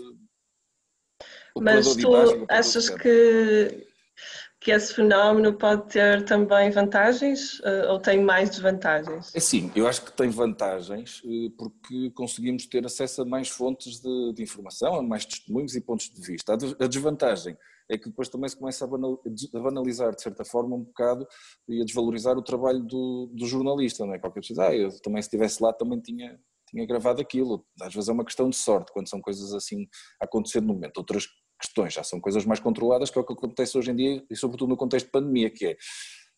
Mas 1.56 1.94
tu 1.94 2.00
imagem, 2.00 2.44
achas 2.50 2.90
que, 2.90 3.86
que 4.60 4.72
esse 4.72 4.92
fenómeno 4.92 5.56
pode 5.56 5.88
ter 5.88 6.24
também 6.24 6.72
vantagens 6.72 7.60
eh, 7.62 7.86
ou 7.86 8.00
tem 8.00 8.24
mais 8.24 8.50
desvantagens? 8.50 9.32
É 9.36 9.38
sim, 9.38 9.70
eu 9.76 9.86
acho 9.86 10.04
que 10.04 10.12
tem 10.12 10.28
vantagens 10.30 11.22
eh, 11.24 11.52
porque 11.56 12.10
conseguimos 12.10 12.66
ter 12.66 12.84
acesso 12.84 13.22
a 13.22 13.24
mais 13.24 13.48
fontes 13.48 14.00
de, 14.00 14.32
de 14.32 14.42
informação, 14.42 14.96
a 14.96 15.02
mais 15.02 15.24
testemunhos 15.24 15.76
e 15.76 15.80
pontos 15.80 16.10
de 16.10 16.20
vista. 16.20 16.54
A 16.54 16.86
desvantagem 16.88 17.56
é 17.90 17.98
que 17.98 18.08
depois 18.08 18.28
também 18.28 18.48
se 18.48 18.56
começa 18.56 18.84
a 18.84 19.60
banalizar, 19.60 20.14
de 20.14 20.22
certa 20.22 20.44
forma, 20.44 20.76
um 20.76 20.84
bocado 20.84 21.26
e 21.68 21.80
a 21.80 21.84
desvalorizar 21.84 22.36
o 22.36 22.42
trabalho 22.42 22.82
do, 22.82 23.30
do 23.32 23.46
jornalista, 23.46 24.06
não 24.06 24.14
é? 24.14 24.18
Qualquer 24.18 24.40
pessoa 24.40 24.68
ah, 24.68 24.74
eu 24.74 24.90
também 25.02 25.20
se 25.20 25.26
estivesse 25.26 25.62
lá 25.62 25.72
também 25.72 26.00
tinha, 26.00 26.38
tinha 26.68 26.86
gravado 26.86 27.20
aquilo. 27.20 27.64
Às 27.80 27.94
vezes 27.94 28.08
é 28.08 28.12
uma 28.12 28.24
questão 28.24 28.48
de 28.48 28.56
sorte, 28.56 28.92
quando 28.92 29.08
são 29.08 29.20
coisas 29.20 29.52
assim 29.52 29.86
a 30.20 30.24
acontecer 30.24 30.60
no 30.60 30.74
momento. 30.74 30.98
Outras 30.98 31.26
questões 31.60 31.92
já 31.92 32.02
são 32.02 32.20
coisas 32.20 32.44
mais 32.44 32.60
controladas, 32.60 33.10
que 33.10 33.18
é 33.18 33.20
o 33.20 33.24
que 33.24 33.32
acontece 33.32 33.76
hoje 33.76 33.90
em 33.90 33.96
dia 33.96 34.24
e 34.30 34.36
sobretudo 34.36 34.70
no 34.70 34.76
contexto 34.76 35.06
de 35.06 35.12
pandemia, 35.12 35.50
que 35.50 35.66
é 35.66 35.76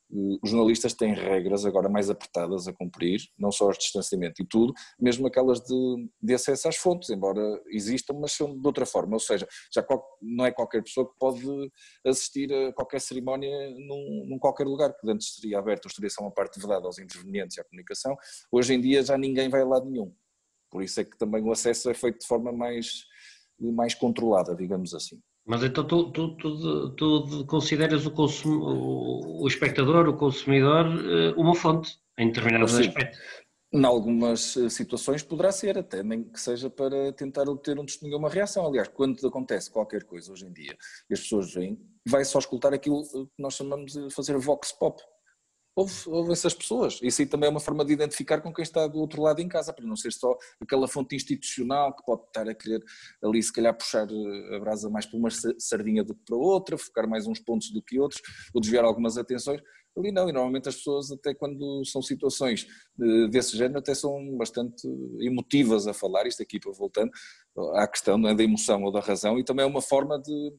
os 0.08 0.50
jornalistas 0.50 0.94
têm 0.94 1.14
regras 1.14 1.66
agora 1.66 1.88
mais 1.88 2.08
apertadas 2.08 2.68
a 2.68 2.72
cumprir, 2.72 3.20
não 3.36 3.50
só 3.50 3.68
os 3.68 3.76
distanciamento 3.76 4.40
e 4.40 4.46
tudo, 4.46 4.72
mesmo 5.00 5.26
aquelas 5.26 5.60
de, 5.60 6.08
de 6.22 6.34
acesso 6.34 6.68
às 6.68 6.76
fontes, 6.76 7.10
embora 7.10 7.40
existam, 7.68 8.14
mas 8.14 8.32
são 8.32 8.56
de 8.56 8.66
outra 8.66 8.86
forma, 8.86 9.14
ou 9.14 9.20
seja, 9.20 9.46
já 9.72 9.82
qual, 9.82 10.04
não 10.22 10.46
é 10.46 10.52
qualquer 10.52 10.82
pessoa 10.82 11.08
que 11.08 11.18
pode 11.18 11.42
assistir 12.04 12.52
a 12.52 12.72
qualquer 12.72 13.00
cerimónia 13.00 13.50
num, 13.70 14.26
num 14.28 14.38
qualquer 14.38 14.64
lugar, 14.64 14.94
que 14.96 15.10
antes 15.10 15.34
seria 15.34 15.58
aberto, 15.58 15.92
seria 15.92 16.10
só 16.10 16.22
uma 16.22 16.32
parte 16.32 16.60
vedada 16.60 16.86
aos 16.86 16.98
intervenientes 16.98 17.56
e 17.56 17.60
à 17.60 17.64
comunicação, 17.64 18.16
hoje 18.52 18.74
em 18.74 18.80
dia 18.80 19.02
já 19.02 19.18
ninguém 19.18 19.48
vai 19.48 19.62
a 19.62 19.66
lado 19.66 19.90
nenhum, 19.90 20.14
por 20.70 20.82
isso 20.82 21.00
é 21.00 21.04
que 21.04 21.18
também 21.18 21.42
o 21.42 21.50
acesso 21.50 21.90
é 21.90 21.94
feito 21.94 22.20
de 22.20 22.26
forma 22.26 22.52
mais, 22.52 23.04
mais 23.58 23.94
controlada, 23.94 24.54
digamos 24.54 24.94
assim. 24.94 25.20
Mas 25.46 25.62
então 25.62 25.84
tu, 25.84 26.10
tu, 26.10 26.34
tu, 26.36 26.90
tu 26.90 27.46
consideras 27.46 28.04
o, 28.04 28.10
consum, 28.10 28.58
o, 28.58 29.46
espectador, 29.46 30.08
o 30.08 30.16
consumidor, 30.16 30.86
eh, 30.86 31.34
uma 31.36 31.54
fonte 31.54 31.96
em 32.18 32.26
determinados 32.26 32.74
aspectos. 32.74 33.20
Em 33.72 33.84
algumas 33.84 34.56
eh, 34.56 34.68
situações 34.68 35.22
poderá 35.22 35.52
ser, 35.52 35.78
até 35.78 36.02
nem 36.02 36.24
que 36.24 36.40
seja 36.40 36.68
para 36.68 37.12
tentar 37.12 37.48
obter 37.48 37.78
um 37.78 37.86
testemunho 37.86 38.16
ou 38.16 38.18
uma 38.18 38.28
reação. 38.28 38.66
Aliás, 38.66 38.88
quando 38.88 39.24
acontece 39.24 39.70
qualquer 39.70 40.02
coisa 40.02 40.32
hoje 40.32 40.46
em 40.46 40.52
dia 40.52 40.76
e 41.08 41.14
as 41.14 41.20
pessoas 41.20 41.54
vêm, 41.54 41.80
vai 42.04 42.24
só 42.24 42.40
escutar 42.40 42.74
aquilo 42.74 43.04
que 43.04 43.28
nós 43.38 43.54
chamamos 43.54 43.92
de 43.92 44.10
fazer 44.10 44.36
vox 44.38 44.72
pop. 44.72 45.00
Houve, 45.76 46.32
essas 46.32 46.54
pessoas. 46.54 46.98
Isso 47.02 47.20
aí 47.20 47.28
também 47.28 47.48
é 47.48 47.50
uma 47.50 47.60
forma 47.60 47.84
de 47.84 47.92
identificar 47.92 48.40
com 48.40 48.50
quem 48.50 48.62
está 48.62 48.86
do 48.86 48.98
outro 48.98 49.20
lado 49.20 49.40
em 49.40 49.48
casa, 49.48 49.74
para 49.74 49.84
não 49.84 49.94
ser 49.94 50.10
só 50.10 50.34
aquela 50.58 50.88
fonte 50.88 51.14
institucional 51.14 51.94
que 51.94 52.02
pode 52.02 52.22
estar 52.22 52.48
a 52.48 52.54
querer 52.54 52.82
ali, 53.22 53.42
se 53.42 53.52
calhar, 53.52 53.76
puxar 53.76 54.08
eh, 54.10 54.56
a 54.56 54.58
brasa 54.58 54.88
mais 54.88 55.04
para 55.04 55.18
uma 55.18 55.28
sardinha 55.58 56.02
do 56.02 56.14
que 56.14 56.24
para 56.24 56.36
outra, 56.36 56.78
focar 56.78 57.06
mais 57.06 57.26
uns 57.26 57.40
pontos 57.40 57.70
do 57.70 57.82
que 57.82 58.00
outros, 58.00 58.22
ou 58.54 58.60
desviar 58.60 58.86
algumas 58.86 59.18
atenções. 59.18 59.60
Ali 59.98 60.12
não, 60.12 60.28
e 60.28 60.32
normalmente 60.32 60.68
as 60.68 60.76
pessoas, 60.76 61.10
até 61.10 61.34
quando 61.34 61.82
são 61.84 62.00
situações 62.00 62.66
desse 63.30 63.56
género, 63.56 63.78
até 63.78 63.94
são 63.94 64.36
bastante 64.36 64.86
emotivas 65.20 65.86
a 65.86 65.94
falar, 65.94 66.26
isto 66.26 66.42
aqui 66.42 66.58
para 66.58 66.72
voltando 66.72 67.10
à 67.74 67.86
questão 67.86 68.26
é, 68.28 68.34
da 68.34 68.42
emoção 68.42 68.82
ou 68.82 68.92
da 68.92 69.00
razão, 69.00 69.38
e 69.38 69.44
também 69.44 69.64
é 69.64 69.68
uma 69.68 69.80
forma 69.82 70.18
de, 70.18 70.52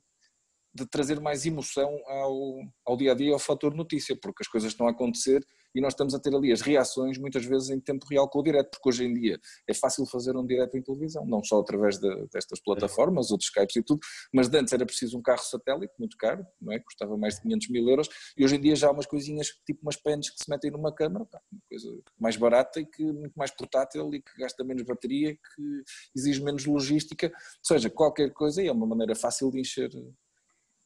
de 0.78 0.88
trazer 0.88 1.20
mais 1.20 1.46
emoção 1.46 1.90
ao, 2.06 2.60
ao 2.86 2.98
dia 2.98 3.12
a 3.12 3.16
dia, 3.16 3.34
ao 3.34 3.40
fator 3.40 3.74
notícia, 3.74 4.16
porque 4.22 4.44
as 4.44 4.48
coisas 4.48 4.72
estão 4.72 4.88
a 4.88 4.92
acontecer 4.92 5.44
e 5.74 5.82
nós 5.82 5.94
estamos 5.94 6.16
a 6.16 6.20
ter 6.20 6.34
ali 6.34 6.52
as 6.52 6.62
reações 6.62 7.18
muitas 7.18 7.46
vezes 7.46 7.70
em 7.70 7.80
tempo 7.80 8.06
real 8.10 8.28
com 8.30 8.40
o 8.40 8.44
direto, 8.44 8.72
porque 8.72 8.90
hoje 8.90 9.06
em 9.06 9.14
dia 9.14 9.40
é 9.68 9.74
fácil 9.74 10.06
fazer 10.06 10.36
um 10.36 10.46
direto 10.46 10.76
em 10.78 10.82
televisão, 10.82 11.26
não 11.26 11.44
só 11.44 11.60
através 11.60 12.00
de, 12.00 12.28
destas 12.34 12.60
plataformas, 12.60 13.32
outros 13.32 13.50
Skypes 13.50 13.76
e 13.76 13.84
tudo, 13.84 14.00
mas 14.34 14.52
antes 14.54 14.74
era 14.74 14.86
preciso 14.86 15.18
um 15.18 15.22
carro 15.22 15.44
satélite, 15.44 15.94
muito 16.00 16.18
caro, 16.18 16.46
não 16.60 16.74
é? 16.74 16.80
Custava 16.80 17.16
mais 17.18 17.36
de 17.36 17.42
500 17.42 17.70
mil 17.70 17.88
euros, 17.90 18.10
e 18.36 18.44
hoje 18.44 18.56
em 18.56 18.62
dia 18.62 18.76
já 18.76 18.88
há 18.88 18.92
umas 18.92 19.06
coisinhas, 19.06 19.48
tipo 19.66 19.82
umas 19.84 19.96
pens 19.96 20.30
que 20.30 20.44
se 20.44 20.50
metem 20.50 20.72
numa 20.72 20.94
câmara, 20.94 21.26
pá, 21.26 21.40
uma 21.52 21.62
coisa 21.70 22.02
mais 22.20 22.36
barata 22.38 22.80
e 22.80 22.86
que 22.86 23.04
muito 23.04 23.36
mais 23.36 23.52
portátil 23.52 24.14
e 24.14 24.22
que 24.22 24.32
gasta 24.40 24.64
menos 24.64 24.84
bateria, 24.84 25.36
que 25.36 25.84
exige 26.16 26.42
menos 26.44 26.66
logística, 26.66 27.28
ou 27.28 27.34
seja, 27.64 27.90
qualquer 27.90 28.32
coisa 28.34 28.64
e 28.64 28.68
é 28.68 28.72
uma 28.72 28.88
maneira 28.88 29.16
fácil 29.16 29.52
de 29.52 29.60
encher 29.60 29.92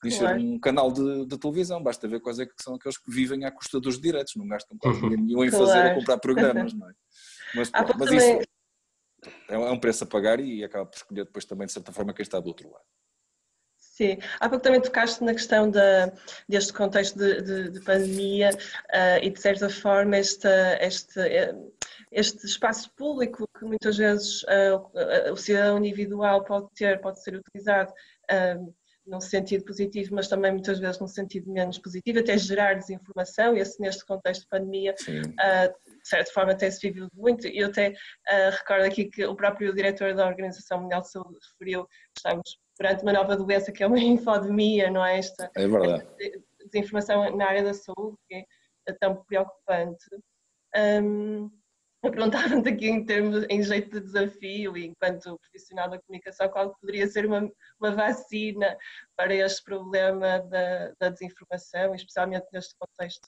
Podia 0.02 0.18
claro. 0.18 0.40
ser 0.40 0.46
um 0.46 0.60
canal 0.60 0.92
de, 0.92 1.26
de, 1.28 1.38
televisão, 1.38 1.82
basta 1.82 2.08
ver 2.08 2.20
quais 2.20 2.40
é 2.40 2.46
que 2.46 2.54
são 2.60 2.74
aqueles 2.74 2.98
que 2.98 3.12
vivem 3.12 3.46
à 3.46 3.52
custa 3.52 3.80
dos 3.80 4.02
direitos, 4.02 4.36
não 4.36 4.48
gastam 4.48 4.76
quase 4.78 5.00
uhum. 5.00 5.10
nenhum 5.10 5.44
em 5.44 5.52
fazer 5.52 5.78
a 5.78 5.94
comprar 5.94 6.18
programas, 6.18 6.74
não 6.74 6.90
é? 6.90 6.94
Mas, 7.54 7.70
pô, 7.70 7.78
mas 8.00 8.12
isso 8.12 8.26
é, 9.50 9.54
é 9.54 9.58
um 9.58 9.80
preço 9.80 10.04
a 10.04 10.08
pagar 10.08 10.40
e 10.40 10.64
acaba 10.64 10.88
por 10.88 10.96
escolher 10.96 11.26
depois 11.26 11.46
também, 11.46 11.68
de 11.68 11.74
certa 11.74 11.92
forma, 11.92 12.14
quem 12.14 12.24
está 12.24 12.40
do 12.40 12.48
outro 12.48 12.68
lado. 12.72 12.84
Sim, 13.78 14.18
há 14.40 14.50
pouco 14.50 14.64
também 14.64 14.82
tocaste 14.82 15.24
na 15.24 15.34
questão 15.34 15.70
da, 15.70 16.12
deste 16.50 16.74
contexto 16.74 17.20
de, 17.20 17.42
de, 17.42 17.70
de 17.70 17.82
pandemia 17.82 18.50
uh, 18.50 19.24
e, 19.24 19.30
de 19.30 19.40
certa 19.40 19.70
forma, 19.70 20.18
este, 20.18 20.48
este, 20.80 21.20
este 22.12 22.46
espaço 22.48 22.90
público 22.96 23.48
que 23.60 23.66
muitas 23.66 23.98
vezes 23.98 24.42
uh, 24.44 25.32
o 25.32 25.36
cidadão 25.36 25.78
individual 25.78 26.44
pode 26.44 26.68
ter, 26.74 27.00
pode 27.02 27.22
ser 27.22 27.36
utilizado 27.36 27.92
uh, 28.32 28.74
num 29.06 29.20
sentido 29.20 29.66
positivo, 29.66 30.14
mas 30.16 30.28
também 30.28 30.52
muitas 30.52 30.80
vezes 30.80 31.00
num 31.00 31.08
sentido 31.08 31.52
menos 31.52 31.78
positivo, 31.80 32.20
até 32.20 32.38
gerar 32.38 32.76
desinformação, 32.76 33.56
e 33.56 33.60
esse 33.60 33.82
neste 33.82 34.06
contexto 34.06 34.42
de 34.42 34.48
pandemia, 34.48 34.94
uh, 34.94 35.90
de 36.02 36.08
certa 36.08 36.32
forma 36.32 36.56
tem-se 36.56 36.82
vivido 36.82 37.10
muito. 37.14 37.48
Eu 37.48 37.68
até 37.68 37.90
uh, 37.90 38.52
recordo 38.52 38.86
aqui 38.86 39.06
que 39.06 39.26
o 39.26 39.36
próprio 39.36 39.74
diretor 39.74 40.14
da 40.14 40.28
Organização 40.28 40.82
Mundial 40.82 41.02
de 41.02 41.12
Saúde 41.12 41.38
referiu 41.52 41.86
que 41.86 41.92
estamos 42.18 42.60
perante 42.78 43.04
uma 43.04 43.14
nova 43.14 43.36
doença 43.36 43.72
que 43.72 43.84
é 43.84 43.88
uma 43.88 43.98
infodemia, 44.00 44.90
não 44.90 45.06
é? 45.06 45.20
Esta, 45.20 45.50
é 45.56 45.68
verdade. 45.68 46.08
desinformação 46.72 47.36
na 47.36 47.46
área 47.46 47.64
da 47.64 47.74
saúde, 47.74 48.18
que 48.28 48.46
é 48.88 48.94
tão 48.94 49.24
preocupante. 49.24 50.06
Um, 50.76 51.52
perguntaram-te 52.62 52.70
aqui 52.70 52.90
em 52.90 53.06
termos, 53.06 53.46
em 53.50 53.62
jeito 53.62 54.00
de 54.00 54.06
desafio 54.06 54.76
e 54.76 54.88
enquanto 54.88 55.38
profissional 55.40 55.90
da 55.90 56.00
comunicação, 56.02 56.50
qual 56.50 56.76
poderia 56.76 57.08
ser 57.08 57.26
uma, 57.26 57.50
uma 57.80 57.92
vacina 57.92 58.76
para 59.16 59.34
este 59.36 59.64
problema 59.64 60.40
da, 60.40 60.94
da 61.00 61.10
desinformação, 61.10 61.94
especialmente 61.94 62.48
neste 62.52 62.76
contexto 62.78 63.28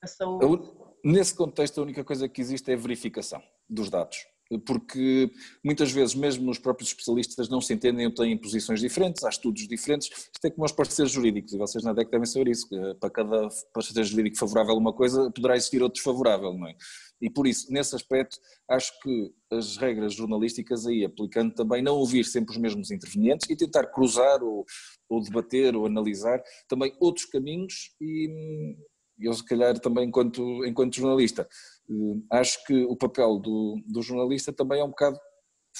da, 0.00 0.06
saúde? 0.06 0.70
Nesse 1.04 1.34
contexto, 1.34 1.80
a 1.80 1.82
única 1.82 2.04
coisa 2.04 2.28
que 2.28 2.40
existe 2.40 2.70
é 2.70 2.74
a 2.74 2.78
verificação 2.78 3.42
dos 3.68 3.90
dados 3.90 4.26
porque 4.64 5.30
muitas 5.64 5.90
vezes 5.90 6.14
mesmo 6.14 6.50
os 6.50 6.58
próprios 6.58 6.90
especialistas 6.90 7.48
não 7.48 7.60
se 7.60 7.74
entendem 7.74 8.06
ou 8.06 8.14
têm 8.14 8.36
posições 8.36 8.80
diferentes, 8.80 9.24
há 9.24 9.28
estudos 9.28 9.66
diferentes, 9.66 10.08
isto 10.08 10.44
é 10.44 10.50
como 10.50 10.64
os 10.64 10.72
parceiros 10.72 11.12
jurídicos, 11.12 11.52
e 11.52 11.58
vocês 11.58 11.82
na 11.82 11.92
DEC 11.92 12.10
devem 12.10 12.26
saber 12.26 12.50
isso, 12.50 12.68
para 13.00 13.10
cada 13.10 13.48
parceiro 13.72 14.04
jurídico 14.04 14.36
favorável 14.36 14.74
a 14.74 14.78
uma 14.78 14.92
coisa, 14.92 15.30
poderá 15.32 15.56
existir 15.56 15.82
outro 15.82 15.94
desfavorável, 15.94 16.52
não 16.52 16.68
é? 16.68 16.76
E 17.20 17.30
por 17.30 17.46
isso, 17.46 17.72
nesse 17.72 17.94
aspecto, 17.94 18.38
acho 18.68 18.92
que 19.00 19.32
as 19.50 19.76
regras 19.76 20.14
jornalísticas 20.14 20.86
aí, 20.86 21.04
aplicando 21.04 21.54
também 21.54 21.82
não 21.82 21.96
ouvir 21.96 22.24
sempre 22.24 22.52
os 22.52 22.58
mesmos 22.58 22.90
intervenientes 22.90 23.48
e 23.48 23.56
tentar 23.56 23.86
cruzar 23.86 24.42
ou, 24.42 24.64
ou 25.08 25.22
debater 25.22 25.74
ou 25.74 25.86
analisar 25.86 26.42
também 26.68 26.94
outros 27.00 27.24
caminhos 27.24 27.94
e 28.00 28.76
eu 29.18 29.32
se 29.32 29.44
calhar 29.44 29.78
também 29.78 30.08
enquanto, 30.08 30.64
enquanto 30.66 30.96
jornalista, 30.96 31.48
eh, 31.88 32.38
acho 32.38 32.62
que 32.64 32.84
o 32.84 32.96
papel 32.96 33.38
do, 33.38 33.80
do 33.86 34.02
jornalista 34.02 34.52
também 34.52 34.80
é 34.80 34.84
um 34.84 34.90
bocado 34.90 35.18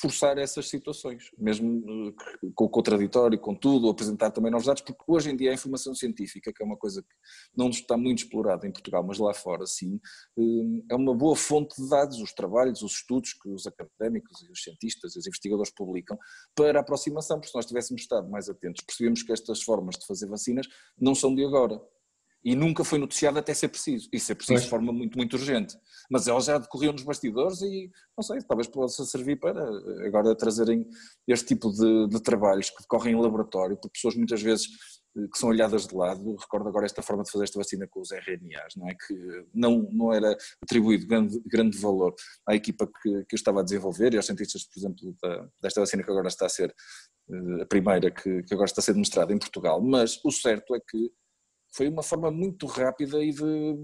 forçar 0.00 0.36
essas 0.36 0.68
situações, 0.68 1.30
mesmo 1.38 1.82
eh, 2.10 2.50
com 2.54 2.64
o 2.64 2.68
contraditório, 2.68 3.38
com 3.38 3.54
tudo, 3.54 3.88
apresentar 3.88 4.30
também 4.30 4.50
novos 4.50 4.66
dados, 4.66 4.82
porque 4.82 5.02
hoje 5.06 5.30
em 5.30 5.36
dia 5.36 5.50
a 5.50 5.54
informação 5.54 5.94
científica, 5.94 6.52
que 6.52 6.62
é 6.62 6.66
uma 6.66 6.76
coisa 6.76 7.02
que 7.02 7.08
não 7.56 7.70
está 7.70 7.96
muito 7.96 8.18
explorada 8.18 8.66
em 8.66 8.72
Portugal, 8.72 9.02
mas 9.02 9.18
lá 9.18 9.32
fora 9.32 9.64
sim, 9.66 9.98
eh, 10.38 10.82
é 10.90 10.94
uma 10.94 11.14
boa 11.14 11.34
fonte 11.34 11.80
de 11.80 11.88
dados, 11.88 12.20
os 12.20 12.32
trabalhos, 12.32 12.82
os 12.82 12.92
estudos 12.92 13.32
que 13.32 13.48
os 13.48 13.66
académicos 13.66 14.42
e 14.42 14.52
os 14.52 14.62
cientistas 14.62 15.16
e 15.16 15.18
os 15.18 15.26
investigadores 15.26 15.72
publicam 15.72 16.18
para 16.54 16.80
aproximação, 16.80 17.38
porque 17.38 17.50
se 17.50 17.56
nós 17.56 17.66
tivéssemos 17.66 18.02
estado 18.02 18.28
mais 18.28 18.48
atentos, 18.48 18.84
percebemos 18.84 19.22
que 19.22 19.32
estas 19.32 19.62
formas 19.62 19.96
de 19.96 20.06
fazer 20.06 20.26
vacinas 20.26 20.66
não 20.98 21.14
são 21.14 21.34
de 21.34 21.44
agora, 21.44 21.80
e 22.46 22.54
nunca 22.54 22.84
foi 22.84 22.96
noticiado 22.96 23.40
até 23.40 23.52
ser 23.52 23.66
preciso, 23.66 24.08
e 24.12 24.20
ser 24.20 24.36
preciso 24.36 24.62
de 24.62 24.70
forma 24.70 24.92
muito, 24.92 25.18
muito 25.18 25.34
urgente. 25.34 25.76
Mas 26.08 26.28
elas 26.28 26.44
já 26.44 26.56
decorriam 26.58 26.92
nos 26.92 27.02
bastidores 27.02 27.60
e, 27.60 27.90
não 28.16 28.22
sei, 28.22 28.40
talvez 28.40 28.68
possa 28.68 29.04
servir 29.04 29.34
para 29.40 29.68
agora 30.06 30.32
trazerem 30.32 30.86
este 31.26 31.44
tipo 31.44 31.72
de, 31.72 32.06
de 32.06 32.22
trabalhos 32.22 32.70
que 32.70 32.80
decorrem 32.82 33.14
em 33.14 33.20
laboratório, 33.20 33.76
por 33.76 33.90
pessoas 33.90 34.14
muitas 34.14 34.40
vezes 34.40 34.68
eh, 35.16 35.26
que 35.26 35.36
são 35.36 35.48
olhadas 35.48 35.88
de 35.88 35.96
lado, 35.96 36.36
recordo 36.36 36.68
agora 36.68 36.86
esta 36.86 37.02
forma 37.02 37.24
de 37.24 37.32
fazer 37.32 37.42
esta 37.42 37.58
vacina 37.58 37.84
com 37.88 38.00
os 38.00 38.12
RNAs, 38.12 38.76
não 38.76 38.88
é? 38.88 38.94
Que 38.94 39.44
não, 39.52 39.88
não 39.90 40.12
era 40.12 40.36
atribuído 40.62 41.04
grande, 41.04 41.42
grande 41.46 41.76
valor 41.76 42.14
à 42.48 42.54
equipa 42.54 42.86
que, 42.86 43.24
que 43.24 43.34
eu 43.34 43.36
estava 43.36 43.58
a 43.58 43.64
desenvolver 43.64 44.14
e 44.14 44.18
aos 44.18 44.26
cientistas, 44.26 44.62
por 44.62 44.78
exemplo, 44.78 45.16
da, 45.20 45.48
desta 45.60 45.80
vacina 45.80 46.04
que 46.04 46.10
agora 46.12 46.28
está 46.28 46.46
a 46.46 46.48
ser 46.48 46.72
eh, 47.28 47.62
a 47.62 47.66
primeira 47.66 48.08
que, 48.08 48.44
que 48.44 48.54
agora 48.54 48.66
está 48.66 48.80
a 48.80 48.84
ser 48.84 48.92
demonstrada 48.92 49.32
em 49.32 49.38
Portugal, 49.38 49.82
mas 49.82 50.20
o 50.24 50.30
certo 50.30 50.76
é 50.76 50.78
que 50.78 51.10
foi 51.76 51.88
uma 51.88 52.02
forma 52.02 52.30
muito 52.30 52.66
rápida 52.66 53.22
e 53.22 53.32
de 53.32 53.76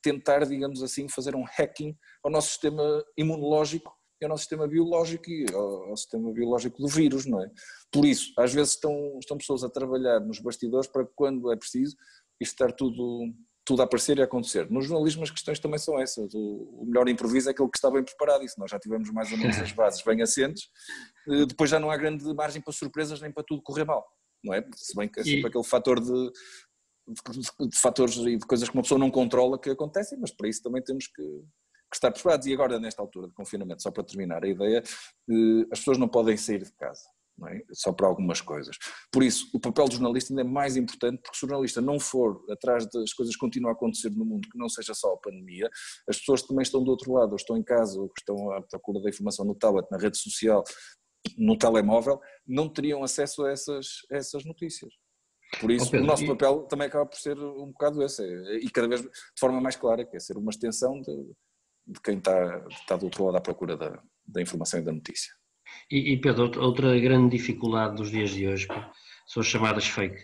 tentar, 0.00 0.44
digamos 0.46 0.82
assim, 0.82 1.08
fazer 1.08 1.34
um 1.34 1.44
hacking 1.44 1.96
ao 2.22 2.30
nosso 2.30 2.50
sistema 2.50 3.04
imunológico 3.16 3.92
e 4.20 4.24
ao 4.24 4.28
nosso 4.28 4.42
sistema 4.42 4.68
biológico 4.68 5.28
e 5.28 5.46
ao, 5.52 5.90
ao, 5.90 5.96
sistema 5.96 6.32
biológico 6.32 6.80
do 6.80 6.88
vírus, 6.88 7.26
não 7.26 7.42
é? 7.42 7.50
Por 7.90 8.04
isso, 8.04 8.32
às 8.38 8.52
vezes 8.54 8.74
estão, 8.74 9.18
estão 9.18 9.36
pessoas 9.36 9.64
a 9.64 9.68
trabalhar 9.68 10.20
nos 10.20 10.38
bastidores 10.38 10.88
para 10.88 11.04
quando 11.16 11.52
é 11.52 11.56
preciso 11.56 11.96
estar 12.40 12.72
tudo, 12.72 13.32
tudo 13.64 13.82
a 13.82 13.84
aparecer 13.84 14.18
e 14.18 14.20
a 14.20 14.24
acontecer. 14.24 14.70
No 14.70 14.80
jornalismo 14.80 15.24
as 15.24 15.30
questões 15.30 15.58
também 15.58 15.78
são 15.78 15.98
essas. 16.00 16.32
O, 16.34 16.82
o 16.82 16.86
melhor 16.86 17.08
improviso 17.08 17.48
é 17.48 17.52
aquele 17.52 17.68
que 17.68 17.78
está 17.78 17.90
bem 17.90 18.04
preparado 18.04 18.44
e 18.44 18.48
se 18.48 18.58
nós 18.58 18.70
já 18.70 18.78
tivemos 18.78 19.10
mais 19.10 19.30
ou 19.32 19.38
menos 19.38 19.58
as 19.58 19.72
bases 19.72 20.02
bem 20.02 20.22
assentes, 20.22 20.68
eh, 21.28 21.46
depois 21.46 21.70
já 21.70 21.80
não 21.80 21.90
há 21.90 21.96
grande 21.96 22.24
margem 22.34 22.62
para 22.62 22.72
surpresas 22.72 23.20
nem 23.20 23.32
para 23.32 23.44
tudo 23.44 23.62
correr 23.62 23.84
mal. 23.84 24.04
Não 24.44 24.52
é? 24.54 24.64
Se 24.74 24.96
bem 24.96 25.08
que 25.08 25.20
é 25.20 25.24
sempre 25.24 25.42
e... 25.42 25.46
aquele 25.46 25.64
fator 25.64 26.00
de, 26.00 26.32
de, 27.08 27.78
fatores 27.78 28.16
e 28.16 28.36
de 28.36 28.46
coisas 28.46 28.68
que 28.68 28.74
uma 28.74 28.82
pessoa 28.82 28.98
não 28.98 29.10
controla 29.10 29.58
que 29.58 29.70
acontecem, 29.70 30.18
mas 30.18 30.30
para 30.30 30.48
isso 30.48 30.62
também 30.62 30.82
temos 30.82 31.06
que, 31.06 31.22
que 31.22 31.94
estar 31.94 32.10
preparados. 32.10 32.46
E 32.46 32.52
agora, 32.52 32.78
nesta 32.78 33.02
altura 33.02 33.28
de 33.28 33.34
confinamento, 33.34 33.82
só 33.82 33.90
para 33.90 34.04
terminar 34.04 34.44
a 34.44 34.48
ideia, 34.48 34.82
eh, 35.30 35.66
as 35.70 35.78
pessoas 35.80 35.98
não 35.98 36.08
podem 36.08 36.36
sair 36.36 36.62
de 36.62 36.72
casa. 36.72 37.02
É? 37.48 37.62
Só 37.72 37.92
para 37.92 38.06
algumas 38.06 38.40
coisas. 38.40 38.76
Por 39.10 39.22
isso, 39.22 39.50
o 39.52 39.58
papel 39.58 39.86
do 39.86 39.94
jornalista 39.94 40.32
ainda 40.32 40.42
é 40.42 40.44
mais 40.44 40.76
importante, 40.76 41.20
porque 41.22 41.36
se 41.36 41.44
o 41.44 41.48
jornalista 41.48 41.80
não 41.80 41.98
for 41.98 42.44
atrás 42.48 42.86
das 42.86 43.12
coisas 43.12 43.34
que 43.34 43.40
continuam 43.40 43.70
a 43.70 43.74
acontecer 43.74 44.10
no 44.10 44.24
mundo, 44.24 44.48
que 44.48 44.56
não 44.56 44.68
seja 44.68 44.94
só 44.94 45.14
a 45.14 45.16
pandemia, 45.16 45.68
as 46.08 46.18
pessoas 46.18 46.42
também 46.42 46.62
estão 46.62 46.84
do 46.84 46.90
outro 46.90 47.12
lado, 47.12 47.30
ou 47.30 47.36
estão 47.36 47.56
em 47.56 47.62
casa, 47.64 47.98
ou 47.98 48.12
estão 48.16 48.52
à 48.52 48.62
procura 48.62 49.00
da 49.00 49.08
informação 49.08 49.44
no 49.44 49.56
tablet, 49.56 49.88
na 49.90 49.98
rede 49.98 50.18
social, 50.18 50.62
no 51.36 51.56
telemóvel, 51.56 52.20
não 52.46 52.68
teriam 52.68 53.02
acesso 53.02 53.44
a 53.44 53.50
essas, 53.50 53.86
a 54.12 54.16
essas 54.16 54.44
notícias. 54.44 54.92
Por 55.60 55.70
isso, 55.70 55.90
Pedro, 55.90 56.04
o 56.04 56.08
nosso 56.08 56.26
papel 56.26 56.62
também 56.62 56.86
acaba 56.86 57.06
por 57.06 57.18
ser 57.18 57.38
um 57.38 57.66
bocado 57.66 58.02
esse, 58.02 58.22
é, 58.22 58.56
e 58.56 58.70
cada 58.70 58.88
vez 58.88 59.02
de 59.02 59.08
forma 59.38 59.60
mais 59.60 59.76
clara, 59.76 60.04
que 60.04 60.16
é 60.16 60.20
ser 60.20 60.36
uma 60.36 60.50
extensão 60.50 61.00
de, 61.00 61.32
de 61.86 62.00
quem 62.00 62.18
está, 62.18 62.64
está 62.70 62.96
do 62.96 63.04
outro 63.04 63.24
lado 63.24 63.36
à 63.36 63.40
procura 63.40 63.76
da, 63.76 64.02
da 64.26 64.42
informação 64.42 64.80
e 64.80 64.82
da 64.82 64.92
notícia. 64.92 65.32
E, 65.90 66.12
e, 66.12 66.20
Pedro, 66.20 66.60
outra 66.60 66.98
grande 66.98 67.36
dificuldade 67.36 67.96
dos 67.96 68.10
dias 68.10 68.30
de 68.30 68.46
hoje 68.46 68.66
são 69.26 69.40
as 69.40 69.46
chamadas 69.46 69.86
fake, 69.86 70.20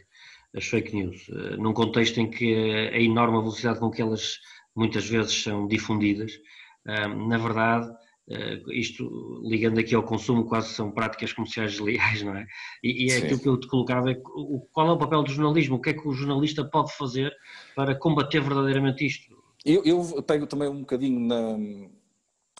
as 0.54 0.66
fake 0.66 0.94
news, 0.94 1.28
eh, 1.28 1.56
num 1.56 1.72
contexto 1.72 2.18
em 2.18 2.30
que 2.30 2.54
a 2.92 2.98
enorme 2.98 3.38
velocidade 3.38 3.78
com 3.78 3.90
que 3.90 4.02
elas 4.02 4.38
muitas 4.76 5.08
vezes 5.08 5.42
são 5.42 5.66
difundidas, 5.66 6.32
na 6.86 7.36
verdade, 7.36 7.90
isto 8.72 9.40
ligando 9.42 9.78
aqui 9.78 9.94
ao 9.94 10.02
consumo, 10.02 10.44
quase 10.44 10.68
são 10.68 10.90
práticas 10.90 11.32
comerciais 11.32 11.72
desleais, 11.72 12.22
não 12.22 12.36
é? 12.36 12.46
E, 12.82 13.06
e 13.06 13.10
é 13.10 13.18
Sim. 13.18 13.24
aquilo 13.24 13.40
que 13.40 13.48
eu 13.48 13.60
te 13.60 13.68
colocava: 13.68 14.10
é 14.10 14.14
qual 14.72 14.88
é 14.88 14.92
o 14.92 14.98
papel 14.98 15.22
do 15.22 15.30
jornalismo? 15.30 15.76
O 15.76 15.80
que 15.80 15.90
é 15.90 15.94
que 15.94 16.06
o 16.06 16.12
jornalista 16.12 16.64
pode 16.64 16.94
fazer 16.96 17.32
para 17.74 17.94
combater 17.94 18.40
verdadeiramente 18.40 19.06
isto? 19.06 19.36
Eu, 19.64 19.82
eu 19.84 20.22
pego 20.22 20.46
também 20.46 20.68
um 20.68 20.80
bocadinho 20.80 21.20
na, 21.20 21.56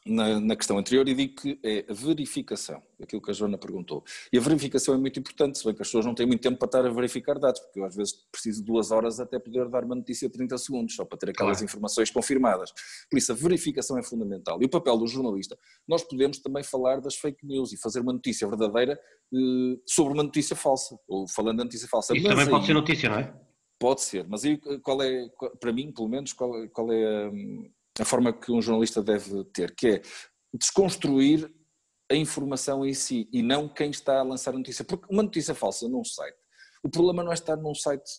na, 0.09 0.41
na, 0.41 0.57
questão 0.57 0.79
anterior 0.79 1.09
e 1.09 1.15
digo 1.15 1.35
que 1.35 1.59
é 1.63 1.85
a 1.89 1.93
verificação, 1.93 2.83
aquilo 3.01 3.21
que 3.21 3.31
a 3.31 3.35
Joana 3.35 3.59
perguntou. 3.59 4.03
E 4.33 4.39
a 4.39 4.41
verificação 4.41 4.95
é 4.95 4.99
muito 4.99 5.19
importante, 5.19 5.59
se 5.59 5.65
bem 5.65 5.75
que 5.75 5.83
as 5.83 5.89
pessoas 5.89 6.07
não 6.07 6.15
têm 6.15 6.27
muito 6.27 6.41
tempo 6.41 6.59
para 6.59 6.67
estar 6.67 6.87
a 6.87 6.91
verificar 6.91 7.39
dados, 7.39 7.61
porque 7.61 7.81
eu 7.81 7.85
às 7.85 7.95
vezes 7.95 8.15
preciso 8.31 8.61
de 8.61 8.67
duas 8.67 8.91
horas 8.91 9.21
até 9.21 9.39
poder 9.39 9.69
dar 9.69 9.85
uma 9.85 9.95
notícia 9.95 10.29
de 10.29 10.35
30 10.35 10.59
segundos, 10.59 10.95
só 10.95 11.05
para 11.05 11.19
ter 11.19 11.31
aquelas 11.31 11.59
claro. 11.59 11.65
informações 11.65 12.11
confirmadas. 12.11 12.73
Por 13.11 13.19
isso, 13.19 13.33
a 13.33 13.35
verificação 13.35 13.99
é 13.99 14.03
fundamental. 14.03 14.59
E 14.61 14.65
o 14.65 14.69
papel 14.69 14.97
do 14.97 15.07
jornalista, 15.07 15.57
nós 15.87 16.03
podemos 16.03 16.39
também 16.39 16.63
falar 16.63 17.01
das 17.01 17.15
fake 17.15 17.47
news 17.47 17.73
e 17.73 17.77
fazer 17.77 18.01
uma 18.01 18.13
notícia 18.13 18.49
verdadeira 18.49 18.99
eh, 19.35 19.79
sobre 19.87 20.15
uma 20.15 20.23
notícia 20.23 20.57
falsa, 20.57 20.99
ou 21.07 21.29
falando 21.29 21.59
de 21.59 21.65
notícia 21.65 21.89
falsa. 21.89 22.15
Isso 22.15 22.23
Mas 22.23 22.33
também 22.33 22.47
aí, 22.47 22.51
pode 22.51 22.67
ser 22.67 22.75
notícia, 22.75 23.09
não 23.09 23.19
é? 23.19 23.35
Pode 23.81 24.01
ser, 24.01 24.27
mas 24.29 24.45
aí 24.45 24.59
qual 24.83 25.01
é, 25.01 25.29
para 25.61 25.73
mim, 25.73 25.93
pelo 25.93 26.09
menos, 26.09 26.33
qual, 26.33 26.51
qual 26.71 26.91
é 26.93 27.29
hum, 27.29 27.71
a 27.99 28.05
forma 28.05 28.33
que 28.33 28.53
um 28.53 28.63
jornalista 28.63 29.03
deve 29.03 29.45
ter, 29.53 29.75
que 29.75 29.89
é 29.89 30.03
desconstruir 30.55 31.53
a 32.11 32.15
informação 32.15 32.87
em 32.87 32.95
si 32.95 33.29
e 33.33 33.43
não 33.43 33.69
quem 33.69 33.91
está 33.91 34.21
a 34.21 34.23
lançar 34.23 34.55
a 34.55 34.59
notícia. 34.59 34.85
Porque 34.85 35.07
uma 35.13 35.23
notícia 35.23 35.55
falsa 35.55 35.89
num 35.89 36.05
site, 36.05 36.37
o 36.83 36.89
problema 36.89 37.23
não 37.23 37.31
é 37.31 37.35
estar 37.35 37.57
num 37.57 37.75
site 37.75 38.11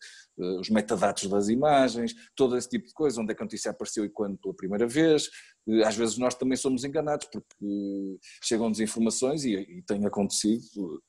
os 0.59 0.69
metadados 0.69 1.25
das 1.27 1.49
imagens, 1.49 2.13
todo 2.35 2.55
esse 2.55 2.69
tipo 2.69 2.87
de 2.87 2.93
coisa, 2.93 3.19
onde 3.19 3.31
é 3.31 3.35
que 3.35 3.41
a 3.41 3.45
notícia 3.45 3.71
apareceu 3.71 4.05
e 4.05 4.09
quando 4.09 4.37
pela 4.37 4.53
primeira 4.53 4.87
vez. 4.87 5.27
Uh, 5.67 5.83
às 5.83 5.95
vezes 5.95 6.17
nós 6.17 6.35
também 6.35 6.55
somos 6.55 6.83
enganados, 6.83 7.27
porque 7.31 8.19
chegam-nos 8.43 8.79
informações 8.79 9.43
e, 9.43 9.55
e 9.55 9.81
tem 9.81 10.05
acontecido, 10.05 11.01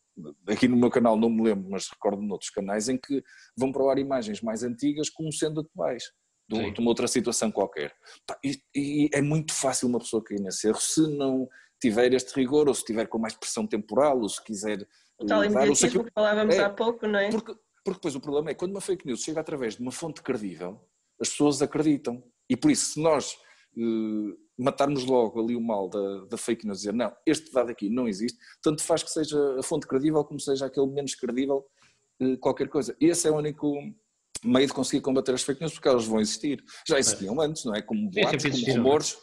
aqui 0.49 0.67
no 0.67 0.77
meu 0.77 0.91
canal 0.91 1.17
não 1.17 1.29
me 1.29 1.43
lembro, 1.43 1.71
mas 1.71 1.88
recordo 1.88 2.23
noutros 2.23 2.51
canais, 2.51 2.88
em 2.88 2.97
que 2.97 3.23
vão 3.57 3.71
para 3.71 3.83
o 3.83 3.91
ar 3.91 3.99
imagens 3.99 4.41
mais 4.41 4.62
antigas 4.62 5.11
como 5.11 5.33
sendo 5.33 5.61
atuais 5.61 6.05
de, 6.49 6.71
de 6.71 6.81
uma 6.81 6.91
outra 6.91 7.07
situação 7.07 7.51
qualquer. 7.51 7.95
E, 8.43 8.61
e, 8.75 9.11
é 9.13 9.21
muito 9.21 9.53
fácil 9.53 9.89
uma 9.89 9.99
pessoa 9.99 10.25
cair 10.25 10.41
nesse 10.41 10.67
erro 10.67 10.81
se 10.81 11.03
não 11.17 11.47
tiver 11.81 12.13
este 12.13 12.35
rigor, 12.35 12.69
ou 12.69 12.75
se 12.75 12.85
tiver 12.85 13.07
com 13.07 13.19
mais 13.19 13.35
pressão 13.35 13.67
temporal, 13.67 14.21
ou 14.21 14.29
se 14.29 14.43
quiser. 14.43 14.87
O 15.19 15.27
tal 15.27 15.45
imediatismo 15.45 16.05
que 16.05 16.11
falávamos 16.13 16.57
é, 16.57 16.65
há 16.65 16.71
pouco, 16.71 17.07
não 17.07 17.19
é? 17.19 17.31
Porque, 17.31 17.55
porque 17.85 17.99
depois 17.99 18.15
o 18.15 18.21
problema 18.21 18.51
é 18.51 18.55
quando 18.55 18.73
uma 18.73 18.81
fake 18.81 19.07
news 19.07 19.23
chega 19.23 19.41
através 19.41 19.77
de 19.77 19.83
uma 19.83 19.93
fonte 19.93 20.23
credível, 20.23 20.81
as 21.21 21.29
pessoas 21.29 21.61
acreditam. 21.61 22.23
E 22.49 22.57
por 22.57 22.71
isso, 22.71 22.95
se 22.95 23.01
nós 23.01 23.35
uh, 23.77 24.39
matarmos 24.57 25.05
logo 25.05 25.41
ali 25.41 25.55
o 25.55 25.61
mal 25.61 25.89
da, 25.89 26.25
da 26.27 26.37
fake 26.37 26.65
news, 26.67 26.79
dizer 26.79 26.95
não, 26.95 27.15
este 27.27 27.53
dado 27.53 27.71
aqui 27.71 27.91
não 27.91 28.09
existe, 28.09 28.39
tanto 28.63 28.83
faz 28.83 29.03
que 29.03 29.11
seja 29.11 29.39
a 29.59 29.63
fonte 29.63 29.87
credível 29.87 30.25
como 30.25 30.41
seja 30.41 30.67
aquele 30.67 30.87
menos 30.87 31.15
credível, 31.15 31.67
uh, 32.23 32.39
qualquer 32.39 32.69
coisa. 32.69 32.97
Esse 33.01 33.29
é 33.29 33.31
o 33.31 33.37
único 33.37 33.77
meio 34.44 34.66
de 34.66 34.72
conseguir 34.72 35.03
combater 35.03 35.35
as 35.35 35.42
fake 35.42 35.61
news, 35.61 35.72
porque 35.72 35.88
elas 35.88 36.07
vão 36.07 36.20
existir. 36.20 36.62
Já 36.87 36.98
existiam 36.98 37.40
antes, 37.40 37.64
não 37.64 37.74
é? 37.74 37.83
Como 37.83 38.11
boatos, 38.11 38.44
como 38.44 38.68
é? 38.68 38.72
rumores, 38.72 39.16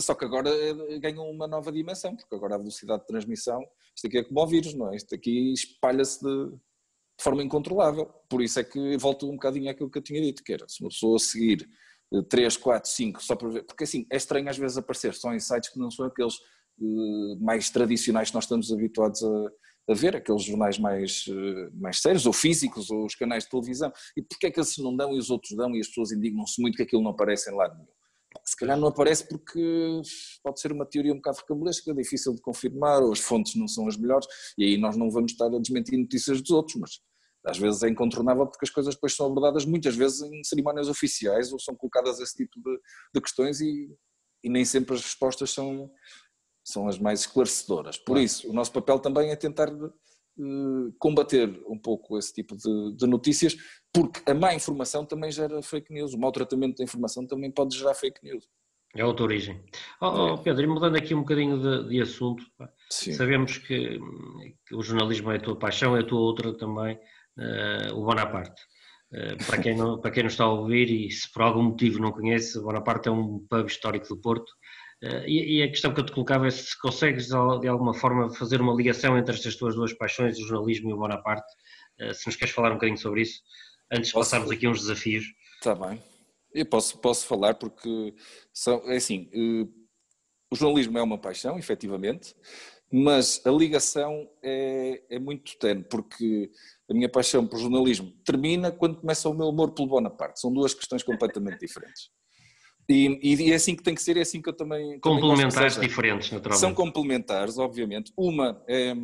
só 0.00 0.14
que 0.14 0.24
agora 0.24 0.50
eh, 0.50 0.98
ganham 0.98 1.28
uma 1.30 1.46
nova 1.46 1.72
dimensão, 1.72 2.14
porque 2.14 2.34
agora 2.34 2.54
a 2.54 2.58
velocidade 2.58 3.00
de 3.00 3.06
transmissão, 3.06 3.60
isto 3.94 4.06
aqui 4.06 4.18
é 4.18 4.24
como 4.24 4.40
o 4.40 4.46
vírus, 4.46 4.74
não 4.74 4.92
é? 4.92 4.96
Isto 4.96 5.14
aqui 5.14 5.52
espalha-se 5.52 6.20
de, 6.20 6.50
de, 6.50 6.58
forma 7.20 7.42
incontrolável. 7.42 8.06
Por 8.28 8.42
isso 8.42 8.60
é 8.60 8.64
que 8.64 8.96
volto 8.98 9.28
um 9.28 9.32
bocadinho 9.32 9.70
àquilo 9.70 9.90
que 9.90 9.98
eu 9.98 10.02
tinha 10.02 10.20
dito, 10.20 10.42
que 10.42 10.52
era, 10.52 10.68
se 10.68 10.82
uma 10.82 10.90
pessoa 10.90 11.18
seguir 11.18 11.68
3, 12.28 12.56
4, 12.56 12.90
5, 12.90 13.22
só 13.22 13.36
para 13.36 13.48
ver, 13.48 13.64
porque 13.64 13.84
assim, 13.84 14.06
é 14.10 14.16
estranho 14.16 14.48
às 14.48 14.56
vezes 14.56 14.78
aparecer 14.78 15.14
em 15.26 15.40
sites 15.40 15.70
que 15.70 15.78
não 15.78 15.90
são 15.90 16.06
aqueles 16.06 16.34
uh, 16.80 17.38
mais 17.40 17.68
tradicionais 17.70 18.30
que 18.30 18.34
nós 18.34 18.44
estamos 18.44 18.72
habituados 18.72 19.22
a, 19.22 19.50
a 19.88 19.94
ver, 19.94 20.14
aqueles 20.14 20.42
jornais 20.42 20.78
mais, 20.78 21.24
eh, 21.28 21.70
mais 21.72 22.00
sérios, 22.00 22.26
ou 22.26 22.32
físicos, 22.32 22.90
ou 22.90 23.06
os 23.06 23.14
canais 23.14 23.44
de 23.44 23.50
televisão. 23.50 23.90
E 24.16 24.22
porquê 24.22 24.48
é 24.48 24.50
que 24.50 24.60
esses 24.60 24.76
não 24.78 24.94
dão 24.94 25.14
e 25.14 25.18
os 25.18 25.30
outros 25.30 25.56
dão 25.56 25.74
e 25.74 25.80
as 25.80 25.88
pessoas 25.88 26.12
indignam-se 26.12 26.60
muito 26.60 26.76
que 26.76 26.82
aquilo 26.82 27.02
não 27.02 27.12
aparece 27.12 27.50
em 27.50 27.54
lado 27.54 27.74
nenhum? 27.74 27.88
Se 28.44 28.54
calhar 28.56 28.78
não 28.78 28.88
aparece 28.88 29.26
porque 29.26 30.02
pode 30.44 30.60
ser 30.60 30.72
uma 30.72 30.84
teoria 30.84 31.12
um 31.12 31.16
bocado 31.16 31.38
recambulesca, 31.38 31.94
difícil 31.94 32.34
de 32.34 32.42
confirmar, 32.42 33.02
ou 33.02 33.12
as 33.12 33.18
fontes 33.18 33.54
não 33.54 33.66
são 33.66 33.88
as 33.88 33.96
melhores, 33.96 34.26
e 34.58 34.64
aí 34.64 34.76
nós 34.76 34.96
não 34.96 35.10
vamos 35.10 35.32
estar 35.32 35.46
a 35.46 35.58
desmentir 35.58 35.98
notícias 35.98 36.42
dos 36.42 36.50
outros, 36.50 36.76
mas 36.78 37.00
às 37.46 37.56
vezes 37.56 37.82
é 37.82 37.88
incontornável 37.88 38.46
porque 38.46 38.66
as 38.66 38.70
coisas 38.70 38.94
depois 38.94 39.14
são 39.14 39.26
abordadas 39.26 39.64
muitas 39.64 39.96
vezes 39.96 40.20
em 40.20 40.44
cerimónias 40.44 40.88
oficiais 40.88 41.50
ou 41.50 41.58
são 41.58 41.74
colocadas 41.74 42.20
esse 42.20 42.36
tipo 42.36 42.60
de, 42.60 42.78
de 43.14 43.20
questões 43.22 43.60
e, 43.60 43.88
e 44.44 44.50
nem 44.50 44.64
sempre 44.64 44.94
as 44.94 45.02
respostas 45.02 45.50
são, 45.50 45.90
são 46.68 46.86
as 46.86 46.98
mais 46.98 47.20
esclarecedoras. 47.20 47.96
Por 47.96 48.18
isso, 48.18 48.48
o 48.48 48.52
nosso 48.52 48.72
papel 48.72 48.98
também 48.98 49.30
é 49.30 49.36
tentar 49.36 49.72
uh, 49.72 50.92
combater 50.98 51.48
um 51.66 51.78
pouco 51.78 52.18
esse 52.18 52.32
tipo 52.32 52.54
de, 52.54 52.94
de, 52.94 53.06
notícias, 53.06 53.56
porque 53.92 54.30
a 54.30 54.34
má 54.34 54.54
informação 54.54 55.04
também 55.04 55.30
gera 55.30 55.62
fake 55.62 55.92
news, 55.92 56.12
o 56.12 56.18
mau 56.18 56.30
tratamento 56.30 56.76
da 56.76 56.84
informação 56.84 57.26
também 57.26 57.50
pode 57.50 57.76
gerar 57.76 57.94
fake 57.94 58.22
news. 58.22 58.46
É 58.94 59.04
outra 59.04 59.24
origem. 59.24 59.62
Oh, 60.00 60.06
oh 60.34 60.38
Pedro, 60.38 60.64
e 60.64 60.66
mudando 60.66 60.96
aqui 60.96 61.14
um 61.14 61.20
bocadinho 61.20 61.58
de, 61.58 61.88
de 61.88 62.02
assunto, 62.02 62.42
Sim. 62.90 63.12
sabemos 63.12 63.58
que, 63.58 63.98
que, 64.66 64.74
o 64.74 64.82
jornalismo 64.82 65.30
é 65.30 65.36
a 65.36 65.40
tua 65.40 65.58
paixão, 65.58 65.96
é 65.96 66.00
a 66.00 66.06
tua 66.06 66.20
outra 66.20 66.56
também, 66.56 66.96
uh, 67.38 67.94
o 67.94 68.04
Bonaparte. 68.04 68.60
Uh, 69.10 69.42
para, 69.46 69.62
quem 69.62 69.74
não, 69.74 69.98
para 70.00 70.10
quem 70.10 70.22
não 70.22 70.28
está 70.28 70.44
a 70.44 70.52
ouvir 70.52 70.90
e 70.90 71.10
se 71.10 71.30
por 71.32 71.42
algum 71.42 71.62
motivo 71.62 71.98
não 71.98 72.12
conhece, 72.12 72.58
o 72.58 72.62
Bonaparte 72.62 73.08
é 73.08 73.10
um 73.10 73.46
pub 73.48 73.66
histórico 73.66 74.08
do 74.08 74.20
Porto, 74.20 74.50
e, 75.00 75.58
e, 75.58 75.62
a 75.62 75.68
questão 75.68 75.94
que 75.94 76.00
eu 76.00 76.06
te 76.06 76.12
colocava 76.12 76.48
é 76.48 76.50
se 76.50 76.76
consegues 76.80 77.28
de 77.28 77.68
alguma 77.68 77.94
forma 77.94 78.34
fazer 78.34 78.60
uma 78.60 78.74
ligação 78.74 79.16
entre 79.16 79.34
estas 79.34 79.54
tuas 79.54 79.74
duas 79.74 79.92
paixões, 79.92 80.38
o 80.38 80.46
jornalismo 80.46 80.90
e 80.90 80.92
o 80.92 80.96
Bonaparte, 80.96 81.46
uh, 82.00 82.12
se 82.12 82.26
nos 82.26 82.34
queres 82.34 82.52
falar 82.52 82.70
um 82.70 82.74
bocadinho 82.74 82.98
sobre 82.98 83.22
isso, 83.22 83.40
antes 83.92 84.08
de 84.08 84.12
posso, 84.12 84.26
passarmos 84.26 84.50
aqui 84.50 84.66
uns 84.66 84.80
desafios. 84.80 85.24
Está 85.54 85.74
bem, 85.74 86.02
eu 86.52 86.66
posso, 86.66 86.98
posso 86.98 87.26
falar 87.26 87.54
porque 87.54 88.12
são, 88.52 88.82
é 88.90 88.96
assim, 88.96 89.30
uh, 89.34 89.72
o 90.50 90.56
jornalismo 90.56 90.98
é 90.98 91.02
uma 91.02 91.18
paixão, 91.18 91.58
efetivamente, 91.58 92.34
mas 92.90 93.40
a 93.46 93.50
ligação 93.50 94.28
é, 94.42 95.02
é 95.10 95.18
muito 95.18 95.56
tenue, 95.58 95.84
porque 95.84 96.50
a 96.90 96.94
minha 96.94 97.08
paixão 97.08 97.46
por 97.46 97.58
jornalismo 97.58 98.10
termina 98.24 98.72
quando 98.72 99.00
começa 99.00 99.28
o 99.28 99.34
meu 99.34 99.48
amor 99.48 99.72
pelo 99.72 99.88
Bonaparte, 99.88 100.40
são 100.40 100.52
duas 100.52 100.74
questões 100.74 101.02
completamente 101.02 101.60
diferentes. 101.60 102.10
E, 102.90 103.18
e, 103.22 103.52
é 103.52 103.54
assim 103.54 103.76
que 103.76 103.82
tem 103.82 103.94
que 103.94 104.02
ser, 104.02 104.16
é 104.16 104.22
assim 104.22 104.40
que 104.40 104.48
eu 104.48 104.52
também. 104.52 104.98
Complementares 105.00 105.74
também 105.74 105.88
diferentes, 105.88 106.30
naturalmente. 106.30 106.60
São 106.60 106.72
complementares, 106.72 107.58
obviamente. 107.58 108.10
Uma 108.16 108.62
é, 108.66 108.94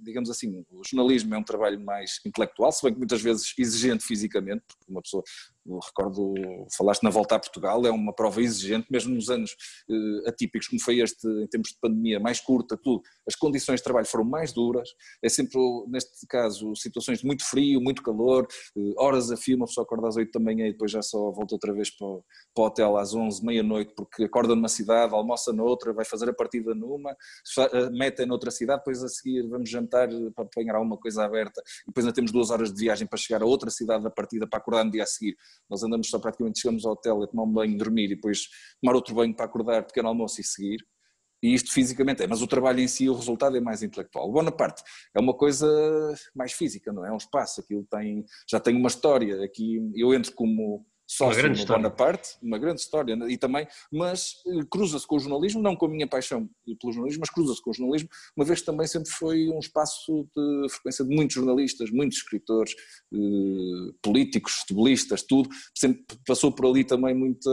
digamos 0.00 0.30
assim, 0.30 0.64
o 0.70 0.82
jornalismo 0.84 1.34
é 1.34 1.38
um 1.38 1.42
trabalho 1.42 1.80
mais 1.80 2.20
intelectual, 2.24 2.70
se 2.70 2.84
bem 2.84 2.92
que 2.92 2.98
muitas 2.98 3.20
vezes 3.20 3.52
exigente 3.58 4.04
fisicamente, 4.04 4.62
porque 4.68 4.84
uma 4.88 5.02
pessoa 5.02 5.24
recordo, 5.64 6.34
falaste 6.76 7.02
na 7.02 7.10
volta 7.10 7.36
a 7.36 7.38
Portugal, 7.38 7.84
é 7.86 7.90
uma 7.90 8.12
prova 8.12 8.42
exigente, 8.42 8.86
mesmo 8.90 9.14
nos 9.14 9.30
anos 9.30 9.54
eh, 9.88 10.28
atípicos, 10.28 10.68
como 10.68 10.80
foi 10.80 11.00
este, 11.00 11.26
em 11.26 11.46
termos 11.46 11.70
de 11.70 11.78
pandemia, 11.80 12.18
mais 12.18 12.40
curta, 12.40 12.76
tudo, 12.76 13.02
as 13.26 13.34
condições 13.34 13.80
de 13.80 13.84
trabalho 13.84 14.06
foram 14.06 14.24
mais 14.24 14.52
duras, 14.52 14.88
é 15.22 15.28
sempre, 15.28 15.58
neste 15.88 16.26
caso, 16.26 16.74
situações 16.74 17.20
de 17.20 17.26
muito 17.26 17.44
frio, 17.44 17.80
muito 17.80 18.02
calor, 18.02 18.46
eh, 18.76 18.94
horas 18.96 19.30
a 19.30 19.36
fio, 19.36 19.56
uma 19.56 19.66
pessoa 19.66 19.84
acorda 19.84 20.08
às 20.08 20.16
8 20.16 20.32
da 20.32 20.40
manhã 20.40 20.66
e 20.66 20.72
depois 20.72 20.90
já 20.90 21.02
só 21.02 21.30
volta 21.30 21.54
outra 21.54 21.72
vez 21.72 21.90
para 21.90 22.06
o, 22.06 22.24
para 22.54 22.62
o 22.62 22.66
hotel 22.66 22.96
às 22.96 23.14
11, 23.14 23.44
meia-noite, 23.44 23.94
porque 23.94 24.24
acorda 24.24 24.54
numa 24.54 24.68
cidade, 24.68 25.14
almoça 25.14 25.52
noutra, 25.52 25.92
vai 25.92 26.04
fazer 26.04 26.28
a 26.28 26.34
partida 26.34 26.74
numa, 26.74 27.16
meta 27.92 28.26
noutra 28.26 28.50
cidade, 28.50 28.80
depois 28.80 29.02
a 29.02 29.08
seguir 29.08 29.46
vamos 29.48 29.68
jantar 29.70 30.08
para 30.34 30.44
apanhar 30.44 30.74
alguma 30.74 30.96
coisa 30.96 31.24
aberta, 31.24 31.62
e 31.84 31.86
depois 31.86 32.04
ainda 32.04 32.14
temos 32.14 32.32
duas 32.32 32.50
horas 32.50 32.72
de 32.72 32.80
viagem 32.80 33.06
para 33.06 33.18
chegar 33.18 33.42
a 33.42 33.46
outra 33.46 33.70
cidade 33.70 34.02
da 34.02 34.10
partida 34.10 34.46
para 34.46 34.58
acordar 34.58 34.84
no 34.84 34.90
dia 34.90 35.02
a 35.02 35.06
seguir. 35.06 35.36
Nós 35.68 35.82
andamos 35.82 36.08
só 36.08 36.18
praticamente, 36.18 36.60
chegamos 36.60 36.84
ao 36.84 36.92
hotel, 36.92 37.22
a 37.22 37.26
tomar 37.26 37.44
um 37.44 37.52
banho, 37.52 37.76
dormir 37.76 38.06
e 38.06 38.14
depois 38.16 38.48
tomar 38.80 38.94
outro 38.94 39.14
banho 39.14 39.34
para 39.34 39.44
acordar, 39.44 39.84
pequeno 39.84 40.08
almoço 40.08 40.40
e 40.40 40.44
seguir. 40.44 40.84
E 41.42 41.52
isto 41.54 41.72
fisicamente 41.72 42.22
é, 42.22 42.26
mas 42.26 42.40
o 42.40 42.46
trabalho 42.46 42.78
em 42.78 42.86
si, 42.86 43.08
o 43.08 43.14
resultado 43.14 43.56
é 43.56 43.60
mais 43.60 43.82
intelectual. 43.82 44.30
Bonaparte 44.30 44.82
é 45.14 45.20
uma 45.20 45.34
coisa 45.34 45.66
mais 46.34 46.52
física, 46.52 46.92
não 46.92 47.04
é? 47.04 47.08
É 47.08 47.12
um 47.12 47.16
espaço, 47.16 47.60
aquilo 47.60 47.84
tem, 47.90 48.24
já 48.48 48.60
tem 48.60 48.76
uma 48.76 48.86
história. 48.86 49.42
Aqui 49.42 49.80
eu 49.96 50.14
entro 50.14 50.32
como 50.34 50.86
sócio 51.16 51.48
no 51.48 51.66
Bonaparte, 51.66 52.36
uma 52.42 52.58
grande 52.58 52.80
história, 52.80 53.16
e 53.28 53.36
também, 53.36 53.66
mas 53.90 54.36
eh, 54.46 54.64
cruza-se 54.70 55.06
com 55.06 55.16
o 55.16 55.18
jornalismo, 55.18 55.60
não 55.60 55.76
com 55.76 55.86
a 55.86 55.88
minha 55.88 56.06
paixão 56.06 56.48
pelo 56.80 56.92
jornalismo, 56.92 57.20
mas 57.20 57.30
cruza-se 57.30 57.60
com 57.60 57.70
o 57.70 57.74
jornalismo, 57.74 58.08
uma 58.36 58.46
vez 58.46 58.60
que 58.60 58.66
também 58.66 58.86
sempre 58.86 59.10
foi 59.10 59.48
um 59.50 59.58
espaço 59.58 60.26
de 60.34 60.68
frequência 60.70 61.04
de 61.04 61.14
muitos 61.14 61.34
jornalistas, 61.34 61.90
muitos 61.90 62.18
escritores, 62.18 62.72
eh, 63.12 63.92
políticos, 64.02 64.54
futebolistas, 64.60 65.22
tudo, 65.22 65.50
sempre 65.76 66.02
passou 66.26 66.50
por 66.50 66.66
ali 66.66 66.84
também 66.84 67.14
muita, 67.14 67.50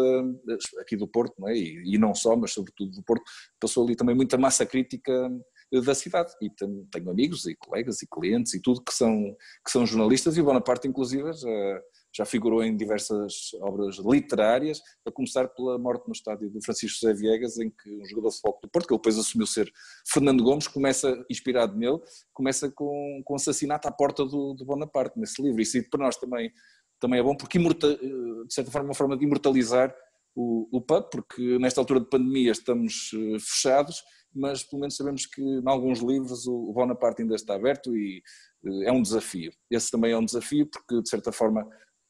aqui 0.79 0.95
do 0.95 1.07
Porto, 1.07 1.33
não 1.37 1.49
é? 1.49 1.57
e, 1.57 1.95
e 1.95 1.97
não 1.97 2.15
só, 2.15 2.35
mas 2.35 2.53
sobretudo 2.53 2.91
do 2.91 3.03
Porto, 3.03 3.23
passou 3.59 3.83
ali 3.83 3.95
também 3.95 4.15
muita 4.15 4.37
massa 4.37 4.65
crítica 4.65 5.29
da 5.71 5.93
cidade. 5.93 6.31
E 6.41 6.49
tenho, 6.49 7.09
amigos 7.09 7.45
e 7.45 7.55
colegas 7.55 8.01
e 8.01 8.07
clientes 8.07 8.53
e 8.53 8.61
tudo 8.61 8.81
que 8.81 8.93
são, 8.93 9.35
que 9.65 9.71
são 9.71 9.85
jornalistas 9.85 10.37
e 10.37 10.41
Bonaparte, 10.41 10.87
inclusive, 10.87 11.31
já, 11.33 11.81
já 12.15 12.25
figurou 12.25 12.63
em 12.63 12.75
diversas 12.75 13.51
obras 13.61 13.97
literárias, 13.97 14.81
a 15.05 15.11
começar 15.11 15.47
pela 15.49 15.77
morte 15.77 16.07
no 16.07 16.13
estádio 16.13 16.49
do 16.49 16.61
Francisco 16.63 16.99
José 16.99 17.13
Viegas, 17.13 17.57
em 17.59 17.69
que 17.69 17.89
um 17.89 18.05
jogador 18.05 18.29
de 18.29 18.35
futebol 18.35 18.59
do 18.63 18.69
Porto, 18.69 18.87
que 18.87 18.93
ele 18.93 18.99
depois 18.99 19.17
assumiu 19.17 19.47
ser 19.47 19.71
Fernando 20.11 20.43
Gomes, 20.43 20.67
começa, 20.67 21.23
inspirado 21.29 21.77
nele, 21.77 21.99
começa 22.33 22.69
com, 22.71 23.21
com 23.23 23.35
assassinato 23.35 23.87
à 23.87 23.91
porta 23.91 24.25
do, 24.25 24.53
do 24.53 24.65
Bonaparte, 24.65 25.19
nesse 25.19 25.41
livro. 25.41 25.61
Isso 25.61 25.77
para 25.89 26.03
nós 26.03 26.17
também, 26.17 26.51
também 26.99 27.19
é 27.19 27.23
bom, 27.23 27.35
porque 27.35 27.57
imorta, 27.57 27.95
de 27.95 28.53
certa 28.53 28.71
forma 28.71 28.87
é 28.87 28.89
uma 28.89 28.95
forma 28.95 29.17
de 29.17 29.25
imortalizar 29.25 29.95
o, 30.35 30.67
o 30.71 30.81
pub, 30.81 31.09
porque 31.11 31.57
nesta 31.59 31.81
altura 31.81 31.99
de 31.99 32.09
pandemia 32.09 32.51
estamos 32.51 33.11
eh, 33.13 33.39
fechados, 33.39 34.01
mas 34.33 34.63
pelo 34.63 34.81
menos 34.81 34.95
sabemos 34.95 35.25
que 35.25 35.41
em 35.41 35.67
alguns 35.67 35.99
livros 35.99 36.47
o 36.47 36.71
Bonaparte 36.71 37.21
ainda 37.21 37.35
está 37.35 37.55
aberto 37.55 37.95
e 37.95 38.21
eh, 38.65 38.85
é 38.85 38.91
um 38.91 39.01
desafio. 39.01 39.51
Esse 39.69 39.91
também 39.91 40.11
é 40.11 40.17
um 40.17 40.23
desafio 40.23 40.67
porque, 40.67 41.01
de 41.01 41.09
certa 41.09 41.31
forma, 41.31 41.67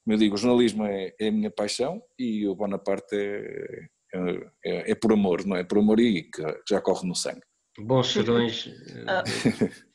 como 0.09 0.15
eu 0.15 0.17
digo, 0.17 0.33
o 0.33 0.37
jornalismo 0.39 0.85
é, 0.85 1.13
é 1.19 1.27
a 1.27 1.31
minha 1.31 1.51
paixão 1.51 2.01
e 2.17 2.47
o 2.47 2.55
Bonaparte 2.55 3.15
é, 3.15 3.85
é, 4.11 4.19
é, 4.65 4.91
é 4.91 4.95
por 4.95 5.13
amor, 5.13 5.45
não 5.45 5.55
é? 5.55 5.63
Por 5.63 5.77
amor 5.77 5.99
e 5.99 6.23
que 6.23 6.41
já 6.67 6.81
corre 6.81 7.07
no 7.07 7.13
sangue. 7.13 7.43
Bons 7.77 8.11
serões. 8.11 8.69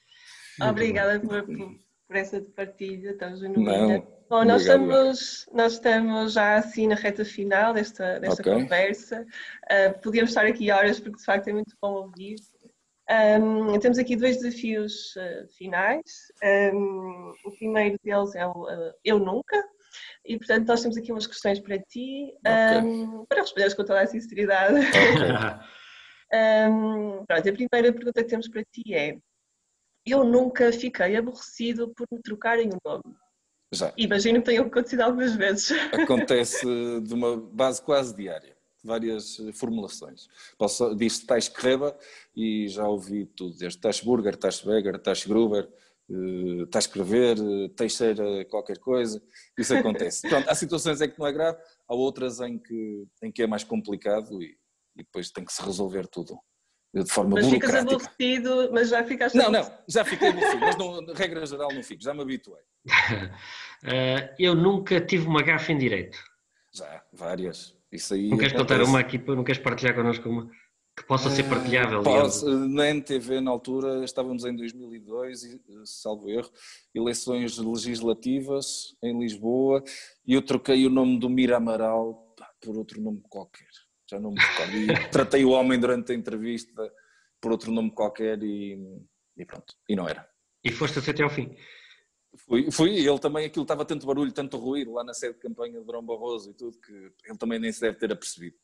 Ah, 0.61 0.70
obrigada 0.70 1.18
por, 1.18 1.44
por, 1.44 2.16
essa 2.16 2.40
partilha, 2.55 3.11
estamos 3.11 3.42
no 3.42 3.55
Bom, 4.31 4.44
nós 4.44 4.62
estamos, 4.62 5.46
nós 5.53 5.72
estamos 5.72 6.35
já 6.35 6.59
assim 6.59 6.87
na 6.87 6.94
reta 6.94 7.24
final 7.24 7.74
desta, 7.74 8.20
desta 8.20 8.40
okay. 8.40 8.53
conversa. 8.53 9.27
Uh, 9.64 10.00
podíamos 10.00 10.31
estar 10.31 10.46
aqui 10.46 10.70
horas 10.70 11.00
porque 11.00 11.18
de 11.18 11.24
facto 11.24 11.48
é 11.48 11.53
muito 11.53 11.74
bom 11.83 12.05
ouvir. 12.05 12.37
Um, 13.11 13.77
temos 13.81 13.98
aqui 13.98 14.14
dois 14.14 14.37
desafios 14.37 15.16
uh, 15.16 15.48
finais. 15.59 16.29
Um, 16.72 17.33
o 17.44 17.50
primeiro 17.50 17.98
deles 18.05 18.37
é 18.37 18.46
o 18.46 18.62
uh, 18.62 18.92
Eu 19.05 19.18
Nunca. 19.18 19.61
E 20.24 20.38
portanto 20.38 20.68
nós 20.68 20.83
temos 20.83 20.96
aqui 20.96 21.12
umas 21.12 21.26
questões 21.26 21.61
para 21.61 21.78
ti, 21.78 22.33
okay. 22.40 22.88
um, 22.88 23.24
para 23.26 23.40
responderes 23.40 23.74
com 23.74 23.85
toda 23.85 24.00
a 24.00 24.07
sinceridade. 24.07 24.78
Okay. 24.78 25.33
pronto, 27.26 27.48
a 27.48 27.52
primeira 27.52 27.92
pergunta 27.92 28.22
que 28.22 28.28
temos 28.28 28.48
para 28.48 28.64
ti 28.64 28.94
é: 28.94 29.16
Eu 30.07 30.24
nunca 30.24 30.72
fiquei 30.72 31.16
aborrecido 31.16 31.92
por 31.94 32.07
me 32.11 32.20
trocarem 32.20 32.70
o 32.70 32.78
nome. 32.85 33.16
Já. 33.72 33.92
Imagino 33.96 34.40
que 34.40 34.46
tenha 34.46 34.62
acontecido 34.62 35.00
algumas 35.00 35.35
vezes. 35.35 35.72
Acontece 35.92 36.66
de 37.00 37.14
uma 37.14 37.37
base 37.37 37.83
quase 37.83 38.14
diária, 38.14 38.57
várias 38.83 39.37
formulações. 39.54 40.28
Posso, 40.57 40.94
diz 40.94 41.24
Tais 41.24 41.48
Kreba 41.48 41.96
e 42.37 42.68
já 42.68 42.87
ouvi 42.87 43.26
tudo, 43.26 43.57
desde 43.57 43.80
Tashburger, 43.80 44.37
Tashbeger, 44.37 44.98
Tashgruber, 44.98 45.68
uh, 46.11 46.67
Tashkrever, 46.67 47.38
uh, 47.40 47.69
Teixeira 47.71 48.45
qualquer 48.47 48.79
coisa, 48.79 49.23
isso 49.59 49.75
acontece. 49.75 50.23
Pronto, 50.29 50.49
há 50.49 50.55
situações 50.55 51.01
em 51.01 51.11
que 51.11 51.19
não 51.19 51.27
é 51.27 51.33
grave, 51.33 51.59
há 51.88 51.95
outras 51.95 52.40
em 52.40 52.59
que, 52.59 53.07
em 53.23 53.33
que 53.33 53.43
é 53.43 53.47
mais 53.47 53.64
complicado 53.64 54.43
e, 54.43 54.57
e 54.97 55.03
depois 55.03 55.31
tem 55.31 55.45
que 55.45 55.53
se 55.53 55.62
resolver 55.62 56.07
tudo 56.07 56.38
de 57.03 57.11
forma 57.11 57.35
mas 57.35 57.47
burocrática. 57.47 57.83
Mas 57.83 57.90
ficas 57.90 58.14
aborrecido, 58.14 58.73
mas 58.73 58.88
já 58.88 59.05
ficaste 59.05 59.35
Não, 59.35 59.51
não, 59.51 59.79
já 59.88 60.05
fiquei 60.05 60.29
aborrecido, 60.29 60.61
mas 60.61 60.77
não, 60.77 61.05
regra 61.14 61.45
geral 61.45 61.73
não 61.73 61.83
fico, 61.83 62.03
já 62.03 62.14
me 62.14 62.23
habituei. 62.23 62.62
uh, 62.87 64.35
eu 64.38 64.55
nunca 64.55 65.01
tive 65.01 65.27
uma 65.27 65.43
gafa 65.43 65.73
em 65.73 65.79
direito. 65.79 66.19
Já, 66.73 67.03
várias. 67.12 67.75
Isso 67.90 68.14
aí 68.14 68.29
não 68.29 68.38
queres 68.38 68.53
acontece. 68.53 68.81
contar 68.81 68.90
uma 68.90 69.01
aqui, 69.01 69.19
não 69.19 69.45
queres 69.45 69.61
partilhar 69.61 69.95
connosco 69.95 70.29
uma 70.29 70.51
que 70.96 71.04
possa 71.07 71.28
ser 71.30 71.48
partilhável? 71.48 72.00
Uh, 72.00 72.04
posso, 72.04 72.46
na 72.68 72.88
NTV, 72.88 73.40
na 73.40 73.50
altura, 73.50 74.04
estávamos 74.04 74.44
em 74.44 74.54
2002, 74.54 75.59
salvo 75.85 76.30
erro, 76.30 76.50
eleições 76.94 77.59
legislativas 77.59 78.96
em 79.02 79.18
Lisboa, 79.18 79.83
e 80.26 80.35
eu 80.35 80.42
troquei 80.42 80.87
o 80.87 80.90
nome 80.90 81.18
do 81.18 81.28
Mira 81.28 81.57
Amaral 81.57 82.35
por 82.61 82.78
outro 82.78 83.00
nome 83.00 83.20
qualquer 83.28 83.68
já 84.11 84.20
não 84.20 84.30
me 84.30 84.40
recordo. 84.40 84.76
E 84.76 84.87
tratei 85.11 85.44
o 85.44 85.50
homem 85.50 85.78
durante 85.78 86.12
a 86.12 86.14
entrevista 86.14 86.92
por 87.40 87.52
outro 87.52 87.70
nome 87.70 87.90
qualquer 87.90 88.42
e, 88.42 88.78
e 89.37 89.44
pronto, 89.44 89.74
e 89.88 89.94
não 89.94 90.09
era. 90.09 90.28
E 90.62 90.72
foste 90.72 90.98
até 90.98 91.22
ao 91.22 91.30
fim? 91.30 91.54
Fui, 92.37 92.70
fui, 92.70 93.07
ele 93.07 93.18
também, 93.18 93.46
aquilo 93.46 93.64
estava 93.64 93.85
tanto 93.85 94.07
barulho, 94.07 94.33
tanto 94.33 94.57
ruído 94.57 94.92
lá 94.92 95.04
na 95.04 95.14
sede 95.14 95.35
de 95.35 95.40
campanha 95.40 95.78
de 95.78 95.87
Drão 95.87 96.04
Barroso 96.04 96.50
e 96.50 96.54
tudo, 96.54 96.78
que 96.80 96.92
ele 96.92 97.38
também 97.38 97.59
nem 97.59 97.70
se 97.70 97.80
deve 97.80 97.98
ter 97.98 98.11
apercebido. 98.11 98.57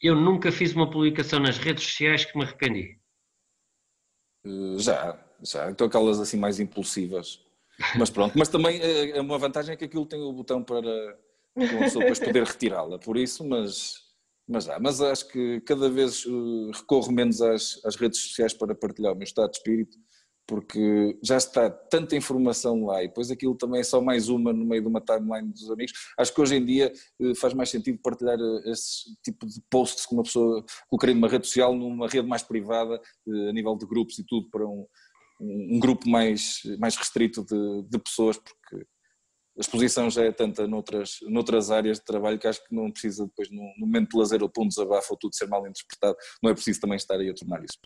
Eu 0.00 0.14
nunca 0.14 0.50
fiz 0.50 0.74
uma 0.74 0.90
publicação 0.90 1.38
nas 1.40 1.58
redes 1.58 1.84
sociais 1.84 2.24
que 2.24 2.36
me 2.36 2.44
arrependi. 2.44 2.98
Uh, 4.46 4.78
já, 4.78 5.18
já. 5.42 5.70
Então 5.70 5.86
aquelas 5.86 6.18
assim 6.18 6.38
mais 6.38 6.58
impulsivas. 6.58 7.44
Mas 7.96 8.10
pronto, 8.10 8.38
mas 8.38 8.48
também 8.48 8.80
é, 8.80 9.18
é 9.18 9.20
uma 9.20 9.38
vantagem 9.38 9.76
que 9.76 9.84
aquilo 9.84 10.06
tem 10.06 10.20
o 10.20 10.32
botão 10.32 10.62
para 10.62 11.18
depois 11.56 12.18
poder 12.18 12.44
retirá-la. 12.44 12.98
Por 12.98 13.16
isso, 13.16 13.46
mas, 13.46 13.94
mas 14.46 14.68
há. 14.68 14.78
Mas 14.78 15.00
acho 15.00 15.28
que 15.28 15.60
cada 15.62 15.88
vez 15.88 16.24
uh, 16.26 16.70
recorro 16.72 17.12
menos 17.12 17.40
às, 17.40 17.80
às 17.84 17.96
redes 17.96 18.20
sociais 18.20 18.54
para 18.54 18.74
partilhar 18.74 19.12
o 19.12 19.16
meu 19.16 19.24
estado 19.24 19.50
de 19.50 19.56
espírito, 19.58 19.98
porque 20.50 21.16
já 21.22 21.36
está 21.36 21.70
tanta 21.70 22.16
informação 22.16 22.84
lá 22.84 23.04
e 23.04 23.06
depois 23.06 23.30
aquilo 23.30 23.54
também 23.54 23.82
é 23.82 23.84
só 23.84 24.00
mais 24.00 24.28
uma 24.28 24.52
no 24.52 24.64
meio 24.64 24.82
de 24.82 24.88
uma 24.88 25.00
timeline 25.00 25.52
dos 25.52 25.70
amigos. 25.70 25.92
Acho 26.18 26.34
que 26.34 26.40
hoje 26.40 26.56
em 26.56 26.64
dia 26.64 26.92
uh, 27.20 27.36
faz 27.36 27.54
mais 27.54 27.70
sentido 27.70 28.00
partilhar 28.02 28.36
uh, 28.36 28.68
esse 28.68 29.14
tipo 29.22 29.46
de 29.46 29.62
posts 29.70 30.04
que 30.04 30.12
uma 30.12 30.24
pessoa 30.24 30.64
colocaria 30.88 31.14
numa 31.14 31.28
rede 31.28 31.46
social, 31.46 31.72
numa 31.72 32.08
rede 32.08 32.26
mais 32.26 32.42
privada, 32.42 33.00
a 33.48 33.52
nível 33.52 33.76
de 33.76 33.86
grupos 33.86 34.18
e 34.18 34.24
tudo, 34.26 34.50
para 34.50 34.66
um, 34.66 34.84
um 35.40 35.78
grupo 35.78 36.10
mais, 36.10 36.62
mais 36.80 36.96
restrito 36.96 37.44
de, 37.44 37.84
de 37.88 37.98
pessoas, 38.00 38.36
porque 38.36 38.84
a 39.56 39.60
exposição 39.60 40.10
já 40.10 40.24
é 40.24 40.32
tanta 40.32 40.66
noutras, 40.66 41.18
noutras 41.28 41.70
áreas 41.70 41.98
de 41.98 42.04
trabalho 42.04 42.40
que 42.40 42.48
acho 42.48 42.64
que 42.66 42.74
não 42.74 42.90
precisa 42.90 43.24
depois, 43.24 43.48
no, 43.52 43.62
momento 43.78 44.10
de 44.10 44.18
lazer 44.18 44.42
ou 44.42 44.48
de 44.48 44.60
um 44.60 44.66
desabafo 44.66 45.12
ou 45.12 45.16
tudo 45.16 45.32
ser 45.32 45.46
mal 45.46 45.64
interpretado, 45.64 46.16
não 46.42 46.50
é 46.50 46.54
preciso 46.54 46.80
também 46.80 46.96
estar 46.96 47.14
aí 47.14 47.30
a 47.30 47.34
tornar 47.34 47.62
isso 47.62 47.78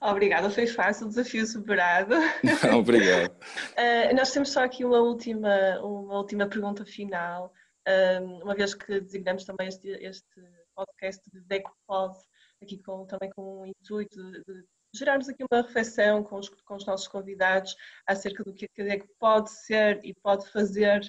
Obrigada, 0.00 0.50
foi 0.50 0.66
fácil, 0.66 1.08
desafio 1.08 1.46
superado. 1.46 2.14
Não, 2.42 2.78
obrigado. 2.80 3.32
Uh, 3.32 4.14
nós 4.16 4.30
temos 4.30 4.50
só 4.50 4.64
aqui 4.64 4.84
uma 4.84 5.00
última, 5.00 5.80
uma 5.80 6.18
última 6.18 6.46
pergunta 6.46 6.84
final, 6.84 7.52
uh, 7.88 8.24
uma 8.42 8.54
vez 8.54 8.74
que 8.74 9.00
designamos 9.00 9.44
também 9.44 9.68
este, 9.68 9.88
este 9.88 10.42
podcast 10.74 11.22
de 11.30 11.40
DECOPOD, 11.40 12.14
aqui 12.62 12.78
com, 12.82 13.06
também 13.06 13.30
com 13.30 13.62
o 13.62 13.66
intuito 13.66 14.22
de, 14.30 14.44
de 14.44 14.64
gerarmos 14.94 15.28
aqui 15.28 15.44
uma 15.50 15.62
reflexão 15.62 16.22
com 16.22 16.36
os, 16.36 16.48
com 16.48 16.76
os 16.76 16.86
nossos 16.86 17.08
convidados 17.08 17.74
acerca 18.06 18.42
do 18.44 18.54
que 18.54 18.64
a 18.64 18.68
CADEC 18.76 19.06
pode 19.18 19.50
ser 19.50 20.00
e 20.04 20.14
pode 20.22 20.48
fazer. 20.50 21.00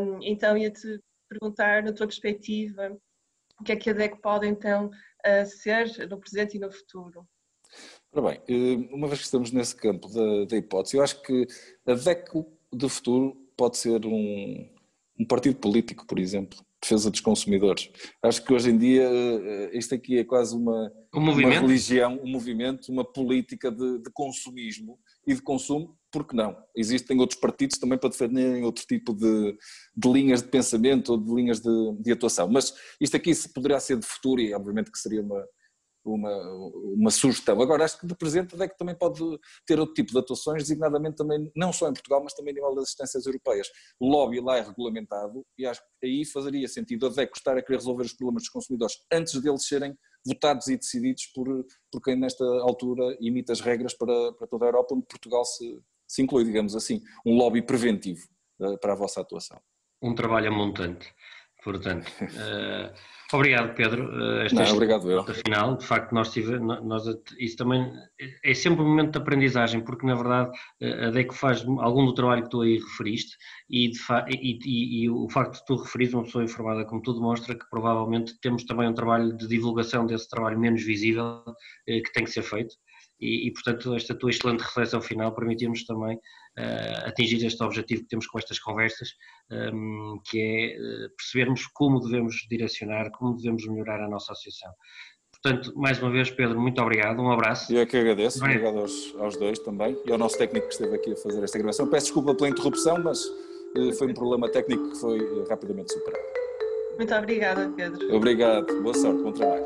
Um, 0.00 0.22
então, 0.22 0.56
ia-te 0.56 1.00
perguntar, 1.28 1.82
na 1.82 1.92
tua 1.92 2.06
perspectiva, 2.06 2.96
o 3.60 3.64
que 3.64 3.72
é 3.72 3.76
que 3.76 3.90
a 3.90 3.92
DEC 3.92 4.20
pode 4.20 4.46
então 4.46 4.86
uh, 4.86 5.46
ser 5.46 6.08
no 6.08 6.18
presente 6.18 6.56
e 6.56 6.60
no 6.60 6.70
futuro? 6.70 7.28
Ora 8.12 8.30
bem, 8.30 8.40
eh, 8.48 8.94
uma 8.94 9.06
vez 9.06 9.20
que 9.20 9.26
estamos 9.26 9.52
nesse 9.52 9.76
campo 9.76 10.08
da, 10.08 10.44
da 10.46 10.56
hipótese, 10.56 10.96
eu 10.96 11.02
acho 11.02 11.22
que 11.22 11.46
a 11.86 11.94
DEC 11.94 12.30
do 12.72 12.88
futuro 12.88 13.36
pode 13.56 13.76
ser 13.76 14.06
um, 14.06 14.68
um 15.18 15.24
partido 15.26 15.56
político, 15.56 16.06
por 16.06 16.18
exemplo, 16.18 16.58
defesa 16.80 17.10
dos 17.10 17.20
consumidores. 17.20 17.90
Acho 18.22 18.42
que 18.44 18.52
hoje 18.52 18.70
em 18.70 18.78
dia 18.78 19.02
eh, 19.02 19.70
isto 19.74 19.94
aqui 19.94 20.18
é 20.18 20.24
quase 20.24 20.56
uma, 20.56 20.90
um 21.14 21.18
uma 21.18 21.50
religião, 21.50 22.18
um 22.22 22.30
movimento, 22.30 22.90
uma 22.90 23.04
política 23.04 23.70
de, 23.70 23.98
de, 23.98 24.10
consumismo 24.12 24.98
e 25.26 25.34
de 25.34 25.42
consumo, 25.42 25.96
porque 26.10 26.36
não? 26.36 26.56
Existem 26.74 27.18
outros 27.20 27.38
partidos 27.38 27.78
também 27.78 27.98
para 27.98 28.10
defenderem 28.10 28.64
outro 28.64 28.86
tipo 28.86 29.12
de, 29.12 29.56
de 29.94 30.08
linhas 30.12 30.40
de 30.40 30.48
pensamento 30.48 31.10
ou 31.10 31.18
de 31.18 31.34
linhas 31.34 31.60
de, 31.60 31.96
de 32.00 32.12
atuação. 32.12 32.48
Mas 32.48 32.72
isto 33.00 33.16
aqui 33.16 33.34
se 33.34 33.52
poderá 33.52 33.78
ser 33.80 33.98
de 33.98 34.06
futuro 34.06 34.40
e 34.40 34.54
obviamente 34.54 34.90
que 34.90 34.98
seria 34.98 35.20
uma, 35.20 35.44
uma, 36.08 36.34
uma 36.94 37.10
sugestão. 37.10 37.60
Agora, 37.60 37.84
acho 37.84 38.00
que 38.00 38.06
de 38.06 38.14
presente 38.14 38.54
a 38.54 38.58
DEC 38.58 38.76
também 38.76 38.94
pode 38.94 39.20
ter 39.66 39.78
outro 39.78 39.94
tipo 39.94 40.12
de 40.12 40.18
atuações, 40.18 40.62
designadamente 40.62 41.16
também, 41.16 41.50
não 41.54 41.72
só 41.72 41.88
em 41.88 41.92
Portugal, 41.92 42.22
mas 42.22 42.34
também 42.34 42.52
a 42.52 42.54
nível 42.54 42.74
das 42.74 42.84
assistências 42.84 43.26
europeias. 43.26 43.68
O 44.00 44.08
lobby 44.08 44.40
lá 44.40 44.56
é 44.56 44.62
regulamentado 44.62 45.44
e 45.56 45.66
acho 45.66 45.80
que 46.00 46.06
aí 46.06 46.24
fazeria 46.24 46.68
sentido 46.68 47.06
a 47.06 47.10
DEC 47.10 47.36
estar 47.36 47.56
a 47.56 47.62
querer 47.62 47.78
resolver 47.78 48.04
os 48.04 48.12
problemas 48.12 48.42
dos 48.42 48.50
consumidores 48.50 48.96
antes 49.12 49.40
deles 49.40 49.66
serem 49.66 49.96
votados 50.26 50.66
e 50.68 50.76
decididos 50.76 51.26
por, 51.26 51.46
por 51.90 52.02
quem 52.02 52.16
nesta 52.16 52.44
altura 52.44 53.16
imita 53.20 53.52
as 53.52 53.60
regras 53.60 53.94
para, 53.94 54.32
para 54.34 54.46
toda 54.46 54.66
a 54.66 54.68
Europa, 54.68 54.94
onde 54.94 55.06
Portugal 55.06 55.44
se, 55.44 55.80
se 56.06 56.22
inclui, 56.22 56.44
digamos 56.44 56.74
assim, 56.74 57.02
um 57.24 57.36
lobby 57.36 57.62
preventivo 57.62 58.26
uh, 58.60 58.78
para 58.78 58.92
a 58.92 58.96
vossa 58.96 59.20
atuação. 59.20 59.60
Um 60.00 60.14
trabalho 60.14 60.52
montante, 60.52 61.12
portanto. 61.62 62.06
Uh... 62.22 62.92
Obrigado, 63.32 63.74
Pedro. 63.74 64.40
Eh, 64.40 64.46
esta 64.46 64.64
Não, 64.64 64.72
obrigado 64.72 65.10
eu. 65.10 65.22
Final, 65.24 65.76
de 65.76 65.84
facto, 65.84 66.12
nós 66.12 66.32
tivemos, 66.32 66.82
nós, 66.82 67.04
isso 67.38 67.56
também 67.58 67.92
é 68.42 68.54
sempre 68.54 68.82
um 68.82 68.88
momento 68.88 69.12
de 69.12 69.18
aprendizagem, 69.18 69.82
porque 69.82 70.06
na 70.06 70.14
verdade 70.14 70.50
eh, 70.80 71.06
a 71.06 71.10
DEC 71.10 71.34
faz 71.34 71.62
algum 71.78 72.06
do 72.06 72.14
trabalho 72.14 72.44
que 72.44 72.48
tu 72.48 72.62
aí 72.62 72.78
referiste 72.78 73.36
e, 73.68 73.90
e, 74.28 74.58
e, 74.64 75.04
e 75.04 75.10
o 75.10 75.28
facto 75.28 75.58
de 75.58 75.64
tu 75.66 75.76
referires 75.76 76.14
uma 76.14 76.22
pessoa 76.22 76.44
informada 76.44 76.86
como 76.86 77.02
tu 77.02 77.12
demonstra 77.12 77.54
que 77.54 77.68
provavelmente 77.68 78.32
temos 78.40 78.64
também 78.64 78.88
um 78.88 78.94
trabalho 78.94 79.36
de 79.36 79.46
divulgação 79.46 80.06
desse 80.06 80.28
trabalho 80.30 80.58
menos 80.58 80.82
visível 80.82 81.42
que 81.86 82.12
tem 82.14 82.24
que 82.24 82.30
ser 82.30 82.42
feito 82.42 82.74
e, 83.20 83.48
e, 83.48 83.52
portanto 83.52 83.94
esta 83.94 84.14
tua 84.14 84.30
excelente 84.30 84.60
reflexão 84.60 85.00
final 85.00 85.34
permitiu-nos 85.34 85.84
também 85.84 86.16
uh, 86.16 87.06
atingir 87.06 87.44
este 87.44 87.62
objetivo 87.62 88.02
que 88.02 88.08
temos 88.08 88.26
com 88.26 88.38
estas 88.38 88.58
conversas, 88.58 89.08
um, 89.50 89.56
ehm, 89.56 90.20
que 90.24 90.40
é 90.40 90.76
uh, 90.78 91.16
percebermos 91.16 91.66
como 91.68 92.00
devemos 92.00 92.36
direcionar, 92.48 93.10
como 93.12 93.36
devemos 93.36 93.66
melhorar 93.66 94.02
a 94.02 94.08
nossa 94.08 94.32
associação. 94.32 94.72
Portanto, 95.42 95.72
mais 95.76 96.00
uma 96.02 96.10
vez, 96.10 96.30
Pedro, 96.30 96.60
muito 96.60 96.80
obrigado, 96.82 97.20
um 97.20 97.30
abraço. 97.30 97.72
Eu 97.72 97.82
é 97.82 97.86
que 97.86 97.96
agradeço, 97.96 98.40
Bem. 98.40 98.50
obrigado 98.50 98.78
aos, 98.78 99.14
aos, 99.18 99.36
dois 99.36 99.58
também 99.60 99.96
e 100.04 100.10
ao 100.10 100.18
nosso 100.18 100.36
técnico 100.36 100.66
que 100.66 100.72
esteve 100.72 100.96
aqui 100.96 101.12
a 101.12 101.16
fazer 101.16 101.42
esta 101.42 101.58
gravação. 101.58 101.88
Peço 101.88 102.06
desculpa 102.06 102.34
pela 102.34 102.48
interrupção, 102.48 102.98
mas 103.02 103.24
uh, 103.24 103.92
foi 103.96 104.08
um 104.08 104.14
problema 104.14 104.50
técnico 104.50 104.90
que 104.90 104.98
foi 104.98 105.46
rapidamente 105.48 105.92
superado. 105.92 106.24
Muito 106.96 107.14
obrigada, 107.14 107.72
Pedro. 107.76 108.16
Obrigado, 108.16 108.82
boa 108.82 108.94
sorte, 108.94 109.22
bom 109.22 109.32
trabalho. 109.32 109.64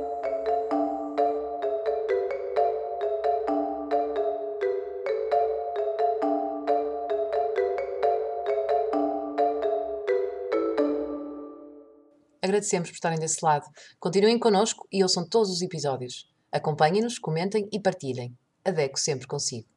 Agradecemos 12.53 12.91
por 12.91 12.97
estarem 12.97 13.19
desse 13.19 13.43
lado. 13.43 13.65
Continuem 13.99 14.39
connosco 14.39 14.87
e 14.93 15.03
ouçam 15.03 15.27
todos 15.27 15.51
os 15.51 15.63
episódios. 15.63 16.31
Acompanhem-nos, 16.53 17.19
comentem 17.19 17.67
e 17.73 17.81
partilhem. 17.81 18.37
Adeco 18.63 19.01
sempre 19.01 19.27
consigo. 19.27 19.72